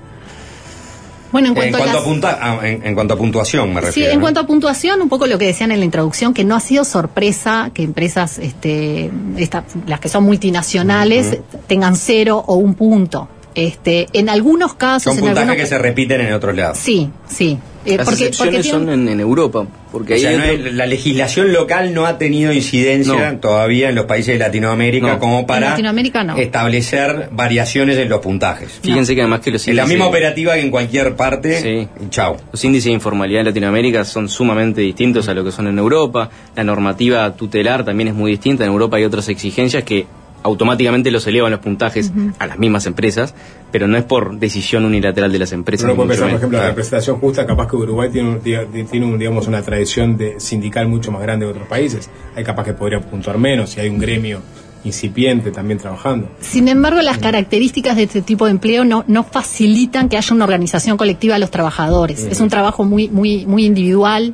[1.32, 3.86] Bueno, en En cuanto, a a, punta- ah, en, en cuanto a puntuación, me Sí,
[3.88, 4.12] refiero.
[4.12, 4.22] en ¿no?
[4.22, 6.84] cuanto a puntuación, un poco lo que decían en la introducción, que no ha sido
[6.86, 13.28] sorpresa que empresas, este, esta- las que son multinacionales, tengan cero o un punto.
[13.56, 16.78] Este, en algunos casos, Son en puntajes algunos- que se repiten en otros lados.
[16.78, 17.58] Sí, sí.
[17.88, 20.58] Eh, Las porque, excepciones porque tienen- son en, en Europa, porque O sea, no hay-
[20.74, 23.40] la legislación local no ha tenido incidencia No.
[23.40, 25.20] todavía en los países de Latinoamérica No.
[25.20, 26.36] como para Latinoamérica no.
[26.36, 28.80] establecer variaciones en los puntajes.
[28.84, 31.88] Fíjense que además que los En la índices- misma operativa que en cualquier parte, Sí.
[32.10, 32.36] chao.
[32.52, 36.30] Los índices de informalidad en Latinoamérica son sumamente distintos a lo que son en Europa.
[36.58, 38.66] La normativa tutelar también es muy distinta.
[38.66, 40.06] En Europa hay otras exigencias que
[40.48, 43.36] automáticamente los elevan los puntajes a las mismas empresas,
[43.72, 45.86] pero no es por decisión unilateral de las empresas.
[45.86, 49.48] Uno puede pensar, por ejemplo, la representación justa, capaz que Uruguay tiene, tiene un, digamos,
[49.48, 52.10] una tradición de sindical mucho más grande que otros países.
[52.36, 54.42] Hay capaz que podría puntuar menos y hay un gremio
[54.84, 56.30] incipiente también trabajando.
[56.40, 60.46] Sin embargo, las características de este tipo de empleo no, no facilitan que haya una
[60.46, 62.24] organización colectiva de los trabajadores.
[62.24, 64.34] Es un trabajo muy, muy, muy individual,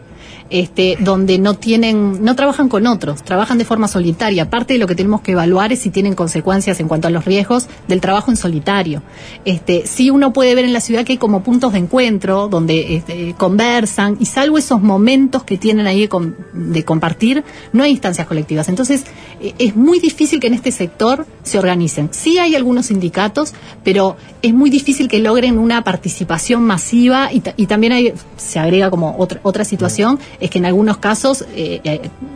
[0.50, 4.50] este, donde no tienen, no trabajan con otros, trabajan de forma solitaria.
[4.50, 7.26] Parte de lo que tenemos que evaluar es si tienen consecuencias en cuanto a los
[7.26, 9.02] riesgos del trabajo en solitario.
[9.46, 12.96] Este, sí uno puede ver en la ciudad que hay como puntos de encuentro donde
[12.98, 17.92] este, conversan y salvo esos momentos que tienen ahí de, com- de compartir, no hay
[17.92, 18.70] instancias colectivas.
[18.70, 19.06] Entonces,
[19.42, 22.10] eh, es muy difícil que en este sector se organicen.
[22.12, 27.68] Sí hay algunos sindicatos, pero es muy difícil que logren una participación masiva y, y
[27.68, 31.82] también hay, se agrega como otra, otra situación, es que en algunos casos eh,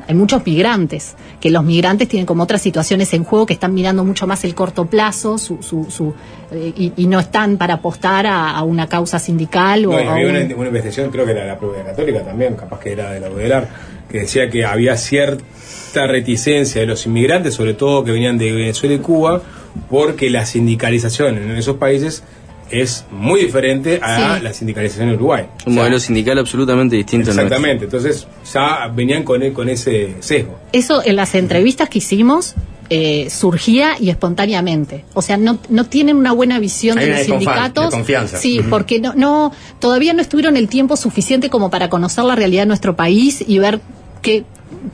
[0.07, 4.03] hay muchos migrantes, que los migrantes tienen como otras situaciones en juego, que están mirando
[4.03, 6.13] mucho más el corto plazo su, su, su,
[6.51, 10.03] eh, y, y no están para apostar a, a una causa sindical o No, y
[10.05, 12.79] a había un- una, una investigación, creo que era de la propia católica también, capaz
[12.79, 13.67] que era de la UDELAR,
[14.09, 18.95] que decía que había cierta reticencia de los inmigrantes, sobre todo que venían de Venezuela
[18.95, 19.41] y Cuba,
[19.89, 22.23] porque la sindicalización en esos países
[22.71, 24.43] es muy diferente a Sí.
[24.43, 25.45] la sindicalización en Uruguay.
[25.65, 27.29] Un modelo sindical absolutamente distinto.
[27.31, 30.59] Exactamente, entonces ya venían con, e- con ese sesgo.
[30.73, 32.55] Eso en las entrevistas que hicimos
[32.89, 35.03] eh, surgía y espontáneamente.
[35.13, 37.85] O sea, no, no tienen una buena visión Hay de los sindicatos.
[37.87, 38.37] desconfianza.
[38.37, 38.69] Sí, Ujú.
[38.69, 42.67] porque no, no, todavía no estuvieron el tiempo suficiente como para conocer la realidad de
[42.67, 43.81] nuestro país y ver
[44.21, 44.45] que,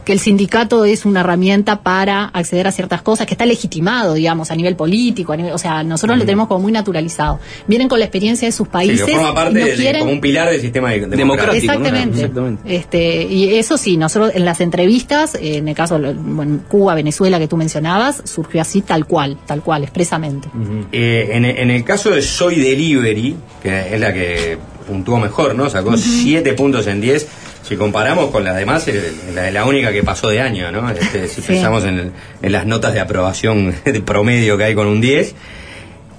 [0.05, 4.51] que el sindicato es una herramienta para acceder a ciertas cosas, que está legitimado, digamos,
[4.51, 7.39] a nivel político, a nivel- o sea, nosotros lo tenemos como muy naturalizado.
[7.67, 9.05] Vienen con la experiencia de sus Sí, países.
[9.05, 11.55] que forma parte y no de- quieren- como un pilar del sistema de- democrático.
[11.74, 12.30] Exactamente.
[12.30, 12.57] ¿no?
[12.65, 17.39] Este, y eso sí, nosotros en las entrevistas, en el caso de bueno, Cuba, Venezuela
[17.39, 20.49] que tú mencionabas, surgió así tal cual, tal cual, expresamente.
[20.91, 24.57] Eh, en, en el caso de Soy Delivery, que es la que
[24.88, 25.69] puntuó mejor, ¿no?
[25.69, 27.26] Sacó 7 puntos en 10.
[27.64, 30.89] Si comparamos con las demás, eh, la, la única que pasó de año, ¿no?
[30.89, 31.47] Este, si Sí.
[31.47, 32.11] pensamos en, el-
[32.41, 35.34] en las notas de aprobación de promedio que hay con un 10,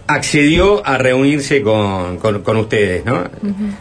[0.07, 3.25] accedió a reunirse con, con- con ustedes, ¿no?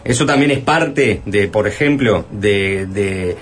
[0.04, 3.36] Eso también es parte de, por ejemplo, de, de,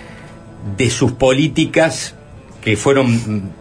[0.78, 2.15] de sus políticas
[2.63, 3.51] que fueron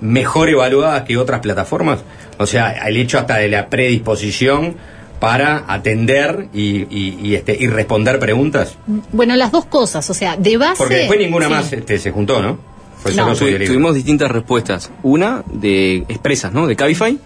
[0.00, 2.00] mejor evaluadas que otras plataformas.
[2.38, 4.74] O sea, el hecho hasta de la predisposición
[5.20, 8.76] para atender y, y- y, este, y responder preguntas.
[9.12, 10.76] Bueno, las dos cosas, o sea, de base.
[10.78, 11.52] Porque después ninguna sí.
[11.52, 12.58] más este, se juntó, ¿no?
[13.02, 13.32] Fue No.
[13.34, 14.90] tuvimos distintas respuestas.
[15.02, 16.66] Una de expresas, ¿no?
[16.66, 17.18] De Cabify,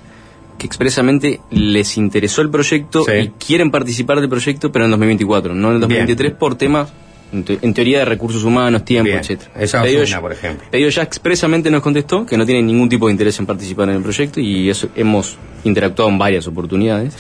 [0.59, 5.69] que expresamente les interesó el proyecto y quieren participar del proyecto, pero en 2024, no
[5.71, 6.93] en el 2023 por temas
[7.33, 9.19] en, te- en teoría de recursos humanos, tiempo, Bien.
[9.19, 9.51] etcétera.
[9.59, 10.67] Esa Pedido ya- una, por ejemplo.
[10.71, 13.97] Pedido ya expresamente nos contestó que no tiene ningún tipo de interés en participar en
[13.97, 17.17] el proyecto y eso hemos interactuado en varias oportunidades.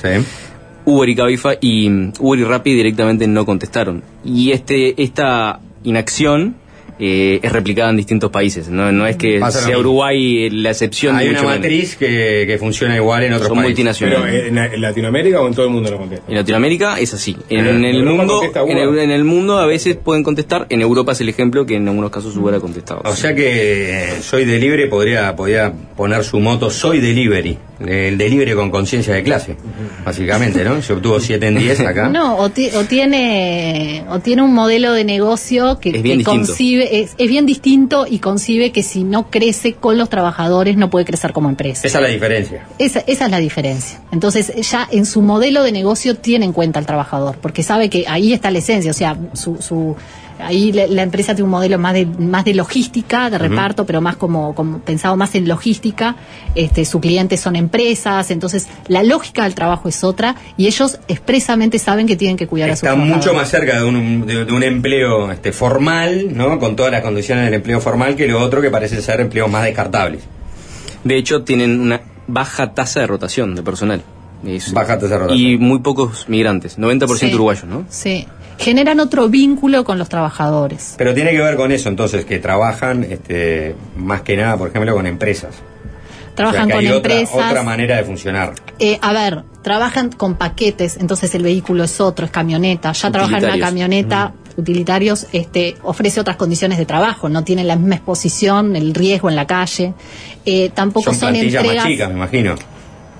[0.84, 4.02] Uber y Cabify y mm, Uber y Rappi directamente no contestaron.
[4.24, 6.56] Y este esta inacción
[6.98, 8.68] eh, es replicada en distintos países.
[8.68, 9.78] No, no es que Pasa sea.
[9.78, 11.16] Uruguay la excepción.
[11.16, 13.70] Hay ni una matriz que, que funciona igual en otros Son países.
[13.70, 14.24] multinacionales.
[14.44, 16.24] Pero en, en Latinoamérica o en todo el mundo lo contesta.
[16.28, 17.36] En Latinoamérica es así.
[17.48, 20.66] En, el mundo, en el, en el mundo a veces pueden contestar.
[20.68, 23.02] En Europa es el ejemplo que en algunos casos Uber ha contestado.
[23.04, 27.58] O sea que eh, Soy Delivery podría, podría poner su moto Soy Delivery.
[27.84, 29.56] El delivery con conciencia de clase,
[30.04, 30.80] básicamente, ¿no?
[30.80, 32.08] Se obtuvo 7 en 10 acá.
[32.08, 36.24] No, o, ti- o tiene o tiene un modelo de negocio que, Es bien que
[36.24, 36.46] distinto.
[36.46, 40.90] concibe es, es bien distinto y concibe que si no crece con los trabajadores no
[40.90, 41.86] puede crecer como empresa.
[41.86, 42.66] Esa es la diferencia.
[42.78, 44.00] Esa, esa es la diferencia.
[44.12, 48.06] Entonces, ya en su modelo de negocio tiene en cuenta al trabajador, porque sabe que
[48.08, 48.90] ahí está la esencia.
[48.90, 49.96] O sea, su, su,
[50.44, 54.00] ahí la, la empresa tiene un modelo más de, más de logística, de reparto, pero
[54.00, 56.16] más como, como pensado más en logística.
[56.54, 61.78] Este, su cliente son empresas, entonces la lógica del trabajo es otra y ellos expresamente
[61.78, 64.52] saben que tienen que cuidar a sus Está mucho más cerca de un, de, de
[64.52, 66.58] un empleo este, formal, ¿no?
[66.58, 69.64] Con todas las condiciones del empleo formal que lo otro que parece ser empleos más
[69.64, 70.22] descartables.
[71.04, 74.02] De hecho, tienen una baja tasa de rotación de personal.
[74.46, 75.38] Es- Baja tasa de rotación.
[75.48, 77.34] Y muy pocos migrantes, 90% Sí.
[77.34, 77.84] uruguayos, ¿no?
[77.88, 78.26] Sí.
[78.58, 80.94] Generan otro vínculo con los trabajadores.
[80.96, 84.94] Pero tiene que ver con eso, entonces, que trabajan este, más que nada, por ejemplo,
[84.94, 85.56] con empresas.
[86.34, 87.50] Trabajan O sea, que con hay empresas.
[87.50, 88.54] Otra, manera de funcionar.
[88.78, 92.92] Eh, a ver, trabajan con paquetes, entonces el vehículo es otro, es camioneta.
[92.92, 97.76] Ya trabajan en una camioneta, utilitarios, este, ofrece otras condiciones de trabajo, no tienen la
[97.76, 99.94] misma exposición, el riesgo en la calle.
[100.44, 101.76] Eh, tampoco Son son, entregas.
[101.76, 102.54] más chicas, me imagino.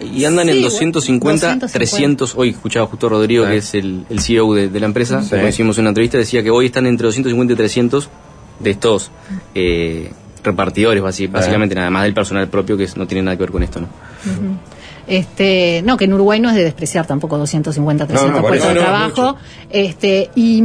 [0.05, 1.69] Y andan Sí, en bueno, 250, 250.
[1.69, 2.35] 300.
[2.37, 5.37] Hoy escuchaba justo a Rodrigo, que es el, el CEO de, de la empresa, Sí.
[5.37, 8.09] lo hicimos en una entrevista, decía que hoy están entre 250 y 300
[8.61, 9.11] de estos
[9.55, 10.13] eh,
[10.43, 13.81] repartidores, básicamente, nada más del personal propio, que no tiene nada que ver con esto,
[13.81, 13.89] ¿no?
[15.07, 18.69] Este, no, que en Uruguay no es de despreciar tampoco 250, 300 no, por puestos
[18.71, 19.37] de no, trabajo.
[19.71, 20.63] este, y,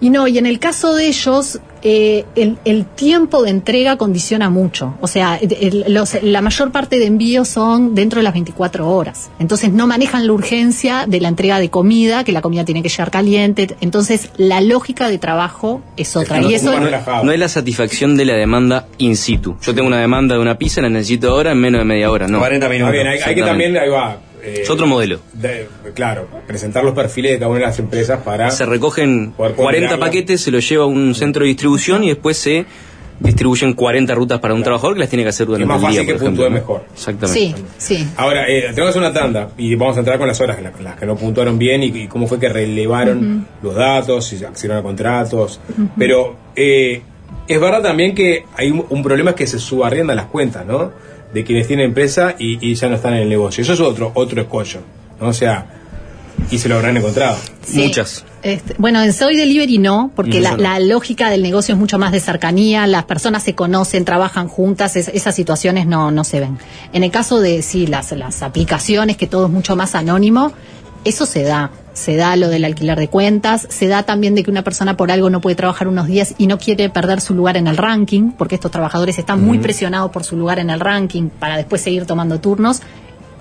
[0.00, 4.50] y no, y en el caso de ellos, eh, el, el tiempo de entrega condiciona
[4.50, 4.94] mucho.
[5.00, 9.30] O sea, el- los- la mayor parte de envíos son dentro de las 24 horas.
[9.38, 12.88] Entonces no manejan la urgencia de la entrega de comida, que la comida tiene que
[12.88, 13.68] llegar caliente.
[13.80, 16.40] Entonces la lógica de trabajo es otra.
[16.40, 16.88] Y eso no,
[17.24, 19.56] no es la satisfacción de la demanda in situ.
[19.62, 22.28] Yo tengo una demanda de una pizza, la necesito ahora en menos de media hora,
[22.28, 22.38] ¿no.
[22.38, 24.16] 40 Está bien, hay, hay que también, ahí va.
[24.42, 25.20] Eh, Es otro modelo.
[25.32, 28.50] de- claro, presentar los perfiles de cada una de las empresas para.
[28.50, 30.04] Se recogen Poder 40 ponderarla.
[30.06, 32.64] paquetes, se los lleva a un centro de distribución y después se
[33.20, 35.80] distribuyen 40 rutas para un trabajador que las tiene que hacer durante Es más el
[35.82, 35.88] día.
[35.90, 36.60] fácil que por ejemplo, puntúe ¿no?
[36.60, 36.84] mejor.
[36.92, 37.40] Exactamente.
[37.78, 38.08] Sí, sí.
[38.16, 41.06] Ahora, eh, tenemos una tanda y vamos a entrar con las horas, las, las que
[41.06, 45.60] no puntuaron bien y, y cómo fue que relevaron los datos, si accedieron a contratos.
[45.96, 47.02] Pero eh,
[47.46, 50.90] es verdad también que hay un, un problema es que se subarriendan las cuentas, ¿no?
[51.32, 53.62] De quienes tienen empresa y, y ya no están en el negocio.
[53.62, 54.80] Eso es otro, otro escollo,
[55.20, 55.28] ¿no?
[55.28, 55.66] O sea,
[56.50, 57.36] y se lo habrán encontrado.
[57.66, 57.82] Sí.
[57.84, 58.24] Muchas.
[58.42, 60.56] Este, bueno, en Soy Delivery no, porque la, no.
[60.56, 64.96] la lógica del negocio es mucho más de cercanía, las personas se conocen, trabajan juntas,
[64.96, 66.58] es- esas situaciones no, no se ven.
[66.92, 70.52] En el caso de, sí, las, las aplicaciones, que todo es mucho más anónimo,
[71.04, 71.70] eso se da.
[71.92, 75.10] Se da lo del alquiler de cuentas, se da también de que una persona por
[75.10, 78.32] algo no puede trabajar unos días y no quiere perder su lugar en el ranking,
[78.32, 82.06] porque estos trabajadores están muy presionados por su lugar en el ranking para después seguir
[82.06, 82.80] tomando turnos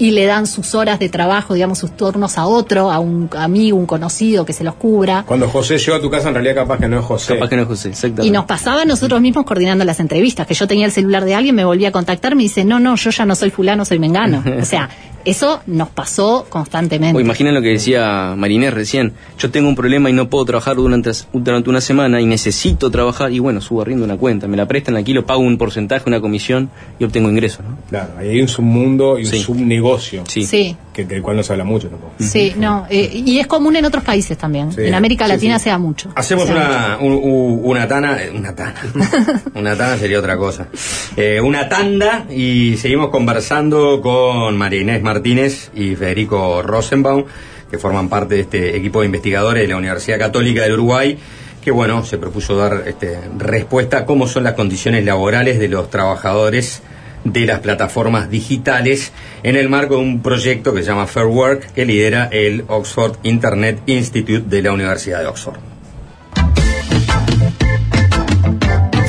[0.02, 3.78] y le dan sus horas de trabajo, digamos, sus turnos a otro, a un amigo,
[3.78, 5.26] un conocido que se los cubra.
[5.28, 7.36] Cuando José llegó a tu casa, en realidad capaz que no es José.
[7.36, 8.26] Capaz que no es José, exactamente.
[8.28, 11.36] Y nos pasaba a nosotros mismos coordinando las entrevistas, que yo tenía el celular de
[11.36, 13.99] alguien, me volvía a contactar, me dice, no, no, yo ya no soy fulano, soy
[13.99, 14.44] mengano.
[14.60, 14.90] o sea,
[15.23, 17.15] eso nos pasó constantemente.
[17.15, 19.14] O imaginen lo que decía Marinés recién.
[19.38, 23.32] Yo tengo un problema y no puedo trabajar durante, durante una semana y necesito trabajar
[23.32, 24.48] y bueno, subo arriendo una cuenta.
[24.48, 27.64] Me la prestan aquí, lo pago un porcentaje, una comisión y obtengo ingresos.
[27.64, 27.78] ¿no?
[27.88, 29.40] Claro, ahí hay un submundo y un Sí.
[29.44, 29.90] subnegocio.
[29.99, 30.45] Sí.
[30.45, 30.77] Sí.
[30.93, 32.13] Que, del cual no se habla mucho tampoco.
[32.19, 34.72] Sí, no, eh, y es común en otros países también.
[34.73, 35.65] Sí, en América Latina sí.
[35.65, 36.11] se da mucho.
[36.15, 38.76] Hacemos da una, un- u- una tana, eh, una tana,
[39.55, 40.68] una tana sería otra cosa.
[41.15, 47.23] Eh, una tanda y seguimos conversando con María Inés Martínez y Federico Rosenbaum,
[47.69, 51.18] que forman parte de este equipo de investigadores de la Universidad Católica del Uruguay,
[51.63, 55.89] que bueno, se propuso dar este, respuesta a cómo son las condiciones laborales de los
[55.89, 56.81] trabajadores
[57.23, 59.11] de las plataformas digitales
[59.43, 63.18] en el marco de un proyecto que se llama Fair Work que lidera el Oxford
[63.23, 65.60] Internet Institute de la Universidad de Oxford.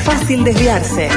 [0.03, 1.09] Fácil desviarse.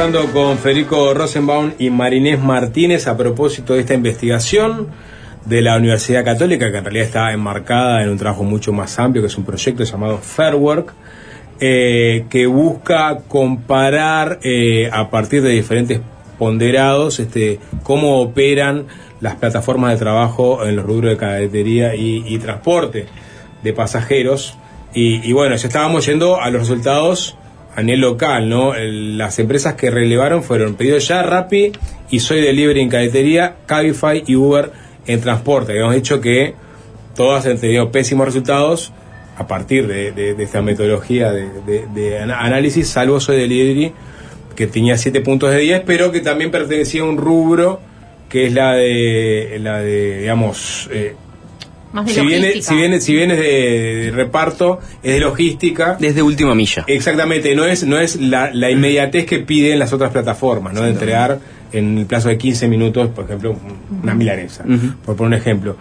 [0.00, 4.88] Conversando con Federico Rosenbaum y Marinés Martínez a propósito de esta investigación
[5.44, 9.22] de la Universidad Católica, que en realidad está enmarcada en un trabajo mucho más amplio,
[9.22, 10.94] que es un proyecto llamado Fair Work,
[11.60, 16.00] eh, que busca comparar eh, a partir de diferentes
[16.38, 18.86] ponderados este, cómo operan
[19.20, 23.04] las plataformas de trabajo en los rubros de cadetería y, transporte
[23.62, 24.56] de pasajeros.
[24.94, 27.36] Y bueno, ya estábamos yendo a los resultados
[27.76, 28.74] a nivel local, ¿no?
[28.76, 31.72] Las empresas que relevaron fueron Pedido Ya, Rappi
[32.10, 34.70] y Soy Delivery en cadetería, Cabify y Uber
[35.06, 35.72] en transporte.
[35.72, 36.54] Habíamos dicho que
[37.14, 38.92] todas han tenido pésimos resultados
[39.36, 41.48] a partir de, de- esta metodología de,
[41.94, 43.92] de- análisis, salvo Soy Delivery,
[44.56, 47.80] que tenía 7 puntos de 10, pero que también pertenecía a un rubro
[48.28, 51.14] que es la de, la de digamos, eh,
[51.92, 55.96] Más de si viene, si viene, si viene de, de reparto, es de logística.
[55.98, 56.84] Desde última milla.
[56.86, 60.82] Exactamente, no es, no es la, la inmediatez que piden las otras plataformas, ¿no?
[60.82, 61.40] De entregar
[61.72, 64.64] en el plazo de 15 minutos, por ejemplo, un- una milanesa,
[65.04, 65.76] por poner un ejemplo.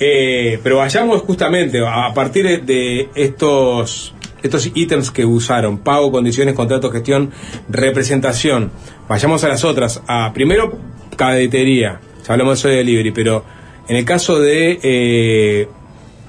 [0.00, 6.90] Eh, pero vayamos justamente a partir de, estos estos ítems que usaron, pago, condiciones, contrato,
[6.90, 7.30] gestión,
[7.68, 8.70] representación.
[9.08, 10.02] Vayamos a las otras.
[10.08, 10.76] A, primero,
[11.16, 12.00] cadetería.
[12.26, 13.44] Ya hablamos de eso de delivery, pero
[13.88, 15.68] en el caso de eh,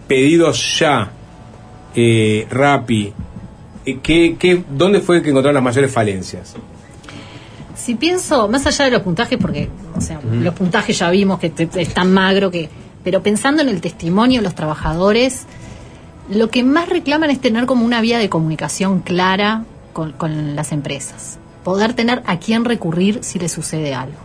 [0.07, 1.11] pedidos ya,
[1.95, 3.13] eh, Rappi,
[3.85, 6.55] eh, ¿qué, qué, ¿dónde fue que encontraron las mayores falencias?
[7.75, 11.49] Si pienso, más allá de los puntajes, porque, o sea, los puntajes ya vimos que
[11.49, 12.69] te- es tan magro que.
[13.03, 15.45] Pero pensando en el testimonio de los trabajadores,
[16.29, 20.71] lo que más reclaman es tener como una vía de comunicación clara con, con las
[20.71, 21.37] empresas.
[21.65, 24.15] Poder tener a quién recurrir si les sucede algo.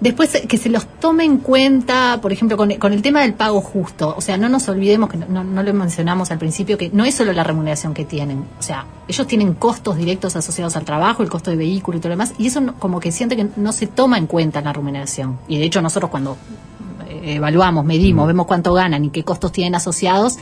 [0.00, 3.32] Después, eh, que se los tome en cuenta, por ejemplo, con, con el tema del
[3.34, 4.14] pago justo.
[4.16, 7.14] O sea, no nos olvidemos, que no, no- lo mencionamos al principio, que no es
[7.14, 8.44] solo la remuneración que tienen.
[8.58, 12.10] O sea, ellos tienen costos directos asociados al trabajo, el costo de vehículo y todo
[12.10, 14.66] lo demás, y eso no- como que siente que no se toma en cuenta en
[14.66, 15.38] la remuneración.
[15.48, 16.36] Y de hecho, nosotros cuando
[17.08, 20.36] eh, evaluamos, medimos, vemos cuánto ganan y qué costos tienen asociados,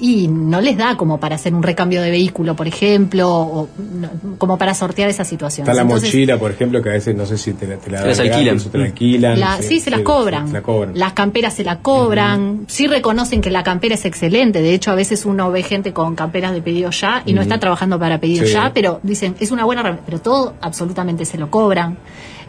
[0.00, 3.68] y no les da como para hacer un recambio de vehículo, por ejemplo, o
[4.00, 5.68] no- como para sortear esas situaciones.
[5.68, 7.90] Está la Entonces, mochila, por ejemplo, que a veces no sé si te la, te
[7.90, 8.58] la Se las alquilan.
[8.58, 9.40] te la alquilan.
[9.40, 10.48] La- sí, se las cobran.
[10.48, 10.98] se la cobran.
[10.98, 12.64] Las camperas se la cobran.
[12.68, 14.60] Sí reconocen que la campera es excelente.
[14.62, 17.60] De hecho, a veces uno ve gente con camperas de pedido ya y no está
[17.60, 18.52] trabajando para pedido Sí.
[18.52, 21.96] ya, pero dicen, es una buena herramienta, pero todo absolutamente se lo cobran.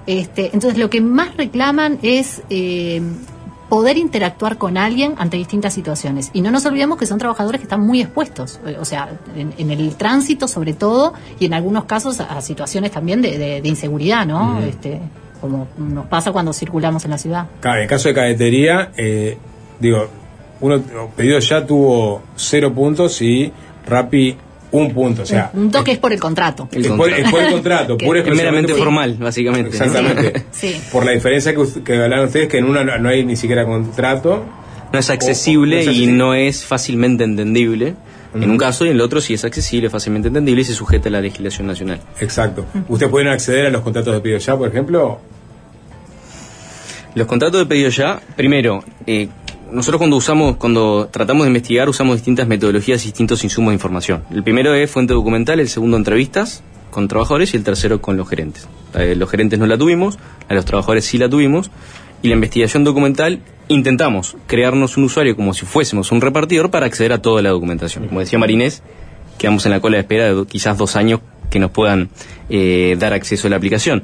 [0.05, 3.01] Este, entonces, lo que más reclaman es eh,
[3.69, 6.29] poder interactuar con alguien ante distintas situaciones.
[6.33, 9.53] Y no nos olvidemos que son trabajadores que están muy expuestos, eh, o sea, en,
[9.57, 13.67] en el tránsito sobre todo, y en algunos casos a, situaciones también de, de- de
[13.69, 14.59] inseguridad, ¿no?
[14.61, 14.99] Este,
[15.41, 17.47] como nos pasa cuando circulamos en la ciudad.
[17.61, 19.37] Claro, en el caso de cadetería, eh,
[19.79, 20.07] digo,
[20.61, 20.81] uno
[21.15, 23.51] pedido ya tuvo cero puntos y
[23.85, 24.37] Rappi
[24.73, 25.21] un punto.
[25.21, 26.67] O sea, un toque es por el contrato.
[26.71, 29.69] es por, es por el contrato, pura Es meramente por- formal, básicamente.
[29.69, 30.45] Exactamente.
[30.51, 30.79] Sí.
[30.91, 34.43] Por la diferencia que, que hablaron ustedes, que en una no, hay ni siquiera contrato.
[34.91, 36.17] No es accesible O- o- no es y accesible.
[36.17, 37.95] no es fácilmente entendible.
[38.35, 41.07] En un caso y en el otro sí es accesible, fácilmente entendible y se sujeta
[41.07, 41.99] a la legislación nacional.
[42.19, 42.65] Exacto.
[42.89, 45.19] ¿Ustedes pueden acceder a los contratos de pedido ya, por ejemplo?
[47.13, 49.27] Los contratos de pedido ya, primero, eh,
[49.73, 54.23] nosotros cuando usamos, cuando tratamos de investigar, usamos distintas metodologías y distintos insumos de información.
[54.31, 58.29] El primero es fuente documental, el segundo entrevistas con trabajadores y el tercero con los
[58.29, 58.67] gerentes.
[58.93, 61.71] Los gerentes no la tuvimos, a los trabajadores sí la tuvimos,
[62.21, 67.11] y la investigación documental intentamos crearnos un usuario como si fuésemos un repartidor para acceder
[67.11, 68.07] a toda la documentación.
[68.07, 68.83] Como decía Marinés,
[69.37, 71.19] quedamos en la cola de espera de quizás dos años
[71.49, 72.09] que nos puedan
[72.49, 74.03] eh, dar acceso a la aplicación.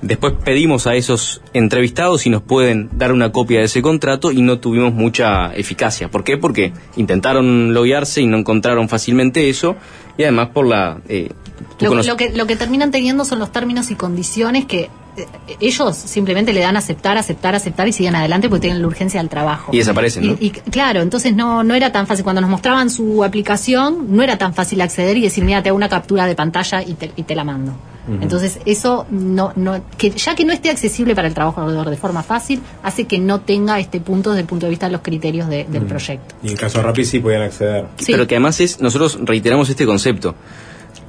[0.00, 4.42] Después pedimos a esos entrevistados si nos pueden dar una copia de ese contrato y
[4.42, 6.08] no tuvimos mucha eficacia.
[6.08, 6.36] ¿Por qué?
[6.36, 9.74] Porque intentaron loguearse y no encontraron fácilmente eso
[10.16, 10.98] y además por la...
[11.08, 11.30] eh,
[11.80, 14.88] Lo, lo que, lo que terminan teniendo son los términos y condiciones que
[15.60, 19.28] ellos simplemente le dan aceptar, aceptar, aceptar y siguen adelante porque tienen la urgencia del
[19.28, 19.72] trabajo.
[19.72, 20.32] Y desaparecen, ¿no?
[20.40, 22.24] Y, y, claro, entonces no, no era tan fácil.
[22.24, 25.76] Cuando nos mostraban su aplicación, no era tan fácil acceder y decir, mira, te hago
[25.76, 27.72] una captura de pantalla y te, y te la mando.
[28.22, 32.22] Entonces, eso no, no, que ya que no esté accesible para el trabajador de forma
[32.22, 35.46] fácil, hace que no tenga este punto desde el punto de vista de los criterios
[35.50, 36.34] de- del proyecto.
[36.42, 37.84] Y en caso de Rappi sí podían acceder.
[38.06, 40.34] Pero que además es, nosotros reiteramos este concepto.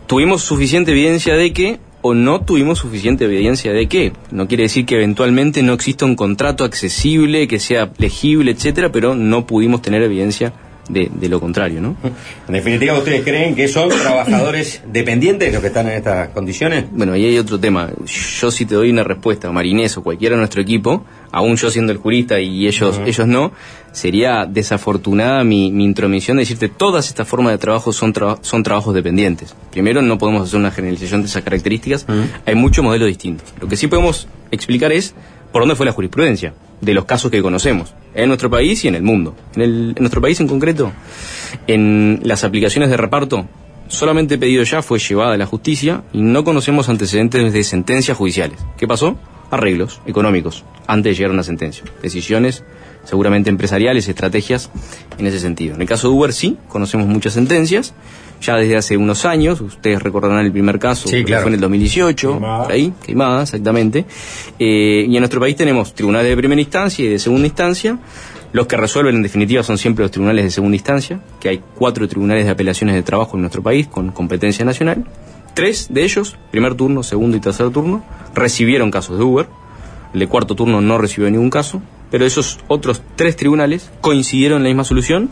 [0.07, 4.13] Tuvimos suficiente evidencia de que o no tuvimos suficiente evidencia de que.
[4.31, 9.15] No quiere decir que eventualmente no exista un contrato accesible, que sea legible, etcétera, pero
[9.15, 10.53] no pudimos tener evidencia
[10.89, 11.95] de, de lo contrario, ¿no?
[12.47, 16.85] En definitiva, ¿ustedes creen que son trabajadores dependientes los que están en estas condiciones?
[16.91, 17.89] Bueno, ahí hay otro tema.
[18.05, 21.91] Yo si te doy una respuesta, Marinés o cualquiera de nuestro equipo, aún yo siendo
[21.91, 23.51] el jurista y ellos, ellos no,
[23.91, 28.63] sería desafortunada mi, mi intromisión de decirte todas estas formas de trabajo son, traba- son
[28.63, 29.55] trabajos dependientes.
[29.71, 32.05] Primero, no podemos hacer una generalización de esas características.
[32.45, 33.53] Hay muchos modelos distintos.
[33.61, 35.13] Lo que sí podemos explicar es
[35.51, 37.93] por dónde fue la jurisprudencia de los casos que conocemos
[38.23, 39.35] en nuestro país y en el mundo.
[39.55, 40.91] En, nuestro país en concreto,
[41.67, 43.47] en las aplicaciones de reparto,
[43.87, 48.59] solamente pedido ya fue llevada a la justicia y no conocemos antecedentes de sentencias judiciales.
[48.77, 49.17] ¿Qué pasó?
[49.51, 51.83] Arreglos económicos antes de llegar a una sentencia.
[52.01, 52.63] Decisiones
[53.03, 54.69] seguramente empresariales, estrategias
[55.17, 55.75] en ese sentido.
[55.75, 57.93] En el caso de Uber sí, conocemos muchas sentencias,
[58.41, 61.59] ya desde hace unos años, ustedes recordarán el primer caso, Sí, que fue en el
[61.59, 62.63] 2018, Queimada.
[62.63, 64.05] por ahí, queimada, exactamente.
[64.57, 67.99] Eh, y en nuestro país tenemos tribunales de primera instancia y de segunda instancia.
[68.51, 72.07] Los que resuelven en definitiva son siempre los tribunales de segunda instancia, que hay cuatro
[72.07, 75.05] tribunales de apelaciones de trabajo en nuestro país con competencia nacional.
[75.53, 78.03] Tres de ellos, primer turno, segundo y tercer turno,
[78.33, 79.47] recibieron casos de Uber.
[80.13, 84.63] El de cuarto turno no recibió ningún caso, pero esos otros tres tribunales coincidieron en
[84.63, 85.29] la misma solución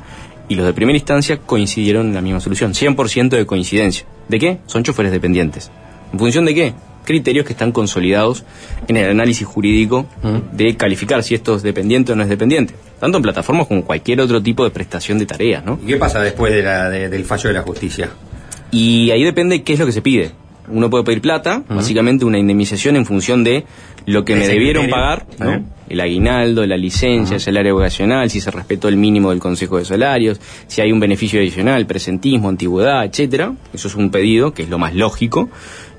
[0.49, 2.73] y los de primera instancia coincidieron en la misma solución.
[2.73, 4.05] 100% de coincidencia.
[4.27, 4.57] ¿De qué?
[4.65, 5.71] Son choferes dependientes.
[6.13, 6.73] ¿En función de qué?
[7.05, 8.43] Criterios que están consolidados
[8.87, 10.05] en el análisis jurídico
[10.51, 12.73] de calificar si esto es dependiente o no es dependiente.
[12.99, 15.79] Tanto en plataformas como cualquier otro tipo de prestación de tareas, ¿no?
[15.83, 18.09] ¿Y qué pasa después de la- de- del fallo de la justicia?
[18.71, 20.31] Y ahí depende qué es lo que se pide.
[20.67, 23.65] Uno puede pedir plata, básicamente una indemnización en función de
[24.05, 24.95] lo que me debieron criterio.
[24.95, 25.65] pagar, ¿no?
[25.89, 29.85] El aguinaldo, la licencia, el salario vocacional, si se respetó el mínimo del Consejo de
[29.85, 33.53] Salarios, si hay un beneficio adicional, presentismo, antigüedad, etcétera.
[33.73, 35.49] Eso es un pedido, que es lo más lógico.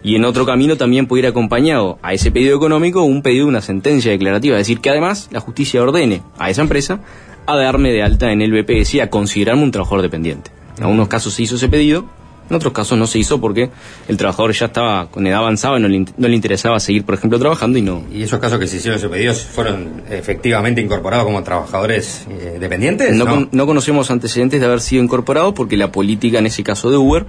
[0.03, 3.51] Y en otro camino también puede ir acompañado a ese pedido económico un pedido de
[3.51, 7.01] una sentencia declarativa, es decir, que además la justicia ordene a esa empresa
[7.47, 10.51] a darme de alta en el BPS y a considerarme un trabajador dependiente.
[10.77, 12.05] En algunos casos se hizo ese pedido,
[12.49, 13.71] en otros casos no se hizo porque
[14.09, 17.15] el trabajador ya estaba con edad avanzada y no le, no le interesaba seguir, por
[17.15, 18.03] ejemplo, trabajando y no.
[18.13, 23.15] ¿Y esos casos que se hicieron ese pedido fueron efectivamente incorporados como trabajadores eh, dependientes?
[23.15, 26.91] No, con- no conocemos antecedentes de haber sido incorporados porque la política en ese caso
[26.91, 27.27] de Uber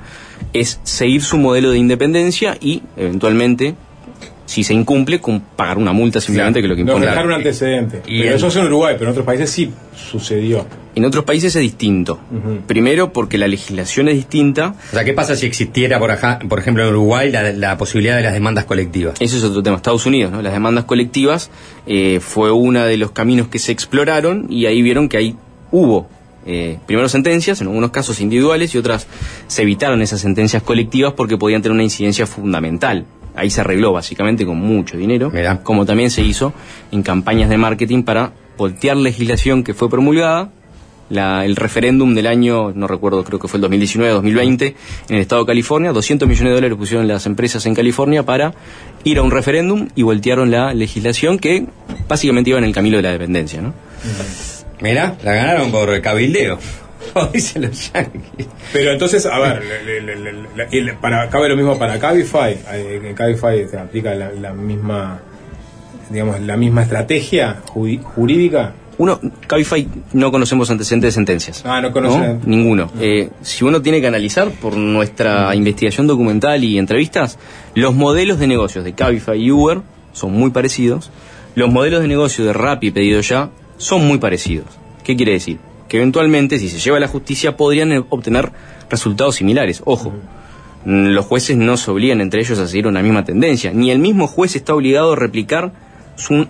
[0.54, 3.76] es seguir su modelo de independencia y eventualmente,
[4.50, 7.06] si se incumple, con pagar una multa simplemente que lo que impone.
[7.06, 8.02] dejaron un antecedente.
[8.08, 10.66] Y pero el- eso es en Uruguay, pero en otros países sí sucedió.
[10.96, 12.20] En otros países es distinto.
[12.66, 14.74] Primero porque la legislación es distinta.
[14.92, 18.16] O sea, ¿qué pasa si existiera, por, ajá- por ejemplo, en Uruguay la, la posibilidad
[18.18, 19.14] de las demandas colectivas?
[19.20, 19.76] Eso es otro tema.
[19.78, 20.42] Estados Unidos, ¿no?
[20.42, 21.52] Las demandas colectivas
[21.86, 25.36] eh, fue uno de los caminos que se exploraron y ahí vieron que ahí
[25.72, 26.10] hubo
[26.48, 29.06] eh, primero sentencias, en algunos casos individuales y otras
[29.48, 33.06] se evitaron esas sentencias colectivas porque podían tener una incidencia fundamental.
[33.40, 35.32] Ahí se arregló básicamente con mucho dinero,
[35.64, 36.54] como también se hizo
[36.92, 40.50] en campañas de marketing para voltear legislación que fue promulgada
[41.10, 44.76] la- el referéndum del año, no recuerdo, creo que fue el 2019-2020,
[45.10, 48.54] en el estado de California, 200 millones de dólares pusieron las empresas en California para
[49.04, 51.66] ir a un referéndum y voltearon la legislación que
[52.08, 53.74] básicamente iba en el camino de la dependencia, ¿no?
[54.82, 56.60] Mirá, la ganaron por cabildeo.
[57.34, 58.48] Dicen los yanquis.
[58.74, 62.58] Pero entonces, a ver, le- le- le- le- el- para, cabe lo mismo para Cabify.
[62.72, 65.20] En Cabify se aplica la, la misma,
[66.10, 68.74] digamos, la misma estrategia jurídica.
[68.98, 69.18] Uno,
[69.48, 71.62] Cabify no conocemos antecedentes de sentencias.
[71.66, 72.42] Ah, no conocen.
[72.46, 72.92] Ninguno.
[73.00, 77.40] Eh, si uno tiene que analizar por nuestra investigación documental y entrevistas,
[77.76, 79.80] los modelos de negocios de Cabify y Uber
[80.12, 81.12] son muy parecidos.
[81.56, 84.68] Los modelos de negocio de Rappi y Pedido Ya son muy parecidos.
[85.06, 85.60] ¿Qué quiere decir?
[85.90, 88.52] Que eventualmente, si se lleva a la justicia, podrían obtener
[88.90, 89.82] resultados similares.
[89.86, 90.14] Ojo,
[90.86, 93.72] mm, los jueces no se obligan entre ellos a seguir una misma tendencia.
[93.74, 95.74] Ni el mismo juez está obligado a replicar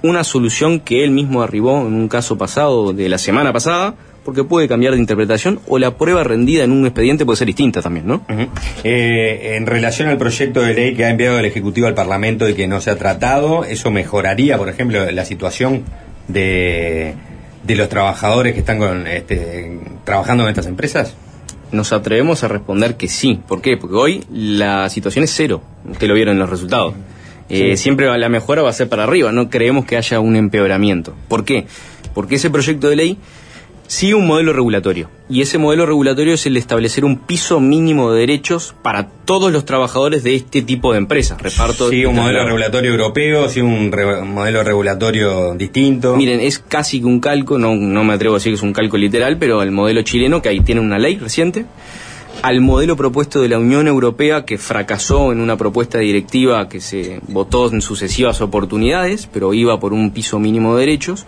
[0.01, 3.95] una solución que él mismo arribó en un caso pasado de la semana pasada,
[4.25, 7.81] porque puede cambiar de interpretación o la prueba rendida en un expediente puede ser distinta
[7.81, 8.21] también, ¿no?
[8.83, 12.53] Eh, en relación al proyecto de ley que ha enviado el Ejecutivo al Parlamento y
[12.53, 15.83] que no se ha tratado, ¿eso mejoraría, por ejemplo, la situación
[16.27, 17.15] de,
[17.63, 21.15] de los trabajadores que están con, este, trabajando en estas empresas?
[21.71, 23.39] Nos atrevemos a responder que sí.
[23.47, 23.77] ¿Por qué?
[23.77, 25.61] Porque hoy la situación es cero.
[25.89, 26.93] Usted lo vieron en los resultados.
[27.49, 27.83] Eh, Sí.
[27.83, 29.31] Siempre la mejora va a ser para arriba.
[29.31, 31.15] No creemos que haya un empeoramiento.
[31.27, 31.65] ¿Por qué?
[32.13, 33.17] Porque ese proyecto de ley
[33.89, 35.09] sigue un modelo regulatorio.
[35.29, 39.51] Y ese modelo regulatorio es el de establecer un piso mínimo de derechos para todos
[39.51, 41.41] los trabajadores de este tipo de empresas.
[41.41, 41.89] Reparto.
[41.89, 43.49] ¿Sí un modelo regulatorio europeo?
[43.49, 46.15] ¿Sí un re- modelo regulatorio distinto?
[46.15, 48.73] Miren, es casi que un calco, no, no me atrevo a decir que es un
[48.73, 51.65] calco literal, pero el modelo chileno, que ahí tiene una ley reciente,
[52.43, 57.19] al modelo propuesto de la Unión Europea, que fracasó en una propuesta directiva que se
[57.27, 61.25] votó en sucesivas oportunidades, pero iba por un piso mínimo de derechos,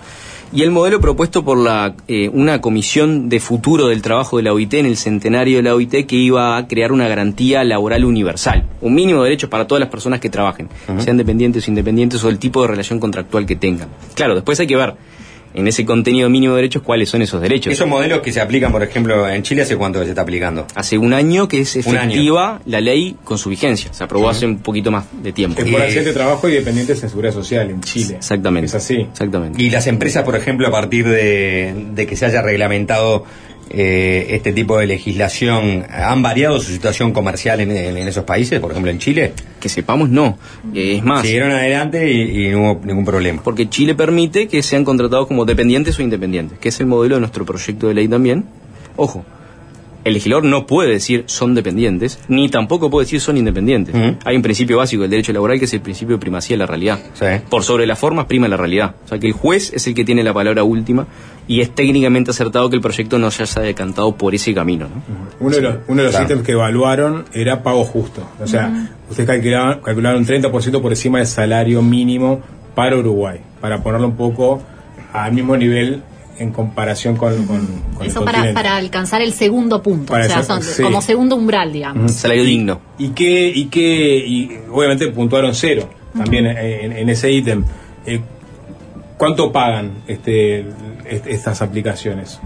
[0.53, 4.53] y el modelo propuesto por la, eh, una comisión de futuro del trabajo de la
[4.53, 8.65] OIT en el centenario de la OIT que iba a crear una garantía laboral universal,
[8.81, 10.67] un mínimo de derechos para todas las personas que trabajen,
[10.97, 13.89] sean dependientes o independientes o el tipo de relación contractual que tengan.
[14.13, 14.95] Claro, después hay que ver
[15.53, 17.73] en ese contenido mínimo de derechos cuáles son esos derechos.
[17.73, 20.67] Esos modelos que se aplican, por ejemplo, en Chile, ¿hace cuánto que se está aplicando?
[20.75, 23.93] Hace un año que es efectiva la ley con su vigencia.
[23.93, 25.61] Se aprobó hace un poquito más de tiempo.
[25.61, 28.15] Es por accidente de trabajo y dependientes en seguridad social en Chile.
[28.17, 28.67] Exactamente.
[28.67, 28.95] Es así.
[28.95, 29.61] Exactamente.
[29.61, 33.25] Y las empresas, por ejemplo, a partir de, de que se haya reglamentado
[33.73, 38.59] eh, este tipo de legislación, ¿han variado su situación comercial en, en- en esos países,
[38.59, 39.33] por ejemplo en Chile?
[39.59, 40.37] Que sepamos, no.
[40.73, 41.21] Eh, es más.
[41.21, 43.41] Siguieron adelante y, y no hubo ningún problema.
[43.43, 47.21] Porque Chile permite que sean contratados como dependientes o independientes, que es el modelo de
[47.21, 48.45] nuestro proyecto de ley también.
[48.97, 49.25] Ojo,
[50.03, 53.95] el legislador no puede decir son dependientes, ni tampoco puede decir son independientes.
[54.25, 56.65] Hay un principio básico del derecho laboral que es el principio de primacía de la
[56.65, 56.99] realidad.
[57.49, 58.95] Por sobre las formas prima la realidad.
[59.05, 61.07] O sea que el juez es el que tiene la palabra última
[61.47, 64.87] y es técnicamente acertado que el proyecto no se haya decantado por ese camino.
[64.87, 65.01] ¿no?
[65.39, 66.25] Uno de los, uno de los Claro.
[66.25, 68.27] ítems que evaluaron era pago justo.
[68.41, 69.11] O sea, Ujú.
[69.11, 72.41] ustedes calculaban, calcularon 30% por encima del salario mínimo
[72.75, 74.61] para Uruguay, para ponerlo un poco
[75.13, 76.01] al mismo nivel
[76.41, 78.53] en comparación con, con, con el Eso para, continente.
[78.53, 80.81] para alcanzar el segundo punto, Para o sea, eso, son sí.
[80.81, 82.11] como segundo umbral, digamos.
[82.11, 82.81] Salario digno.
[82.97, 87.63] ¿Y qué, y qué, y obviamente puntuaron cero también en, en ese ítem?
[88.05, 88.19] Eh,
[89.17, 90.61] ¿Cuánto pagan este,
[91.07, 92.39] est- estas aplicaciones?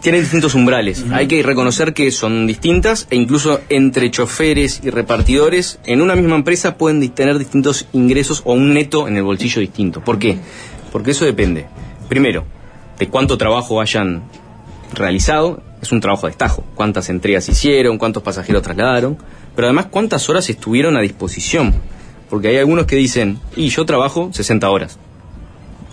[0.00, 1.04] Tienen distintos umbrales.
[1.10, 6.36] Hay que reconocer que son distintas e incluso entre choferes y repartidores en una misma
[6.36, 10.00] empresa pueden tener distintos ingresos o un neto en el bolsillo distinto.
[10.04, 10.38] ¿Por qué?
[10.92, 11.66] Porque eso depende,
[12.08, 12.44] primero,
[12.98, 14.22] de cuánto trabajo hayan
[14.94, 15.62] realizado.
[15.80, 16.64] Es un trabajo de destajo.
[16.74, 19.16] Cuántas entregas hicieron, cuántos pasajeros trasladaron,
[19.54, 21.74] pero además cuántas horas estuvieron a disposición.
[22.28, 24.98] Porque hay algunos que dicen, y yo trabajo 60 horas.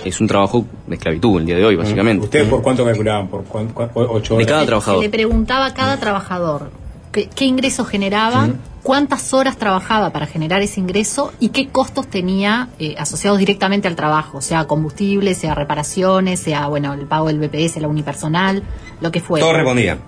[0.04, 2.26] Es un trabajo de esclavitud el día de hoy, básicamente.
[2.26, 3.28] ¿Ustedes por cuánto calculaban?
[3.28, 4.48] ¿Por cuán- cuán- ocho De horas?
[4.48, 5.04] cada Se trabajador.
[5.04, 6.70] le preguntaba a cada trabajador
[7.16, 8.50] qué, qué ingreso generaba,
[8.84, 13.96] cuántas horas trabajaba para generar ese ingreso y qué costos tenía eh, asociados directamente al
[13.96, 18.64] trabajo, sea combustible, sea reparaciones, sea bueno el pago del BPS, la unipersonal,
[19.00, 19.46] lo que fuera.
[19.46, 20.00] Todos respondían.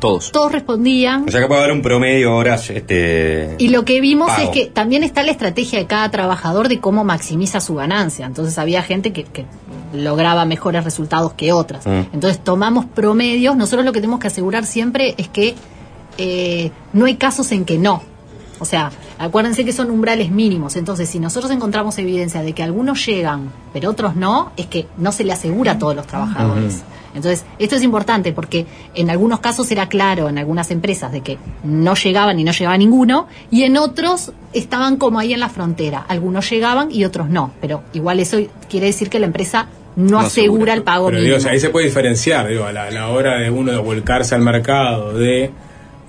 [0.00, 0.32] Todos.
[0.32, 1.24] Todos respondían.
[1.26, 2.68] O sea que puede haber un promedio horas.
[2.68, 4.42] Este, Y lo que vimos pago.
[4.42, 8.26] es que también está la estrategia de cada trabajador de cómo maximiza su ganancia.
[8.26, 9.46] Entonces había gente que, que
[9.94, 11.86] lograba mejores resultados que otras.
[11.86, 12.12] Mm.
[12.12, 15.54] Entonces tomamos promedios, nosotros lo que tenemos que asegurar siempre es que
[16.18, 18.02] eh, no hay casos en que no.
[18.58, 20.76] O sea, acuérdense que son umbrales mínimos.
[20.76, 25.12] Entonces, si nosotros encontramos evidencia de que algunos llegan, pero otros no, es que no
[25.12, 26.82] se le asegura a todos los trabajadores.
[27.14, 31.38] Entonces, esto es importante porque en algunos casos era claro, en algunas empresas, de que
[31.64, 36.04] no llegaban y no llegaba ninguno, y en otros estaban como ahí en la frontera.
[36.08, 37.52] Algunos llegaban y otros no.
[37.60, 38.38] Pero igual eso
[38.70, 39.66] quiere decir que la empresa
[39.96, 40.74] no, No asegura asegura.
[40.74, 41.26] el pago Pero mínimo.
[41.26, 43.72] digo, o sea, ahí se puede diferenciar, digo, a la, a la hora de uno
[43.72, 45.50] de volcarse al mercado de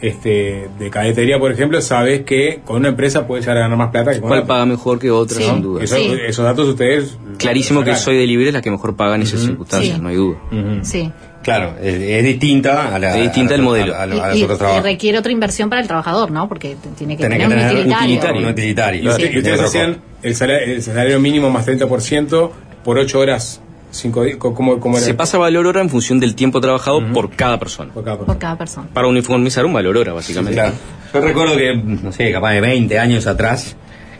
[0.01, 3.91] este de cadetería, por ejemplo, sabes que con una empresa puedes llegar a ganar más
[3.91, 4.47] plata que con ¿Cuál otra.
[4.47, 5.43] paga mejor que otra, Sí.
[5.43, 5.83] sin duda?
[5.83, 7.17] Eso- Esos datos ustedes...
[7.37, 10.01] Clarísimo que soy de libre es la que mejor paga en esas circunstancias, Sí.
[10.01, 10.37] no hay duda.
[10.83, 11.11] Sí.
[11.43, 13.15] Claro, es, es distinta a la.
[13.15, 13.95] Es distinta a el los- modelo.
[13.95, 14.83] A, a los- a Y, los y- otros y trabajos.
[14.83, 16.49] requiere otra inversión para el trabajador, ¿no?
[16.49, 18.41] Porque tiene que Tenés tener que un tener utilitario.
[18.41, 19.01] un utilitario.
[19.03, 22.51] Y usted- y ustedes hacían el salario, el salario mínimo más 30%
[22.83, 23.61] por 8 horas,
[23.91, 25.05] 5 días, ¿cómo, cómo era?
[25.05, 27.91] Se pasa valor hora en función del tiempo trabajado por cada persona.
[27.93, 28.87] Por cada Por cada persona.
[28.93, 30.53] Para uniformizar un valor hora, básicamente.
[30.55, 30.73] Claro.
[31.13, 33.75] Yo recuerdo que, no sé, capaz de 20 años atrás,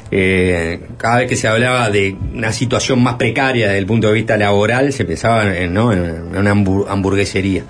[0.09, 4.13] eh, cada vez que se hablaba de una situación más precaria desde el punto de
[4.13, 5.91] vista laboral, se pensaba en, ¿no?
[5.91, 7.63] en una hambu- hamburguesería.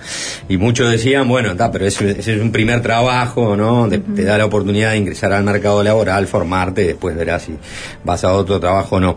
[0.47, 3.89] Y muchos decían, bueno, está, pero ese, ese es un primer trabajo, ¿no?
[3.89, 7.55] Te, te da la oportunidad de ingresar al mercado laboral, formarte, y después verás si
[8.03, 9.15] vas a otro trabajo o no.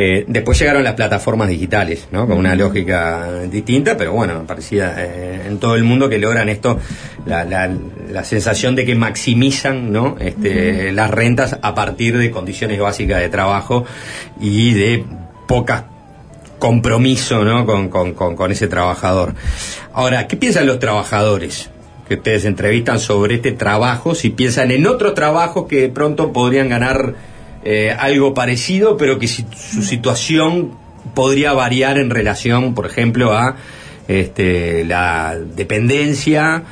[0.00, 2.28] Eh, después llegaron las plataformas digitales, ¿no?
[2.28, 6.78] Con una lógica distinta, pero bueno, parecía eh, en todo el mundo que logran esto,
[7.26, 7.68] la, la-
[8.12, 10.16] la sensación de que maximizan, ¿no?
[10.20, 13.84] Este, las rentas a partir de condiciones básicas de trabajo
[14.40, 15.04] y de
[15.48, 15.86] poca
[16.58, 17.66] compromiso, ¿no?
[17.66, 19.34] Con, con- con- con ese trabajador.
[19.92, 21.70] Ahora, ¿qué piensan los trabajadores?
[22.08, 26.70] que ustedes entrevistan sobre este trabajo, si piensan en otros trabajos que de pronto podrían
[26.70, 27.12] ganar
[27.64, 30.72] eh, algo parecido, pero que si- su situación
[31.14, 33.56] podría variar en relación, por ejemplo, a
[34.06, 36.62] este, la dependencia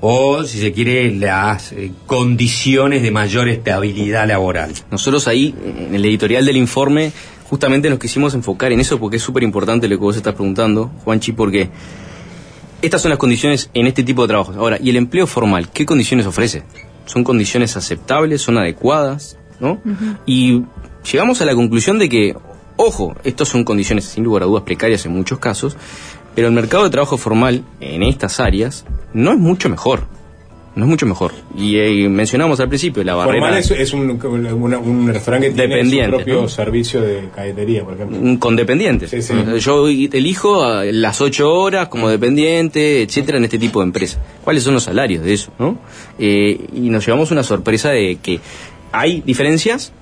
[0.00, 4.72] o, si se quiere, las eh, condiciones de mayor estabilidad laboral.
[4.90, 5.54] Nosotros ahí,
[5.88, 7.12] en el editorial del informe,
[7.48, 10.90] justamente nos quisimos enfocar en eso porque es súper importante lo que vos estás preguntando,
[11.04, 11.70] Juanchi, porque
[12.82, 14.56] estas son las condiciones en este tipo de trabajos.
[14.56, 15.70] Ahora, ¿y el empleo formal?
[15.70, 16.62] ¿Qué condiciones ofrece?
[17.06, 18.42] ¿Son condiciones aceptables?
[18.42, 19.38] ¿Son adecuadas?
[19.60, 19.80] ¿No?
[20.26, 20.62] Y
[21.10, 22.34] llegamos a la conclusión de que,
[22.76, 25.76] ojo, estas son condiciones sin lugar a dudas precarias en muchos casos,
[26.34, 28.84] pero el mercado de trabajo formal en estas áreas
[29.14, 30.14] no es mucho mejor.
[30.74, 31.32] No es mucho mejor.
[31.56, 33.38] Y eh, mencionamos al principio la barrera.
[33.46, 36.48] Formal es, es un, una- un restaurante que tiene Dependiente, su propio ¿no?
[36.50, 38.18] servicio de cadetería, por ejemplo.
[38.20, 39.08] Mm, con dependientes.
[39.08, 39.32] Sí, sí.
[39.58, 44.18] Yo elijo a las ocho horas como dependiente, etcétera, en este tipo de empresas.
[44.44, 45.50] ¿Cuáles son los salarios de eso?
[45.58, 45.78] ¿no?
[46.18, 48.40] Eh, y nos llevamos una sorpresa de que
[48.98, 49.92] hay diferencias,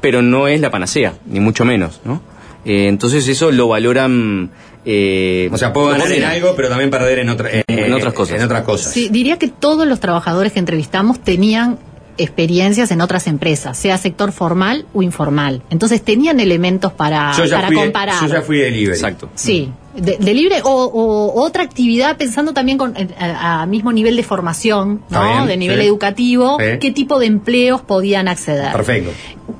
[0.00, 2.00] pero no es la panacea, ni mucho menos.
[2.04, 2.22] ¿no?
[2.64, 4.50] Eh, entonces eso lo valoran...
[4.84, 8.12] eh, O sea, puedo ganar en algo, pero también perder en, otra- eh, En otras
[8.14, 8.36] cosas.
[8.38, 8.92] En otras cosas.
[8.92, 11.78] Sí, diría que todos los trabajadores que entrevistamos tenían
[12.22, 15.62] experiencias en otras empresas, sea sector formal o informal.
[15.70, 18.20] Entonces tenían elementos para, yo, ya para fui comparar.
[18.20, 18.94] yo ya fui de libre.
[18.94, 19.28] Exacto.
[19.34, 24.16] Sí, de, de libre o, o otra actividad pensando también con, a, a mismo nivel
[24.16, 25.22] de formación, ¿no?
[25.24, 25.86] bien, de nivel sí.
[25.86, 26.78] educativo, Sí.
[26.80, 28.72] qué tipo de empleos podían acceder.
[28.72, 29.10] Perfecto.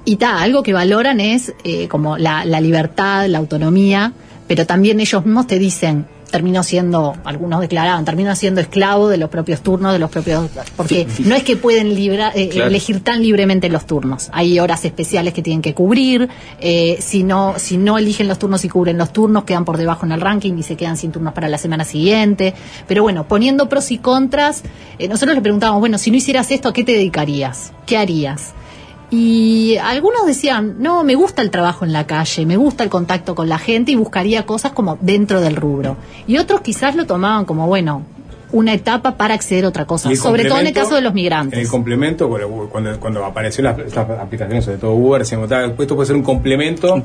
[0.05, 4.13] Y ta, algo que valoran es eh, como la, la libertad, la autonomía,
[4.47, 9.29] pero también ellos mismos te dicen, termino siendo, algunos declaraban, termino siendo esclavo de los
[9.31, 12.69] propios turnos, de los propios, porque no es que pueden libra- eh, Claro.
[12.69, 14.31] elegir tan libremente los turnos.
[14.33, 16.29] Hay horas especiales que tienen que cubrir,
[16.61, 20.07] eh, si no, si no eligen los turnos y cubren los turnos, quedan por debajo
[20.07, 22.55] en el ranking y se quedan sin turnos para la semana siguiente.
[22.87, 24.63] Pero bueno, poniendo pros y contras,
[24.99, 27.73] eh, nosotros le preguntábamos, bueno, si no hicieras esto, ¿a qué te dedicarías?
[27.87, 28.53] ¿Qué harías?
[29.11, 33.35] Y algunos decían, no, me gusta el trabajo en la calle, me gusta el contacto
[33.35, 35.97] con la gente y buscaría cosas como dentro del rubro.
[36.29, 38.03] Y otros quizás lo tomaban como, bueno,
[38.53, 41.15] una etapa para acceder a otra cosa, sobre todo en el caso de los En
[41.15, 41.59] migrantes.
[41.59, 46.07] el complemento, cuando, cuando, cuando apareció las, aplicaciones, sobre todo Uber, decíamos, tal, esto puede
[46.07, 47.01] ser un complemento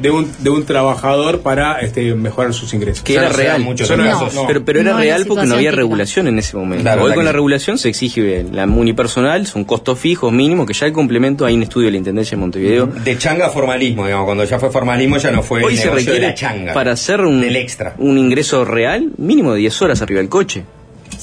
[0.00, 3.02] de, un, de un trabajador para este, mejorar sus ingresos.
[3.02, 4.46] que era real, no no.
[4.46, 5.76] pero, pero era en real porque no había típica.
[5.82, 6.82] regulación en ese momento.
[6.82, 10.72] Claro, Hoy con que- la regulación se exige la unipersonal, son costos fijos mínimos, que
[10.74, 12.86] ya el complemento hay un estudio de la Intendencia de Montevideo.
[12.86, 14.26] De changa a formalismo, digamos.
[14.26, 16.72] Cuando ya fue formalismo ya no fue Hoy el se requiere de la changa.
[16.74, 17.94] para hacer un, Del extra.
[17.98, 20.64] un ingreso real mínimo de 10 horas arriba del coche.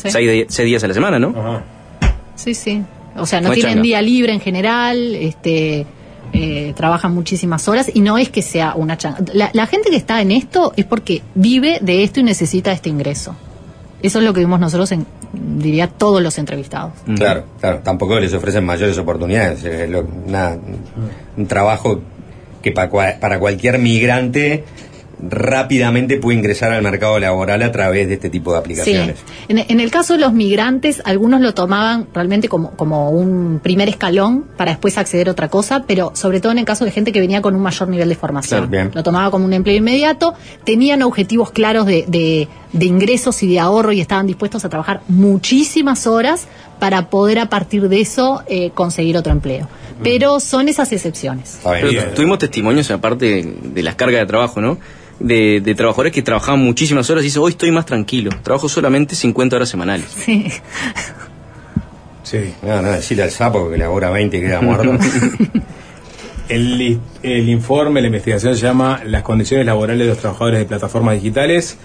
[0.04, 0.10] Sí.
[0.12, 1.62] 6 días a la semana, ¿no?
[2.36, 2.84] Sí, sí.
[3.16, 3.82] O sea, no, tienen changa.
[3.84, 5.86] día libre en general, este,
[6.34, 9.18] eh, trabajan muchísimas horas y no es que sea una changa.
[9.34, 12.90] La, la gente que está en esto es porque vive de esto y necesita este
[12.90, 13.36] ingreso.
[14.04, 16.94] Eso es lo que vimos nosotros en, diría, todos los entrevistados.
[17.16, 17.80] Claro, claro.
[17.84, 19.90] Tampoco les ofrecen mayores oportunidades.
[19.90, 20.56] Lo- una-
[21.36, 22.02] un trabajo
[22.62, 24.64] que para, cua- para cualquier migrante
[25.20, 28.62] rápidamente puede ingresar al mercado laboral a través de este tipo de Sí.
[28.62, 29.16] aplicaciones.
[29.48, 33.90] En, en el caso de los migrantes, algunos lo tomaban realmente como, como un primer
[33.90, 37.12] escalón para después acceder a otra cosa, pero sobre todo en el caso de gente
[37.12, 38.68] que venía con un mayor nivel de formación.
[38.68, 38.92] Claro.
[38.94, 40.34] Lo tomaba como un empleo inmediato,
[40.64, 45.02] tenían objetivos claros de, de- de ingresos y de ahorro y estaban dispuestos a trabajar
[45.08, 46.48] muchísimas horas
[46.80, 49.68] para poder a partir de eso eh, conseguir otro empleo.
[50.04, 51.60] Pero son esas excepciones.
[51.64, 54.78] Pero tuvimos testimonios, aparte de las cargas de trabajo, ¿no?
[55.20, 59.16] De, de trabajadores que trabajaban muchísimas horas y dicen, hoy estoy más tranquilo, trabajo solamente
[59.16, 60.06] 50 horas semanales.
[60.16, 60.52] Sí.
[62.24, 62.54] Sí.
[62.62, 64.92] No, no, decirle al sapo que labora 20 y queda muerto.
[66.50, 71.16] El, el informe, la investigación se llama Las condiciones laborales de los trabajadores de plataformas
[71.16, 71.78] digitales.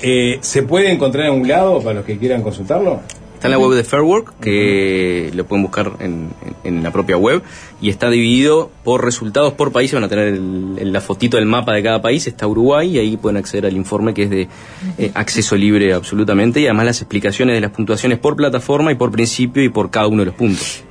[0.00, 3.02] Eh, ¿Se puede encontrar en un lado para los que quieran consultarlo?
[3.44, 6.30] Está en la web de Fairwork, que lo pueden buscar en,
[6.64, 7.42] en- en la propia web,
[7.78, 9.92] y está dividido por resultados por país.
[9.92, 12.26] Van a tener el- el- la fotito del mapa de cada país.
[12.26, 14.48] Está Uruguay, y ahí pueden acceder al informe que es de
[14.96, 19.10] eh, acceso libre absolutamente, y además las explicaciones de las puntuaciones por plataforma y por
[19.10, 20.82] principio y por cada uno de los puntos.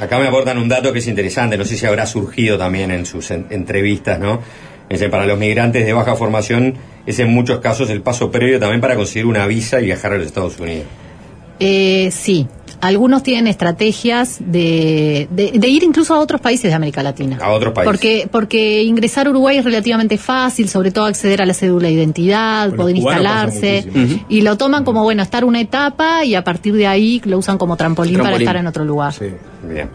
[0.00, 3.04] Acá me aportan un dato que es interesante, no sé si habrá surgido también en
[3.04, 4.40] sus en- entrevistas, ¿no?
[4.88, 6.72] Es decir, para los migrantes de baja formación
[7.04, 10.16] es en muchos casos el paso previo también para conseguir una visa y viajar a
[10.16, 10.86] los Estados Unidos.
[11.60, 12.46] Eh, sí,
[12.80, 17.38] algunos tienen estrategias de, de, de ir incluso a otros países de América Latina.
[17.40, 17.90] A otros países.
[17.90, 21.94] Porque, porque ingresar a Uruguay es relativamente fácil, sobre todo acceder a la cédula de
[21.94, 23.84] identidad, Bueno, poder instalarse.
[24.28, 27.58] Y lo toman como, bueno, estar una etapa y a partir de ahí lo usan
[27.58, 29.12] como trampolín, para estar en otro lugar.
[29.62, 29.90] Bien.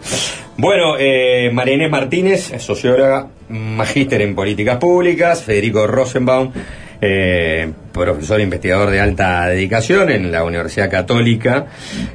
[0.57, 6.52] Bueno, eh, María Inés Martínez, socióloga, magíster en políticas públicas, Federico Rosenbaum,
[7.06, 11.66] eh, profesor investigador de alta dedicación en la Universidad Católica.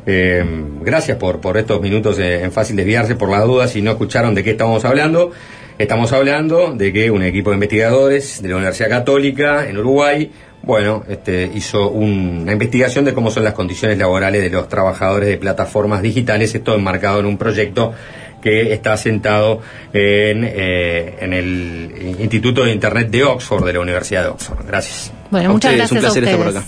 [0.06, 0.42] Eh,
[0.80, 4.34] gracias por, por estos minutos eh, en fácil desviarse por las dudas si no escucharon
[4.34, 5.30] de qué estamos hablando.
[5.78, 10.30] Estamos hablando de que un equipo de investigadores de la Universidad Católica en Uruguay,
[10.62, 15.28] bueno, este, hizo un- una investigación de cómo son las condiciones laborales de los trabajadores
[15.28, 17.92] de plataformas digitales, esto enmarcado en un proyecto
[18.40, 19.60] que está sentado
[19.92, 24.66] en, eh, en el Instituto de Internet de Oxford, de la Universidad de Oxford.
[24.66, 25.12] Gracias.
[25.30, 26.64] Bueno, muchas gracias a ustedes.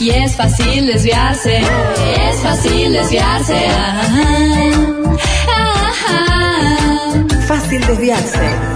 [0.00, 3.66] Y es fácil desviarse, es fácil desviarse.
[3.68, 5.16] ah,
[5.48, 7.24] ah, ah.
[7.46, 8.75] Fácil desviarse.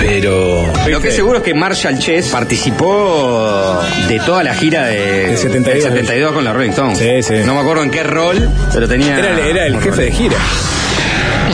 [0.00, 0.72] Pero.
[0.88, 3.78] Lo que es seguro es que Marshall Chess participó
[4.08, 5.64] de toda la gira de, Del 72.
[5.64, 7.46] del 72 con la Rolling Stones.
[7.46, 9.18] No me acuerdo en qué rol, pero tenía.
[9.18, 10.36] Era, el- era el jefe de gira.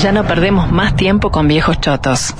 [0.02, 2.34] Ya no perdemos más tiempo con viejos chotos.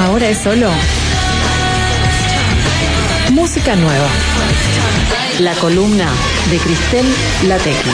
[0.00, 0.70] Ahora es solo
[3.30, 4.08] música nueva.
[5.40, 6.06] La columna
[6.50, 7.06] de Cristel
[7.48, 7.90] Latecki.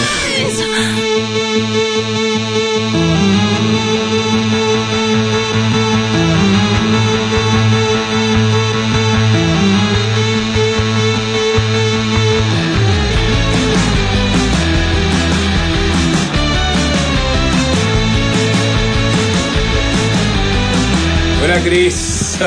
[21.57, 22.39] Hola Cris.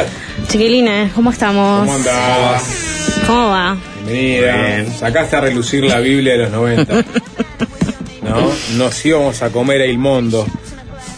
[0.50, 1.80] Chiquilines, ¿cómo estamos?
[1.80, 2.64] ¿Cómo andás?
[3.26, 3.76] ¿Cómo va?
[4.08, 4.86] Bienvenida.
[5.00, 6.94] Sacaste a relucir la Biblia de los 90.
[8.22, 8.52] ¿No?
[8.78, 10.46] Nos íbamos a comer a Ilmondo.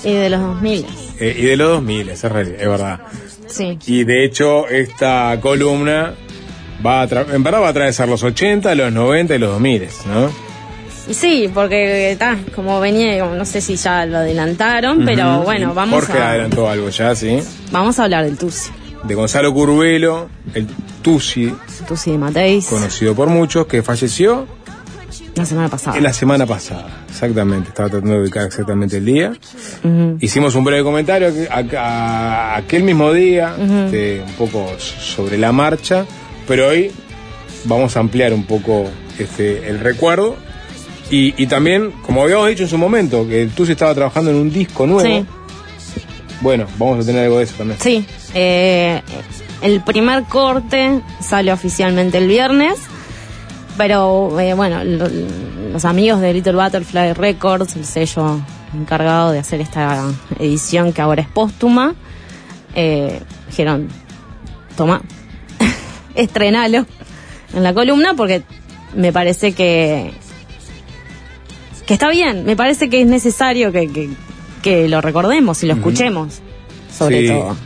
[0.05, 0.85] Y de los 2000.
[1.19, 3.01] Eh, y de los 2000, es, es verdad.
[3.47, 3.77] Sí.
[3.85, 6.13] Y de hecho, esta columna
[6.85, 9.88] va a tra- en verdad va a atravesar los 80, los 90 y los 2000,
[10.05, 10.51] ¿no?
[11.10, 16.06] Y sí, porque está, como venía, no sé si ya lo adelantaron, pero bueno, vamos
[16.06, 17.40] Jorge a, adelantó algo ya, ¿sí?
[17.72, 18.69] vamos a hablar del Tusi.
[19.03, 20.68] De Gonzalo Curvelo, el
[21.02, 21.52] Tusi,
[21.88, 24.45] Tusi de Mateis, conocido por muchos, que falleció
[25.34, 25.98] la semana pasada.
[25.98, 26.88] en la semana pasada.
[27.10, 29.34] Exactamente, estaba tratando de ubicar exactamente el día.
[30.19, 33.56] Hicimos un breve comentario que- a- a- aquel mismo día,
[33.86, 36.06] este, un poco sobre la marcha,
[36.48, 36.91] pero hoy
[37.65, 38.86] vamos a ampliar un poco
[39.18, 40.36] este, el recuerdo.
[41.11, 44.38] Y, y también, como habíamos dicho en su momento, que el Tusi estaba trabajando en
[44.38, 45.07] un disco nuevo.
[45.19, 45.25] Sí.
[46.41, 47.79] Bueno, vamos a tener algo de eso también.
[47.79, 49.01] Sí, eh,
[49.61, 52.79] el primer corte sale oficialmente el viernes,
[53.77, 55.09] pero eh, bueno, lo-
[55.71, 58.39] los amigos de Little Butterfly Records, el sello
[58.73, 60.03] encargado de hacer esta
[60.39, 61.93] edición que ahora es póstuma,
[62.73, 63.19] eh,
[63.49, 63.89] dijeron,
[64.77, 65.01] toma,
[66.15, 66.85] estrenalo
[67.53, 68.43] en la columna porque
[68.95, 70.11] me parece que
[71.91, 74.09] que está bien, me parece que es necesario que, que,
[74.61, 76.39] que lo recordemos y lo escuchemos,
[76.97, 77.27] sobre Sí.
[77.34, 77.57] todo.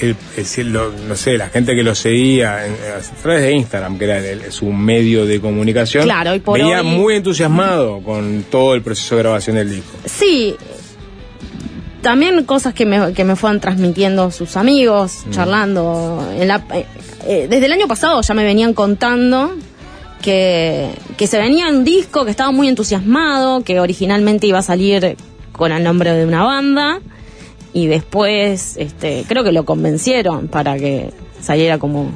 [0.00, 4.04] El- lo- no sé, la gente que lo seguía en- a través de Instagram, que
[4.04, 8.74] era el- su medio de comunicación, Claro, y por venía hoy- muy entusiasmado con todo
[8.76, 9.90] el proceso de grabación del disco.
[10.04, 10.54] Sí,
[12.02, 16.24] también cosas que me, que me fueron transmitiendo sus amigos, charlando.
[16.38, 16.86] En la, eh,
[17.26, 19.56] eh, desde el año pasado ya me venían contando
[20.22, 25.16] que, que se venía un disco, que estaba muy entusiasmado, que originalmente iba a salir
[25.52, 27.00] con el nombre de una banda
[27.72, 32.10] y después este, creo que lo convencieron para que saliera como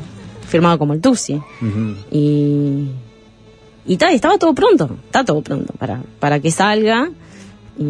[0.47, 1.41] firmado como el Tusi.
[2.11, 2.89] Y,
[3.87, 7.11] y ta, estaba todo pronto, está todo pronto para, para que salga.
[7.79, 7.83] Y,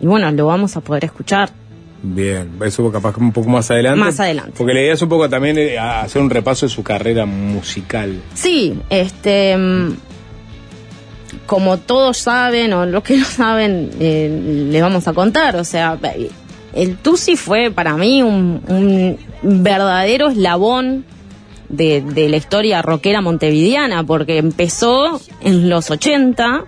[0.00, 1.50] y bueno, lo vamos a poder escuchar.
[2.02, 4.00] Bien, eso capaz un poco más adelante.
[4.00, 4.52] Más adelante.
[4.58, 8.20] Porque la idea es un poco también a- hacer un repaso de su carrera musical.
[8.34, 9.56] Sí, este.
[9.56, 9.92] mm,
[11.46, 15.56] Como todos saben, o los que no saben, eh, les vamos a contar.
[15.56, 15.98] O sea,
[16.74, 21.04] el Tusi fue para mí un, un verdadero eslabón
[21.68, 26.64] de, de la historia rockera montevideana, porque empezó en los 80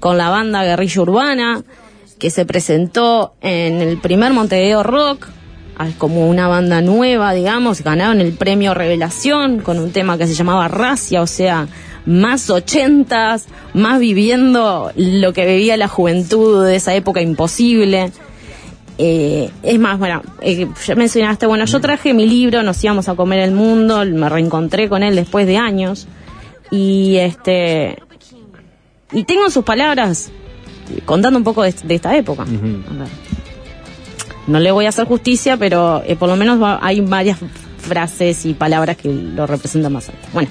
[0.00, 1.62] con la banda Guerrilla Urbana,
[2.18, 5.28] que se presentó en el primer Montevideo Rock,
[5.78, 10.34] ah, como una banda nueva, digamos, ganaron el premio Revelación con un tema que se
[10.34, 11.68] llamaba Racia, o sea,
[12.06, 18.10] más ochentas, más viviendo lo que vivía la juventud de esa época imposible.
[19.00, 23.14] Eh, es más, bueno, eh, ya mencionaste, bueno, yo traje mi libro, nos íbamos a
[23.14, 26.08] comer el mundo, me reencontré con él después de años
[26.70, 27.96] y este
[29.12, 30.32] y tengo en sus palabras
[31.04, 32.42] contando un poco de, de esta época.
[32.42, 33.08] A ver.
[34.46, 37.38] No le voy a hacer justicia, pero eh, por lo menos va- hay varias
[37.78, 40.26] frases y palabras que lo representan más alto.
[40.32, 40.48] Bueno,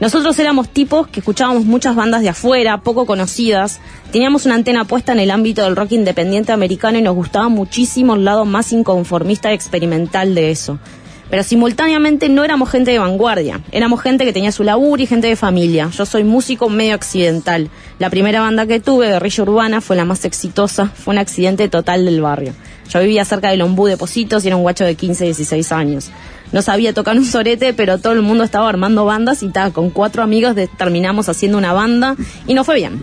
[0.00, 3.80] nosotros éramos tipos que escuchábamos muchas bandas de afuera, poco conocidas.
[4.12, 8.14] Teníamos una antena puesta en el ámbito del rock independiente americano y nos gustaba muchísimo
[8.14, 10.78] el lado más inconformista y experimental de eso.
[11.28, 15.26] Pero simultáneamente no éramos gente de vanguardia, éramos gente que tenía su laburo y gente
[15.26, 15.90] de familia.
[15.96, 17.68] Yo soy músico medio accidental.
[17.98, 22.04] La primera banda que tuve, Guerrilla Urbana, fue la más exitosa, fue un accidente total
[22.04, 22.52] del barrio.
[22.88, 26.10] Yo vivía cerca del Ombú de Positos y era un guacho de 15, 16 años.
[26.52, 30.22] No sabía tocar un sorete, pero todo el mundo estaba armando bandas y con cuatro
[30.22, 32.14] amigos de- terminamos haciendo una banda
[32.46, 33.02] y no fue bien.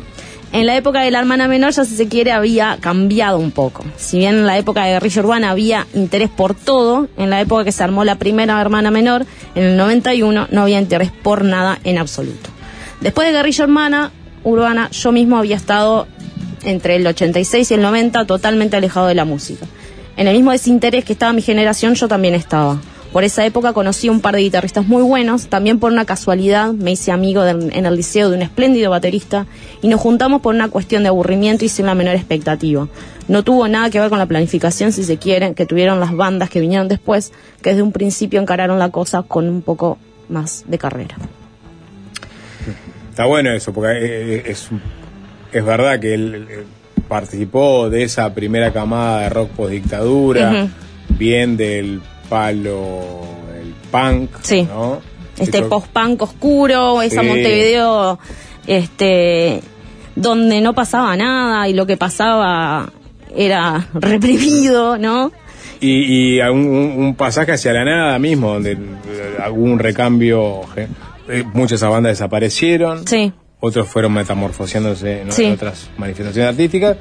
[0.53, 3.83] En la época de la hermana menor, ya si se quiere, había cambiado un poco.
[3.97, 7.63] Si bien en la época de guerrilla urbana había interés por todo, en la época
[7.63, 9.25] que se armó la primera hermana menor,
[9.55, 12.51] en el 91, no había interés por nada en absoluto.
[13.01, 14.11] Después de guerrilla urbana,
[14.43, 16.07] urbana, yo mismo había estado
[16.63, 19.65] entre el 86 y el 90 totalmente alejado de la música.
[20.17, 22.79] En el mismo desinterés que estaba mi generación, yo también estaba.
[23.13, 26.91] Por esa época conocí un par de guitarristas muy buenos, también por una casualidad me
[26.93, 29.45] hice amigo de- en el liceo de un espléndido baterista
[29.83, 32.87] y nos juntamos por una cuestión de aburrimiento y sin la menor expectativa.
[33.27, 36.49] No tuvo nada que ver con la planificación, si se quiere, que tuvieron las bandas
[36.49, 37.31] que vinieron después,
[37.61, 41.15] que desde un principio encararon la cosa con un poco más de carrera.
[43.11, 44.69] Está bueno eso, porque eh, es,
[45.51, 46.63] es verdad que él eh,
[47.07, 50.67] participó de esa primera camada de rock post dictadura,
[51.09, 52.01] bien del
[52.33, 53.21] palo,
[53.61, 54.63] el punk, Sí.
[54.63, 54.99] ¿no?
[55.37, 57.27] este post-punk oscuro, esa Sí.
[57.27, 58.17] Montevideo,
[58.65, 59.61] este,
[60.15, 62.89] donde no pasaba nada y lo que pasaba
[63.35, 65.31] era reprimido, ¿no?
[65.79, 71.75] Y, y un, pasaje hacia la nada mismo, donde eh, un recambio, eh, muchas de
[71.75, 73.31] esas bandas desaparecieron, Sí.
[73.59, 75.31] otros fueron metamorfoseándose ¿no?
[75.31, 75.45] Sí.
[75.45, 76.97] en otras manifestaciones artísticas,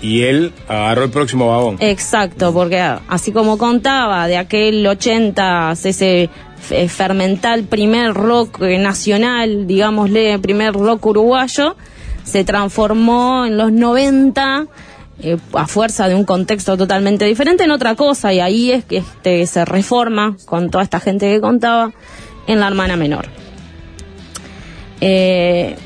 [0.00, 1.76] y él agarró el próximo vagón.
[1.80, 6.30] Exacto, porque así como contaba de aquel 80, ese
[6.70, 11.76] eh, fermental primer rock eh, nacional, digámosle, primer rock uruguayo,
[12.24, 14.66] se transformó en los 90
[15.20, 18.98] eh, a fuerza de un contexto totalmente diferente en otra cosa y ahí es que
[18.98, 21.92] este, se reforma con toda esta gente que contaba
[22.46, 23.26] en la hermana menor.
[25.00, 25.76] Eh,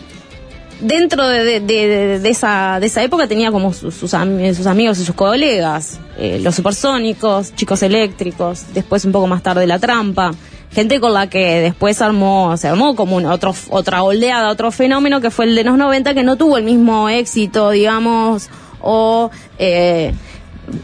[0.83, 4.99] dentro de, de- de- esa, de esa época tenía como sus, sus, am- sus amigos
[4.99, 10.33] y sus colegas, eh, los supersónicos, chicos eléctricos, después un poco más tarde la trampa,
[10.71, 15.21] gente con la que después armó, se armó como un otro, otra oleada, otro fenómeno
[15.21, 18.49] que fue el de los 90 que no tuvo el mismo éxito, digamos,
[18.81, 20.13] o eh,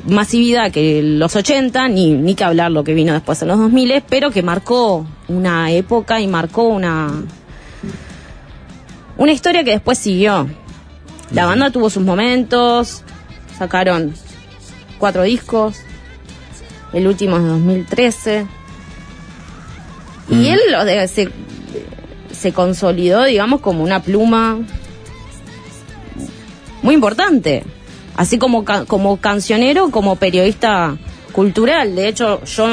[0.07, 4.03] masividad que los 80, ni, ni que hablar lo que vino después en los 2000,
[4.09, 7.11] pero que marcó una época y marcó una,
[9.19, 10.49] una historia que después siguió.
[11.33, 13.03] La banda tuvo sus momentos,
[13.59, 14.15] sacaron
[14.99, 15.77] cuatro discos,
[16.93, 18.47] el último es de 2013.
[20.31, 21.29] Y él lo de- se,
[22.33, 24.59] se consolidó, digamos, como una pluma
[26.83, 27.65] muy importante.
[28.17, 30.97] Así como, como cancionero, como periodista
[31.33, 31.95] cultural.
[31.95, 32.69] De hecho, yo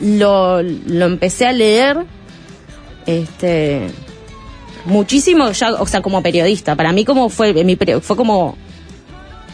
[0.00, 2.04] lo, lo empecé a leer
[3.06, 3.88] este
[4.88, 6.74] muchísimo ya o sea como periodista.
[6.76, 8.56] Para mí como fue mi fue como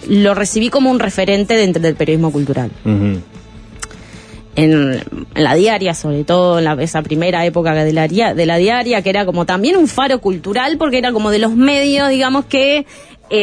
[0.08, 2.70] lo recibí como un referente dentro del periodismo cultural.
[4.56, 5.02] En,
[5.34, 9.02] en la diaria, sobre todo en la, esa primera época de la, de la diaria,
[9.02, 12.78] que era como también un faro cultural, porque era como de los medios, digamos, que
[12.78, 12.86] eh,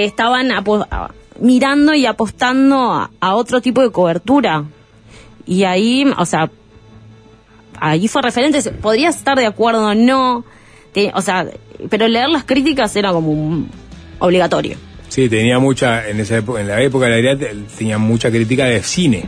[0.05, 0.63] estaban a-
[1.41, 4.63] mirando y apostando a, a otro tipo de cobertura.
[5.45, 6.49] Y ahí, o sea,
[7.77, 10.45] ahí fue referente, podría estar de acuerdo o no,
[10.93, 11.47] te- o sea,
[11.89, 13.69] pero leer las críticas era como un-
[14.19, 14.77] obligatorio.
[15.09, 18.65] Sí, tenía mucha, en esa época, en la época de la idea tenía mucha crítica
[18.65, 19.25] de cine.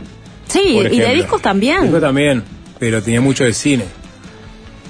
[0.48, 1.82] Sí, y de discos también.
[1.82, 2.42] Discos también,
[2.78, 3.84] pero tenía mucho de cine.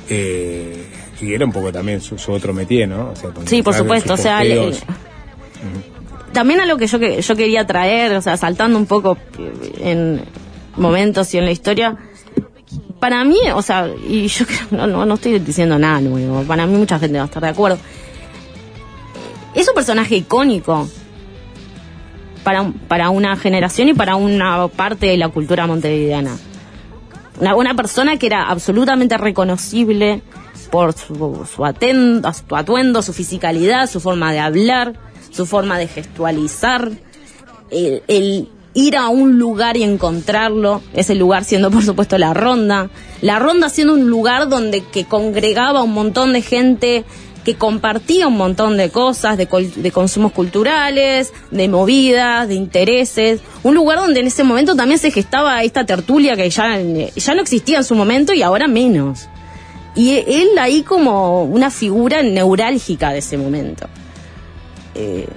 [0.08, 0.86] Eh,
[1.20, 3.10] y era un poco también su, su otro métier, ¿no?
[3.10, 4.84] O sea, con- Sí, por supuesto, o sea, le- posteos.
[6.32, 9.16] también algo que yo que yo quería traer, o sea, saltando un poco
[9.80, 10.20] en
[10.76, 11.96] momentos y en la historia,
[13.04, 16.66] para mí, o sea, y yo creo, no, no, no estoy diciendo nada nuevo, para
[16.66, 17.76] mí mucha gente va a estar de acuerdo.
[19.54, 20.88] Es un personaje icónico
[22.44, 26.34] para, para una generación y para una parte de la cultura montevideana.
[27.38, 30.22] Una, una persona que era absolutamente reconocible
[30.70, 31.66] por su, su,
[32.46, 34.94] su atuendo, su fisicalidad, su forma de hablar,
[35.30, 36.90] su forma de gestualizar,
[37.70, 42.90] el ir a un lugar y encontrarlo, ese lugar siendo por supuesto la ronda,
[43.20, 47.04] la ronda siendo un lugar donde que congregaba un montón de gente
[47.44, 53.74] que compartía un montón de cosas, de, de consumos culturales, de movidas, de intereses, un
[53.74, 57.78] lugar donde en ese momento también se gestaba esta tertulia que ya, ya no existía
[57.78, 59.28] en su momento y ahora menos.
[59.94, 63.86] Y él ahí como una figura neurálgica de ese momento.
[64.94, 65.28] Eh,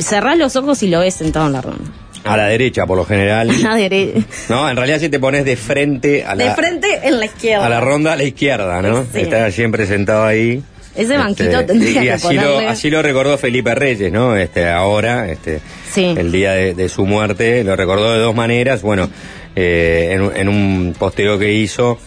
[0.00, 1.84] cerrás los ojos y lo ves sentado en la ronda.
[2.24, 3.50] A la derecha, por lo general.
[3.66, 7.00] A la dere- No, en realidad si te pones de frente a la, de frente
[7.02, 7.66] en la izquierda.
[7.66, 9.02] a la ronda a la izquierda, ¿no?
[9.12, 9.20] Sí.
[9.20, 10.62] Está siempre sentado ahí.
[10.96, 14.36] Ese banquito Este, tendría y que así lo, ponerle- así lo recordó Felipe Reyes, ¿no?
[14.36, 15.60] Este, ahora, este,
[15.92, 16.14] Sí.
[16.16, 18.80] el día de, de su muerte, lo recordó de dos maneras.
[18.82, 19.10] Bueno,
[19.56, 21.98] eh, en, un- en un posteo que hizo,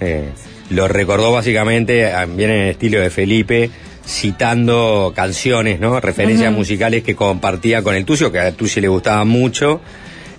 [0.00, 0.28] eh,
[0.70, 3.70] lo recordó básicamente, ah, bien en el estilo de Felipe,
[4.06, 5.98] citando canciones, ¿no?
[6.00, 9.80] Referencias musicales que compartía con el Tucio, que a Tucio le gustaba mucho.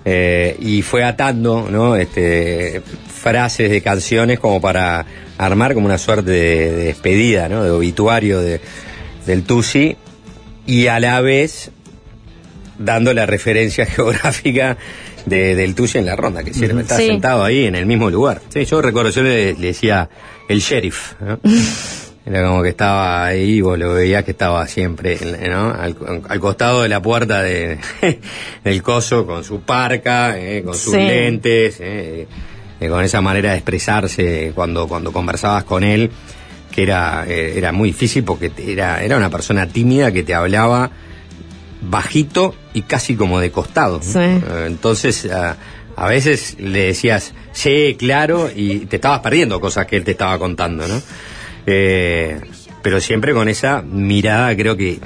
[0.07, 1.95] eh, y fue atando, ¿no?
[1.95, 2.81] Este,
[3.11, 5.03] frases de canciones como para
[5.39, 7.63] armar como una suerte de, de despedida, ¿no?
[7.63, 8.61] De obituario de,
[9.25, 9.95] del Tusi
[10.67, 11.71] y a la vez
[12.77, 14.77] dando la referencia geográfica
[15.25, 17.07] de- del Tusi en la ronda, que siempre está Sí.
[17.07, 18.41] sentado ahí en el mismo lugar.
[18.49, 20.07] Sí, yo recuerdo, yo le, le decía
[20.47, 21.39] el sheriff, ¿no?
[22.25, 25.69] Era como que estaba ahí, vos lo veías que estaba siempre, ¿no?
[25.71, 25.95] Al,
[26.27, 27.77] al costado de la puerta de,
[28.63, 30.97] del coso, con su parca, eh, con sus Sí.
[30.99, 32.27] lentes, eh,
[32.79, 36.09] eh, con esa manera de expresarse cuando, cuando conversabas con él,
[36.71, 40.89] que era, eh, era muy difícil porque era, era una persona tímida que te hablaba
[41.81, 44.01] bajito y casi como de costado.
[44.15, 45.57] Eh, Entonces, a,
[45.95, 50.37] a veces le decías, sí, claro, y te estabas perdiendo cosas que él te estaba
[50.39, 51.01] contando, ¿no?
[51.65, 52.39] Eh,
[52.81, 54.99] pero siempre con esa mirada, creo que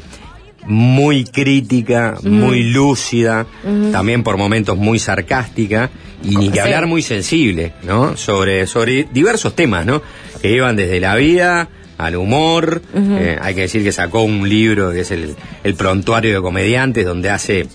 [0.66, 3.48] muy crítica, muy lúcida,
[3.92, 5.90] también por momentos muy sarcástica,
[6.24, 8.18] y ni que hablar muy sensible, ¿no?
[8.18, 10.02] Sobre, sobre diversos temas, ¿no?
[10.42, 12.82] Que iban desde la vida al humor.
[12.94, 17.06] Eh, hay que decir que sacó un libro que es el, el Prontuario de Comediantes,
[17.06, 17.68] donde hace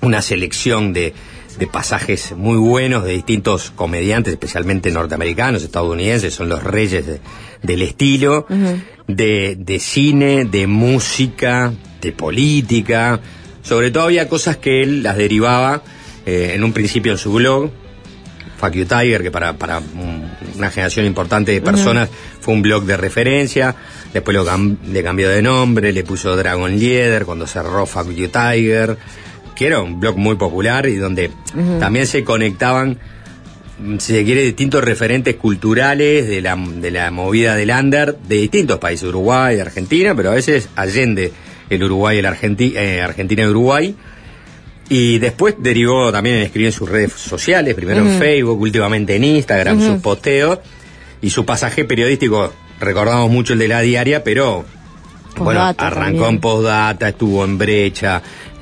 [0.00, 1.12] una selección de,
[1.60, 7.20] de pasajes muy buenos de distintos comediantes, especialmente norteamericanos, estadounidenses, son los reyes de-
[7.62, 8.46] del estilo,
[9.06, 13.20] de, de cine, de música, de política.
[13.62, 15.82] Sobre todo había cosas que él las derivaba
[16.26, 17.70] eh, en un principio en su blog,
[18.58, 22.08] Fuck You Tiger, que para, para un- una generación importante de personas
[22.40, 23.74] fue un blog de referencia.
[24.14, 28.28] Después lo cam- le cambió de nombre, le puso Dragon Leader cuando cerró Fuck You
[28.28, 28.96] Tiger,
[29.60, 31.30] que era un blog muy popular y donde
[31.78, 32.96] también se conectaban,
[33.98, 38.78] si se quiere, distintos referentes culturales de la, de la movida del under de distintos
[38.78, 41.30] países, Uruguay, Argentina, pero a veces allende
[41.68, 43.94] el Uruguay, el Argenti- eh, Argentina y Uruguay.
[44.88, 48.18] Y después derivó también en escribir en sus redes sociales, primero en.
[48.18, 50.58] Facebook, últimamente en Instagram, sus posteos.
[51.20, 52.50] Y su pasaje periodístico,
[52.80, 54.64] recordamos mucho el de la diaria, pero
[55.36, 56.24] bueno, arrancó también.
[56.24, 58.20] en postdata, estuvo en brecha,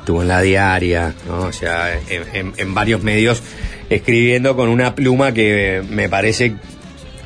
[0.09, 1.41] estuvo en la diaria, ¿no?
[1.41, 3.43] o sea, en, en- en varios medios
[3.91, 6.55] escribiendo con una pluma que me parece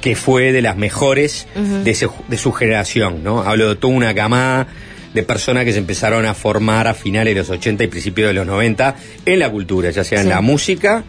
[0.00, 1.46] que fue de las mejores
[1.84, 3.42] de, ese- de su generación, ¿no?
[3.42, 4.66] Hablo de toda una camada
[5.14, 8.34] de personas que se empezaron a formar a finales de los 80 y principios de
[8.34, 8.96] los 90
[9.26, 11.04] en la cultura, ya sea en la música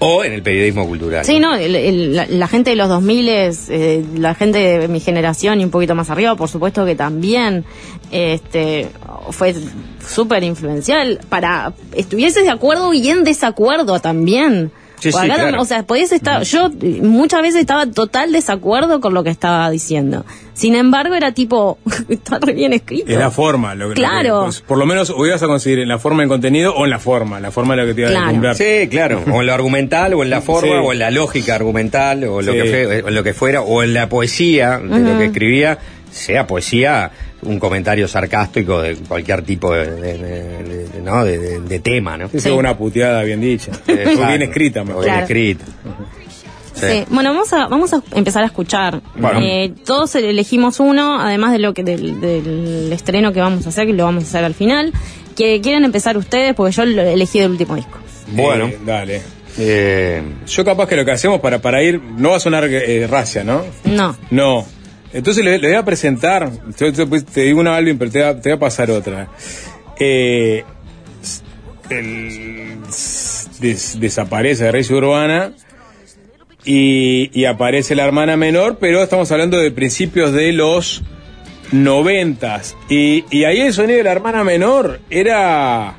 [0.00, 1.24] o en el periodismo cultural.
[1.24, 5.00] Sí, no, el- el- la, la gente de los 2000, eh, la gente de mi
[5.00, 7.64] generación y un poquito más arriba, por supuesto que también
[8.10, 8.88] este,
[9.30, 9.54] fue
[10.06, 14.70] súper influencial para estuvieses de acuerdo y en desacuerdo también.
[15.00, 15.62] Sí, Por sí, acá, claro.
[15.62, 16.70] O sea, podías estar, yo
[17.02, 20.24] muchas veces estaba en total desacuerdo con lo que estaba diciendo.
[20.54, 23.10] Sin embargo, era tipo, está re bien escrito.
[23.12, 23.74] Es la forma.
[23.76, 24.28] Lo, que- Claro.
[24.28, 26.74] lo que- pues, por lo menos o ibas a conseguir en la forma del contenido
[26.74, 27.38] o en la forma.
[27.38, 28.26] La forma de lo que te iba a Claro.
[28.26, 28.56] deslumbrar.
[28.56, 29.22] Sí, claro.
[29.32, 30.74] O en lo argumental, o en la forma, Sí.
[30.84, 33.82] o en la lógica argumental, o lo, que fue- o en lo que fuera, o
[33.84, 35.78] en la poesía de lo que escribía,
[36.10, 37.10] sea poesía,
[37.42, 41.24] un comentario sarcástico de cualquier tipo de, de- de- de- ¿no?
[41.24, 42.28] de, de- de tema, ¿no?
[42.36, 43.70] Sí, una puteada bien dicha.
[43.86, 44.22] Exacto.
[44.24, 45.02] O bien escrita, mejor.
[45.02, 45.26] O bien Claro.
[45.26, 45.64] escrita.
[46.74, 47.04] Sí.
[47.10, 49.00] Bueno, vamos a, vamos a empezar a escuchar.
[49.16, 49.40] Bueno.
[49.42, 53.86] Eh, todos elegimos uno, además de lo que del, del estreno que vamos a hacer,
[53.86, 54.92] que lo vamos a hacer al final.
[55.36, 57.98] Que quieren empezar ustedes, porque yo lo elegí del último disco.
[58.28, 58.66] Bueno.
[58.66, 59.22] Eh, dale.
[59.58, 63.08] Eh, Yo capaz que lo que hacemos para, para ir, no va a sonar eh,
[63.10, 63.64] racia, ¿no?
[63.84, 64.16] No.
[64.30, 64.64] No.
[65.12, 68.58] Entonces le, voy a presentar, te, te- te digo una Alvin, pero te, voy a-
[68.58, 69.28] pasar otra.
[69.98, 70.64] Eh,
[71.90, 72.76] el-
[73.98, 75.52] desaparece de Reyes Urbana
[76.64, 81.02] y, aparece la hermana menor, pero estamos hablando de principios de los
[81.72, 82.76] noventas.
[82.88, 85.96] Y, ahí el sonido de la hermana menor era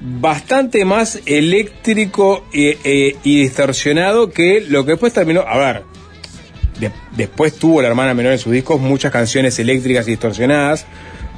[0.00, 5.40] bastante más eléctrico y, eh, y distorsionado que lo que después terminó.
[5.40, 5.82] A ver,
[6.80, 10.86] de- después tuvo la hermana menor en sus discos muchas canciones eléctricas y distorsionadas,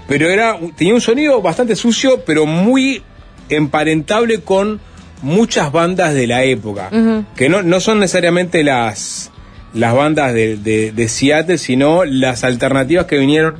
[0.08, 3.02] pero era tenía un sonido bastante sucio, pero muy
[3.48, 4.80] emparentable con
[5.22, 6.90] muchas bandas de la época,
[7.36, 9.30] que no, no son necesariamente las,
[9.74, 13.56] las bandas de, de- de Seattle, sino las alternativas que vinieron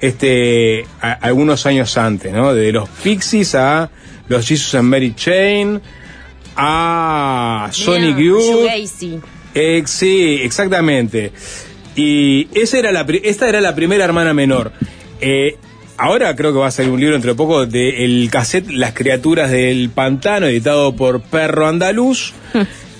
[0.00, 2.52] este, a- algunos años antes, ¿no?
[2.54, 3.90] De los Pixies a
[4.28, 5.80] los Jesus and Mary Chain,
[6.56, 8.68] a Sonic Youth.
[9.56, 11.32] Eh, sí, exactamente.
[11.96, 14.70] Y esa era la, esta era la primera hermana menor.
[15.20, 15.56] Eh,
[15.96, 19.50] ahora creo que va a salir un libro entre poco de el cassette Las criaturas
[19.50, 22.34] del pantano, editado por Perro Andaluz,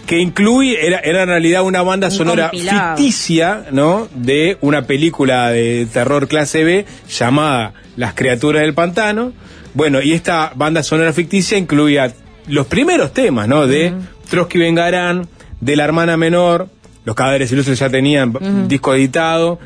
[0.07, 2.97] que incluye, era, era en realidad una banda Un sonora compilado.
[2.97, 4.09] ficticia, ¿no?
[4.15, 9.35] De una película de terror clase B llamada Las criaturas del pantano.
[9.75, 12.15] Bueno, y esta banda sonora ficticia incluía
[12.49, 13.67] los primeros temas, ¿no?
[13.67, 13.93] De
[14.31, 15.29] Trotsky Vengarán,
[15.67, 16.69] de la hermana menor,
[17.05, 18.33] los cadáveres ilustres ya tenían
[18.69, 19.59] disco editado,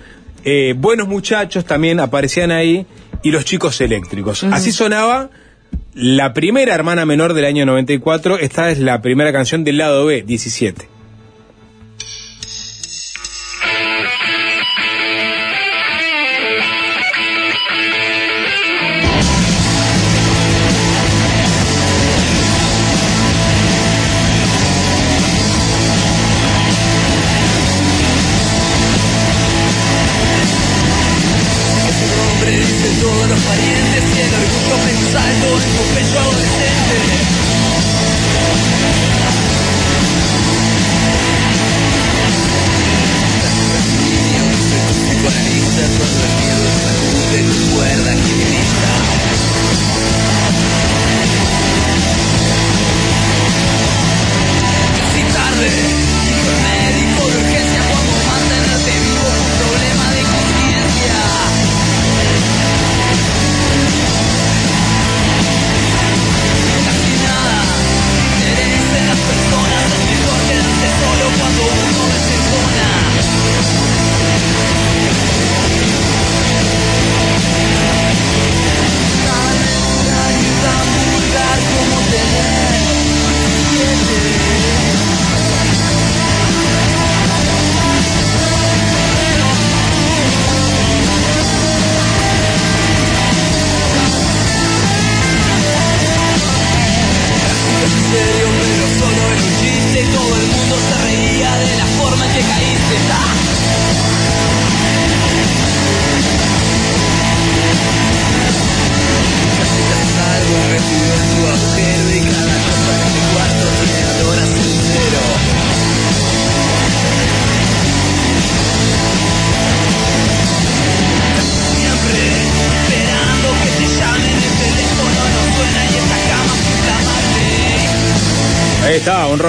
[0.44, 2.86] eh, Buenos Muchachos también aparecían ahí,
[3.22, 4.44] y Los Chicos Eléctricos.
[4.44, 5.28] Así sonaba
[5.92, 10.22] la primera hermana menor del año 94, esta es la primera canción del lado B,
[10.22, 10.88] 17.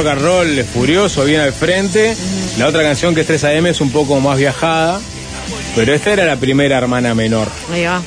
[0.02, 2.16] Rock and roll furioso, bien al frente.
[2.58, 5.00] La otra canción que es 3 AM es un poco más viajada.
[5.76, 7.48] Pero esta era la primera hermana menor.
[7.72, 8.02] Ahí va.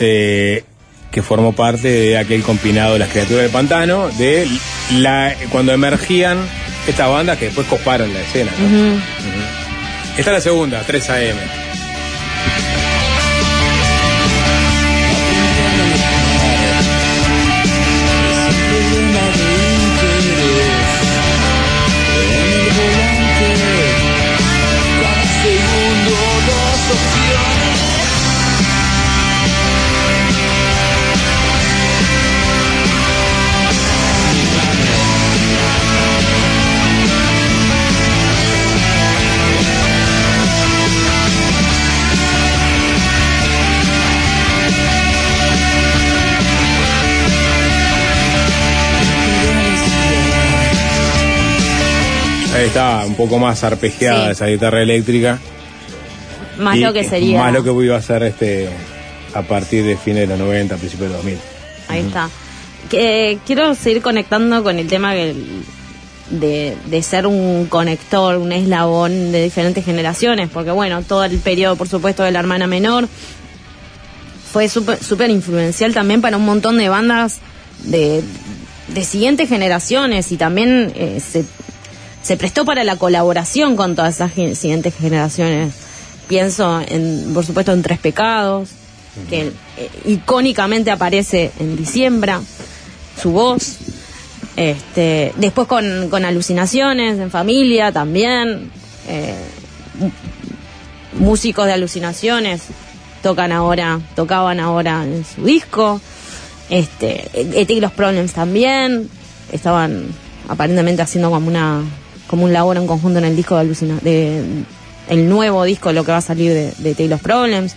[0.00, 0.62] eh,
[1.10, 4.46] que formó parte de aquel compilado Las criaturas del pantano, de
[4.98, 6.38] la cuando emergían
[6.86, 8.50] estas bandas que después coparon la escena.
[10.18, 11.65] Esta es la segunda, 3 AM.
[52.66, 54.32] Está, un poco más arpegiada Sí.
[54.32, 55.38] esa guitarra eléctrica.
[56.58, 57.38] Más Y lo que sería.
[57.38, 58.68] Más lo que iba a ser este
[59.34, 61.38] a partir de fines de los 90, principios de 2000.
[61.88, 62.30] Ahí está.
[62.90, 65.34] Que, quiero seguir conectando con el tema de,
[66.30, 71.88] de ser un conector, un eslabón de diferentes generaciones, porque bueno, todo el periodo, por
[71.88, 73.08] supuesto, de la hermana menor
[74.52, 77.40] fue súper súper influencial también para un montón de bandas
[77.82, 78.22] de,
[78.88, 81.44] de siguientes generaciones y también eh, se,
[82.26, 85.72] se prestó para la colaboración con todas esas siguientes generaciones.
[86.26, 88.70] Pienso, en, por supuesto, en Tres Pecados,
[89.30, 92.32] que eh, icónicamente aparece en diciembre,
[93.22, 93.76] su voz.
[94.56, 98.72] Este, después con, con alucinaciones en familia también.
[99.06, 99.36] eh,
[101.20, 102.62] músicos de alucinaciones
[103.22, 106.00] tocan ahora, tocaban ahora en su disco.
[106.70, 109.08] Este, ET y los Problems también.
[109.52, 110.06] Estaban
[110.48, 111.84] aparentemente haciendo como una
[112.26, 114.42] como un labor en conjunto en el disco de alucina de
[115.08, 117.74] el nuevo disco lo que va a salir de, de los Problems.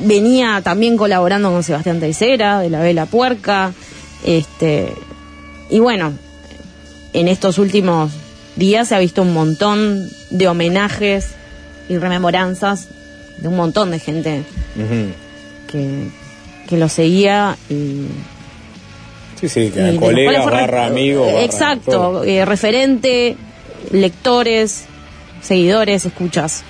[0.00, 3.72] Venía también colaborando con Sebastián Teisera de la Vela Puerca.
[4.24, 4.92] Este,
[5.70, 6.12] y bueno,
[7.12, 8.12] en estos últimos
[8.56, 11.28] días se ha visto un montón de homenajes
[11.88, 12.88] y rememoranzas
[13.38, 14.42] de un montón de gente
[15.70, 16.08] que,
[16.68, 18.06] que lo seguía y,
[19.40, 21.26] Sí, sí, y que de los colega cuales fue re- barra amigo.
[21.26, 23.36] barra Exacto, eh, referente,
[23.92, 24.84] lectores,
[25.42, 26.62] seguidores, escuchas.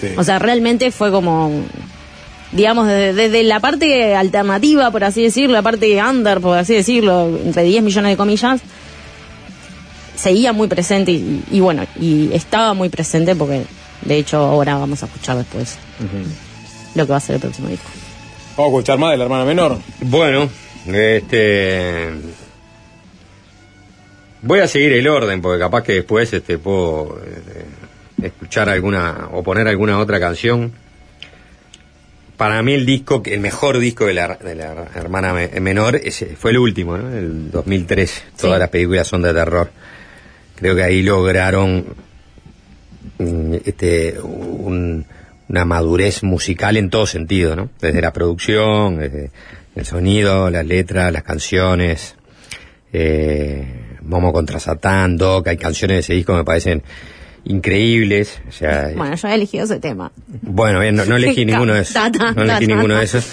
[0.00, 0.08] Sí.
[0.16, 1.52] O sea, realmente fue como,
[2.52, 7.28] digamos, desde, desde la parte alternativa, por así decirlo, la parte under, por así decirlo,
[7.44, 8.60] entre 10 millones de comillas,
[10.16, 13.62] seguía muy presente y, y bueno, y estaba muy presente porque
[14.02, 15.76] de hecho ahora vamos a escuchar después
[16.94, 17.88] lo que va a ser el próximo disco.
[18.56, 19.78] Vamos a escuchar más de la hermana menor.
[20.00, 20.48] Bueno,
[20.86, 22.10] este.
[24.42, 29.42] Voy a seguir el orden, porque capaz que después este, puedo eh, escuchar alguna o
[29.42, 30.72] poner alguna otra canción.
[32.36, 36.34] Para mí el disco, el mejor disco de la, de la hermana me- menor ese
[36.34, 37.16] fue el último, ¿no?
[37.16, 38.24] el 2003.
[38.40, 39.70] Todas las películas son de terror.
[40.56, 41.84] Creo que ahí lograron
[43.64, 45.04] este, un-
[45.48, 47.68] una madurez musical en todo sentido, ¿no?
[47.80, 49.30] Desde la producción, desde
[49.74, 52.16] el sonido, las letras, las canciones,
[52.92, 56.82] eh, Momo contra Satán, Doc, hay canciones de ese disco que me parecen
[57.44, 60.12] increíbles, o sea, Bueno, yo he elegido ese tema.
[60.42, 61.96] bueno, bien, no, no elegí ninguno de esos.
[62.36, 63.26] No elegí ninguno de esos.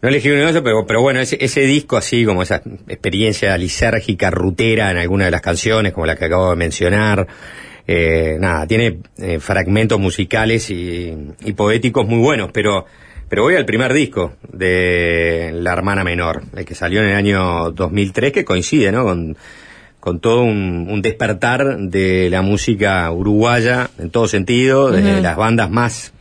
[0.00, 3.56] No elegí ninguno de esos, pero, pero bueno, ese, ese disco así, como esa experiencia
[3.58, 7.26] lisérgica, rutera en alguna de las canciones, como la que acabo de mencionar,
[7.86, 11.14] eh, nada, tiene eh, fragmentos musicales y,
[11.44, 12.86] y poéticos muy buenos, pero,
[13.32, 17.70] pero voy al primer disco de La Hermana Menor, el que salió en el año
[17.70, 19.04] 2003, que coincide, ¿no?
[19.04, 19.38] Con,
[20.00, 25.70] con todo un, un despertar de la música uruguaya en todo sentido, desde las bandas
[25.70, 26.12] más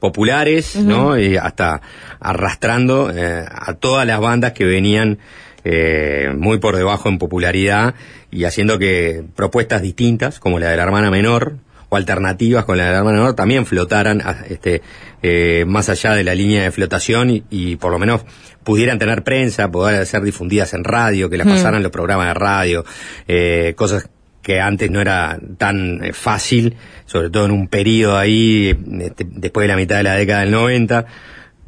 [0.00, 1.18] populares, ¿no?
[1.18, 1.80] Y hasta
[2.20, 5.16] arrastrando eh, a todas las bandas que venían
[5.64, 7.94] eh, muy por debajo en popularidad
[8.30, 11.54] y haciendo que propuestas distintas, como la de la hermana menor,
[11.88, 14.80] o alternativas con la de la hermana menor, también flotaran a- este,
[15.22, 18.22] eh, más allá de la línea de flotación y, y por lo menos
[18.64, 21.50] pudieran tener prensa, poder ser difundidas en radio, que las Mm.
[21.50, 22.84] pasaran los programas de radio,
[23.28, 24.08] eh, cosas
[24.42, 26.74] que antes no era tan eh, fácil,
[27.06, 30.50] sobre todo en un periodo ahí, este, después de la mitad de la década del
[30.50, 31.06] 90,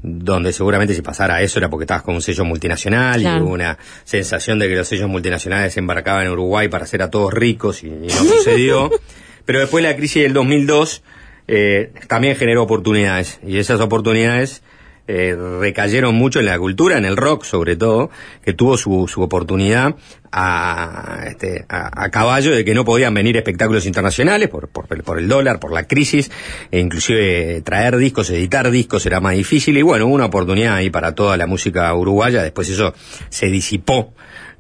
[0.03, 3.79] donde seguramente si pasara eso era porque estabas con un sello multinacional y hubo una
[4.05, 7.83] sensación de que los sellos multinacionales se embarcaban en Uruguay para hacer a todos ricos
[7.85, 8.91] y, y no sucedió.
[9.47, 11.03] Pero después la crisis del 2002
[11.49, 13.41] eh, también generó oportunidades.
[13.47, 14.63] Y esas oportunidades
[15.07, 18.11] eh, recayeron mucho en la cultura, en el rock sobre todo,
[18.43, 19.97] que tuvo su, su oportunidad
[20.33, 25.29] a, este, a, caballo de que no podían venir espectáculos internacionales por, por, por el
[25.29, 26.31] dólar, por la crisis,
[26.71, 29.77] e inclusive traer discos, editar discos era más difícil.
[29.77, 32.95] Y bueno, una oportunidad ahí para toda la música uruguaya, después eso
[33.29, 34.15] se disipó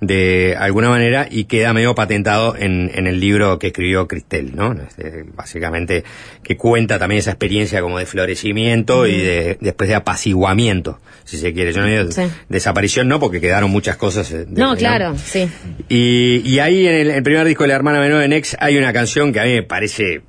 [0.06, 4.72] de alguna manera y queda medio patentado en, en el libro que escribió Cristel, ¿no?
[4.72, 6.04] Este, básicamente
[6.42, 11.52] que cuenta también esa experiencia como de florecimiento y de, después de apaciguamiento, si se
[11.52, 11.72] quiere.
[11.72, 12.22] Yo no digo Sí.
[12.48, 14.30] desaparición, no, porque quedaron muchas cosas.
[14.32, 15.48] eh, de- No, claro, sí.
[15.88, 18.76] y, y ahí en el, el primer disco de la hermana menor de Nex hay
[18.78, 20.22] una canción que a mí me parece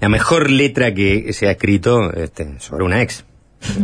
[0.00, 3.24] la mejor letra que se ha escrito este, sobre una ex.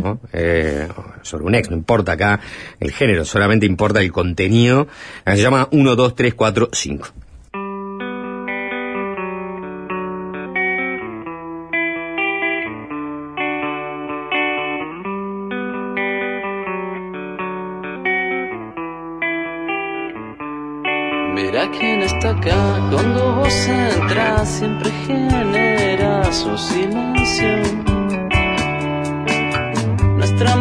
[0.01, 0.19] ¿No?
[0.33, 0.87] Eh,
[1.21, 2.39] sobre un ex, no importa acá
[2.79, 4.87] el género, solamente importa el contenido.
[5.25, 7.07] Que se llama 1, 2, 3, 4, 5.
[21.33, 27.94] Mira quién está acá cuando vos entras, siempre genera su silencio.
[30.37, 30.57] Nuestra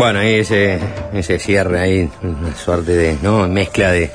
[0.00, 0.78] Bueno, ahí ese,
[1.12, 3.46] ese cierre ahí, una suerte de, ¿no?
[3.48, 4.10] Mezcla de,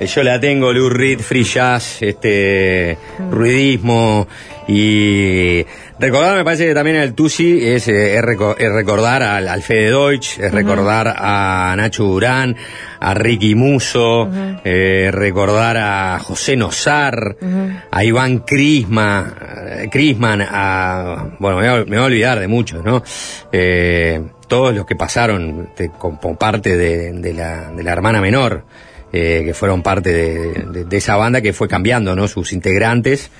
[0.00, 2.96] yo la tengo, Lou Reed, free jazz, este,
[3.30, 4.26] ruidismo
[4.66, 5.62] y
[6.00, 9.62] recordar me parece que también al Tusi es, eh, es, reco- es recordar al, al
[9.62, 12.56] Fede Deutsch, es recordar a Nacho Durán,
[12.98, 14.28] a Ricky Muso,
[14.64, 17.36] eh, recordar a José Nosar,
[17.90, 19.34] a Iván Crisma,
[19.82, 23.02] eh, Crisman, a, bueno, me voy a, me voy a olvidar de muchos, ¿no?
[23.52, 28.64] Eh, todos los que pasaron de- como parte de, de la, de la hermana menor.
[29.12, 32.26] eh, que fueron parte de, de- de esa banda que fue cambiando, ¿no?
[32.28, 33.30] Sus integrantes.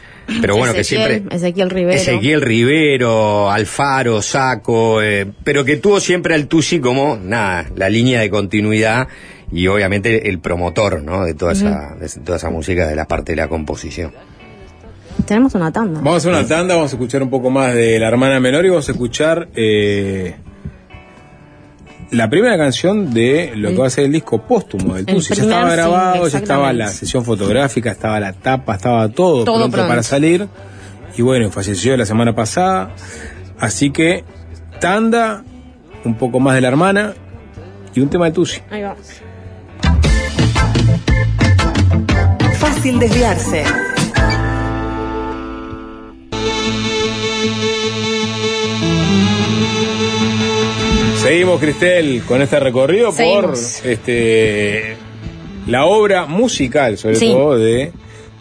[0.41, 1.37] Pero bueno, que Ezequiel- siempre...
[1.37, 1.97] Ezequiel Rivero.
[1.99, 8.21] Ezequiel Rivero, Alfaro, Saco, eh, pero que tuvo siempre al Tusi como, nada, la línea
[8.21, 9.09] de continuidad
[9.53, 11.25] y obviamente el promotor, ¿no?
[11.25, 14.13] De toda, esa, de toda esa música, de la parte de la composición.
[15.27, 15.99] Tenemos una tanda.
[15.99, 18.65] Vamos a hacer una tanda, vamos a escuchar un poco más de la hermana menor
[18.65, 20.37] y vamos a escuchar eh,
[22.11, 25.35] la primera canción de lo que va a ser el disco póstumo del El Tusi.
[25.35, 29.71] Ya estaba grabado, ya estaba la sesión fotográfica, estaba la tapa, estaba todo, Todo pronto,
[29.73, 29.89] pronto.
[29.89, 30.49] para salir.
[31.17, 32.95] Y bueno, falleció la semana pasada.
[33.59, 34.25] Así que
[34.81, 35.45] tanda,
[36.05, 37.15] un poco más de la hermana
[37.95, 38.61] y un tema de Tusi.
[38.71, 38.95] Ahí va.
[42.59, 43.65] Fácil desviarse.
[51.59, 53.81] Cristel, con este recorrido Seguimos.
[53.83, 54.97] por este
[55.67, 57.27] la obra musical, sobre Sí.
[57.33, 57.93] todo, de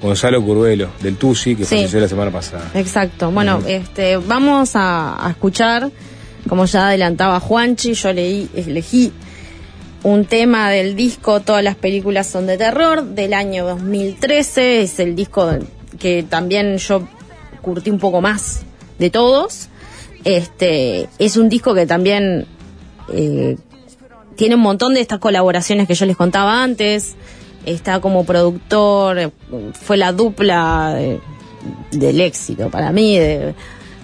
[0.02, 1.76] Gonzalo Curvelo, del Tusi, que Sí.
[1.76, 2.70] falleció la semana pasada.
[2.76, 3.32] Exacto.
[3.32, 5.90] Bueno, este, vamos a, a escuchar,
[6.48, 9.12] como ya adelantaba Juanchi, yo leí, elegí
[10.04, 14.82] un tema del disco Todas las películas son de terror del año 2013.
[14.84, 15.50] Es el disco
[15.98, 17.08] que también yo
[17.64, 18.62] curtí un poco más
[19.00, 19.70] de todos.
[20.24, 22.46] Este, es un disco que también
[23.12, 23.58] eh,
[24.36, 27.16] tiene un montón de estas colaboraciones que yo les contaba antes.
[27.66, 29.32] Está como productor,
[29.74, 31.20] fue la dupla de-
[31.92, 33.56] del éxito para mí, de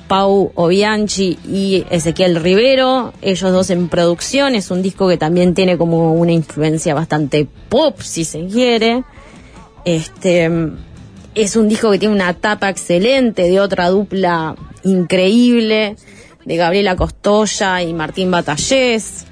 [0.07, 5.78] Pau Obianchi y Ezequiel Rivero, ellos dos en producción, es un disco que también tiene
[5.78, 9.03] como una influencia bastante pop, si se quiere.
[9.86, 10.49] Este
[11.36, 15.95] es un disco que tiene una tapa excelente de otra dupla increíble,
[16.45, 19.26] de Gabriela Costoya y Martín Batallés,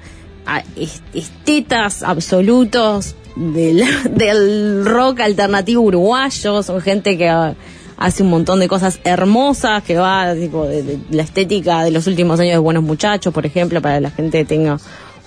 [1.14, 7.54] estetas absolutos del, rock alternativo uruguayo, son gente que
[7.96, 12.40] hace un montón de cosas hermosas, que va tipo de, la estética de los últimos
[12.40, 14.78] años de Buenos Muchachos, por ejemplo, para que la gente tenga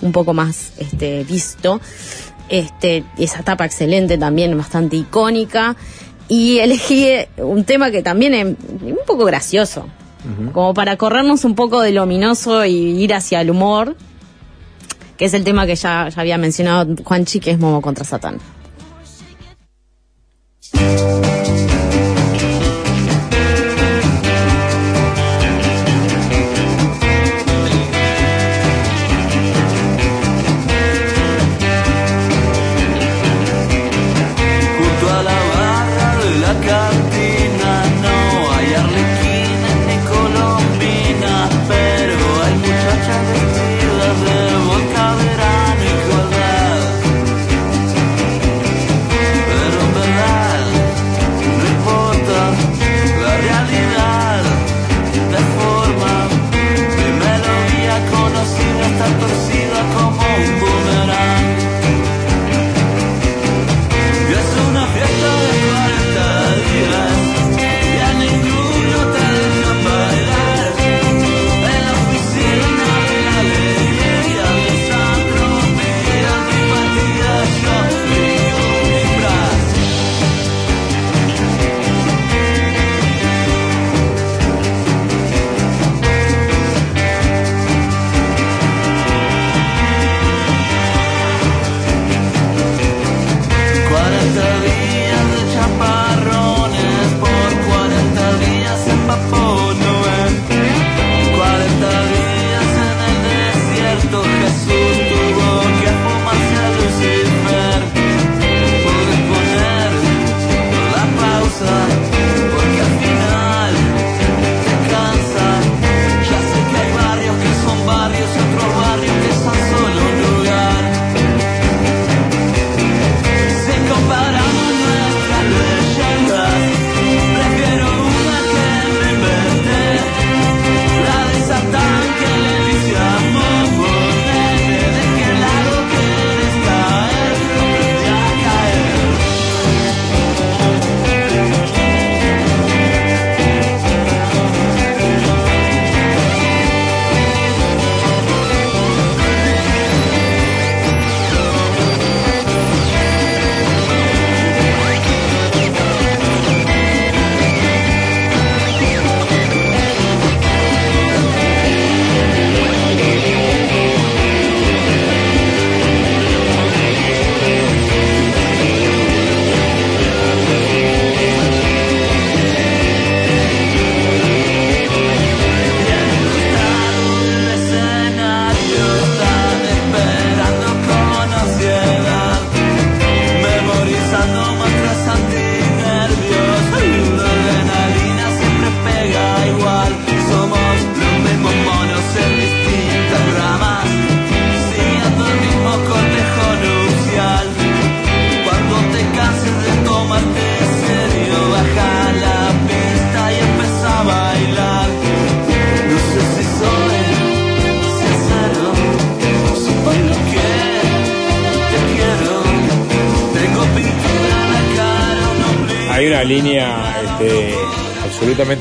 [0.02, 1.80] un poco más este visto.
[2.48, 5.76] Este, esa tapa excelente también, bastante icónica.
[6.28, 7.08] Y elegí
[7.38, 9.86] un tema que también es un poco gracioso,
[10.52, 13.96] como para corrernos un poco del ominoso y ir hacia el humor,
[15.16, 18.38] que es el tema que ya, ya había mencionado Juanchi, que es Momo contra Satán.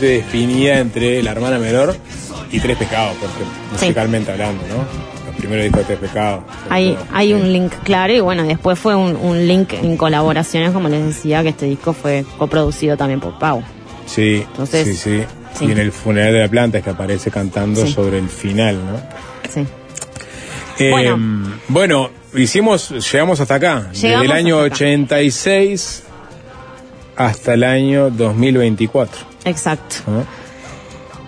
[0.03, 1.95] Absolutamente definida entre la hermana menor
[2.51, 4.77] y Tres Pecados, porque musicalmente hablando, ¿no?
[5.27, 6.43] Los primeros discos de Tres Pecados.
[6.69, 10.89] Hay, hay un link claro y bueno, después fue un, un link en colaboraciones, como
[10.89, 13.63] les decía, que este disco fue coproducido también por Pau.
[14.05, 15.23] Sí, Entonces, sí, sí,
[15.57, 15.65] sí.
[15.65, 17.93] Y en el funeral de la planta es que aparece cantando Sí.
[17.93, 18.97] sobre el final, ¿no?
[19.53, 19.65] Sí.
[20.80, 21.17] Eh, Bueno.
[21.67, 22.09] bueno.
[22.35, 23.88] hicimos, llegamos hasta acá.
[23.91, 24.75] Desde el año hasta acá.
[24.75, 26.03] 86
[27.15, 29.32] hasta el año 2024.
[29.45, 29.95] Exacto.
[30.07, 30.24] ¿no?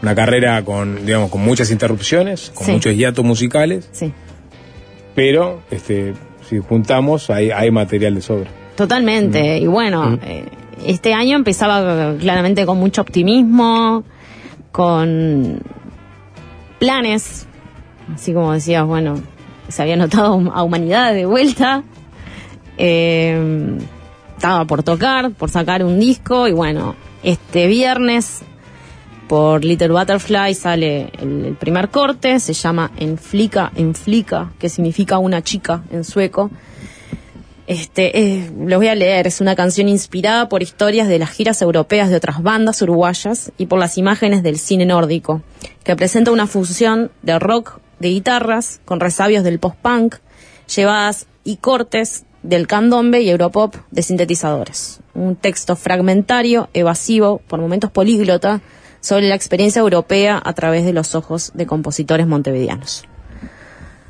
[0.02, 2.72] Una carrera con, digamos, con muchas interrupciones, con Sí.
[2.74, 3.90] muchos hiatos musicales.
[3.92, 4.14] Sí.
[5.16, 6.14] Pero, este,
[6.50, 8.50] si juntamos, hay, hay material de sobra.
[8.76, 9.58] Totalmente.
[9.58, 10.20] Y bueno, Mm.
[10.24, 10.46] eh,
[10.86, 14.04] este año empezaba eh, claramente con mucho optimismo,
[14.72, 15.60] con
[16.80, 17.48] planes,
[18.14, 19.16] así como decías, bueno,
[19.70, 21.84] se había notado a Humanidad de vuelta.
[22.78, 23.78] Eh,
[24.36, 28.42] estaba por tocar, por sacar un disco y bueno, este viernes
[29.28, 35.84] por Little Butterfly sale el, primer corte, se llama Enflica, Enflica, que significa una chica
[35.92, 36.52] en sueco.
[37.66, 41.64] Este, eh, lo voy a leer, es una canción inspirada por historias de las giras
[41.64, 45.42] europeas de otras bandas uruguayas y por las imágenes del cine nórdico,
[45.84, 50.18] que presenta una fusión de rock de guitarras con resabios del post-punk,
[50.76, 55.00] llevadas y cortes del candombe y europop de sintetizadores.
[55.16, 58.62] Un texto fragmentario, evasivo, por momentos políglota,
[59.00, 63.06] sobre la experiencia europea a través de los ojos de compositores montevideanos.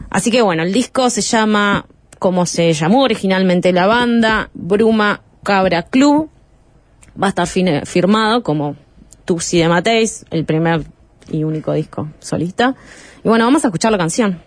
[0.09, 1.85] Así que bueno, el disco se llama,
[2.19, 6.29] como se llamó originalmente la banda, Bruma Cabra Club.
[7.21, 8.75] Va a estar firmado como
[9.25, 10.85] Tuxi de Mateis, el primer
[11.29, 12.75] y único disco solista.
[13.23, 14.41] Y bueno, vamos a escuchar la canción.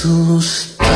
[0.00, 0.86] Asustado.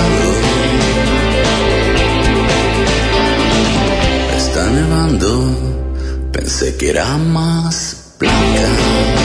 [4.37, 9.24] Está nevando, pensé que era más blanca.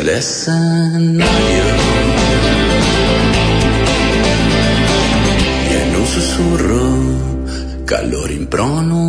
[0.00, 1.64] Del escenario.
[5.70, 8.99] Y en un susurro, calor impronunciable.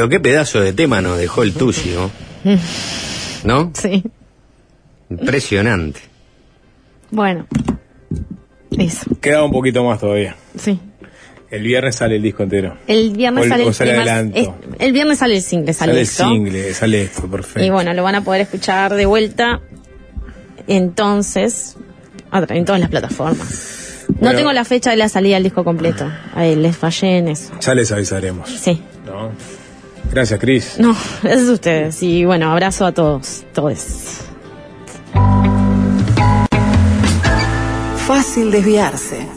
[0.00, 2.10] Pero qué pedazo de tema nos dejó el Tusi, ¿no?
[3.44, 3.70] ¿No?
[3.74, 4.02] Sí.
[5.10, 6.00] Impresionante.
[7.10, 7.46] Bueno.
[8.78, 9.10] Eso.
[9.20, 10.36] Queda un poquito más todavía.
[10.56, 10.80] Sí.
[11.50, 12.78] El viernes sale el disco entero.
[12.86, 14.38] El viernes O sale o el sale adelanto.
[14.38, 14.48] es-
[14.78, 17.62] el viernes sale el single, sale, Sale el single, sale esto, perfecto.
[17.62, 19.60] Y bueno, lo van a poder escuchar de vuelta.
[20.66, 21.76] Entonces,
[22.32, 24.06] en todas las plataformas.
[24.18, 26.10] No tengo la fecha de la salida del disco completo.
[26.34, 27.52] Ahí les fallé en eso.
[27.60, 28.48] Ya les avisaremos.
[28.48, 28.80] Sí.
[30.10, 30.78] Gracias, Cris.
[30.78, 32.02] No, gracias a ustedes.
[32.02, 34.22] Y bueno, abrazo a todos, todos.
[38.06, 39.29] Fácil desviarse.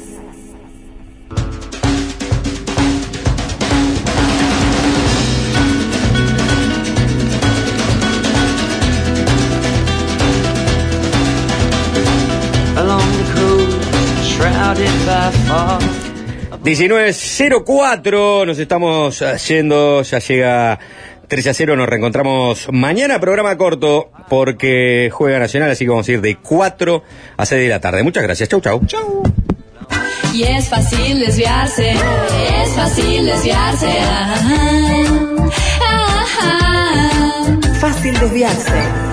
[16.64, 20.80] 19.04, nos estamos yendo, ya llega
[21.27, 26.11] 3 a 0, nos reencontramos mañana, programa corto, porque juega Nacional, así que vamos a
[26.14, 27.03] ir de 4
[27.35, 28.02] a 6 de la tarde.
[28.03, 28.80] Muchas gracias, chau chau.
[28.85, 29.23] Chau.
[30.34, 33.99] Y es fácil desviarse, es fácil desviarse.
[33.99, 34.35] ah,
[35.81, 37.60] ah, ah.
[37.81, 39.12] Fácil desviarse.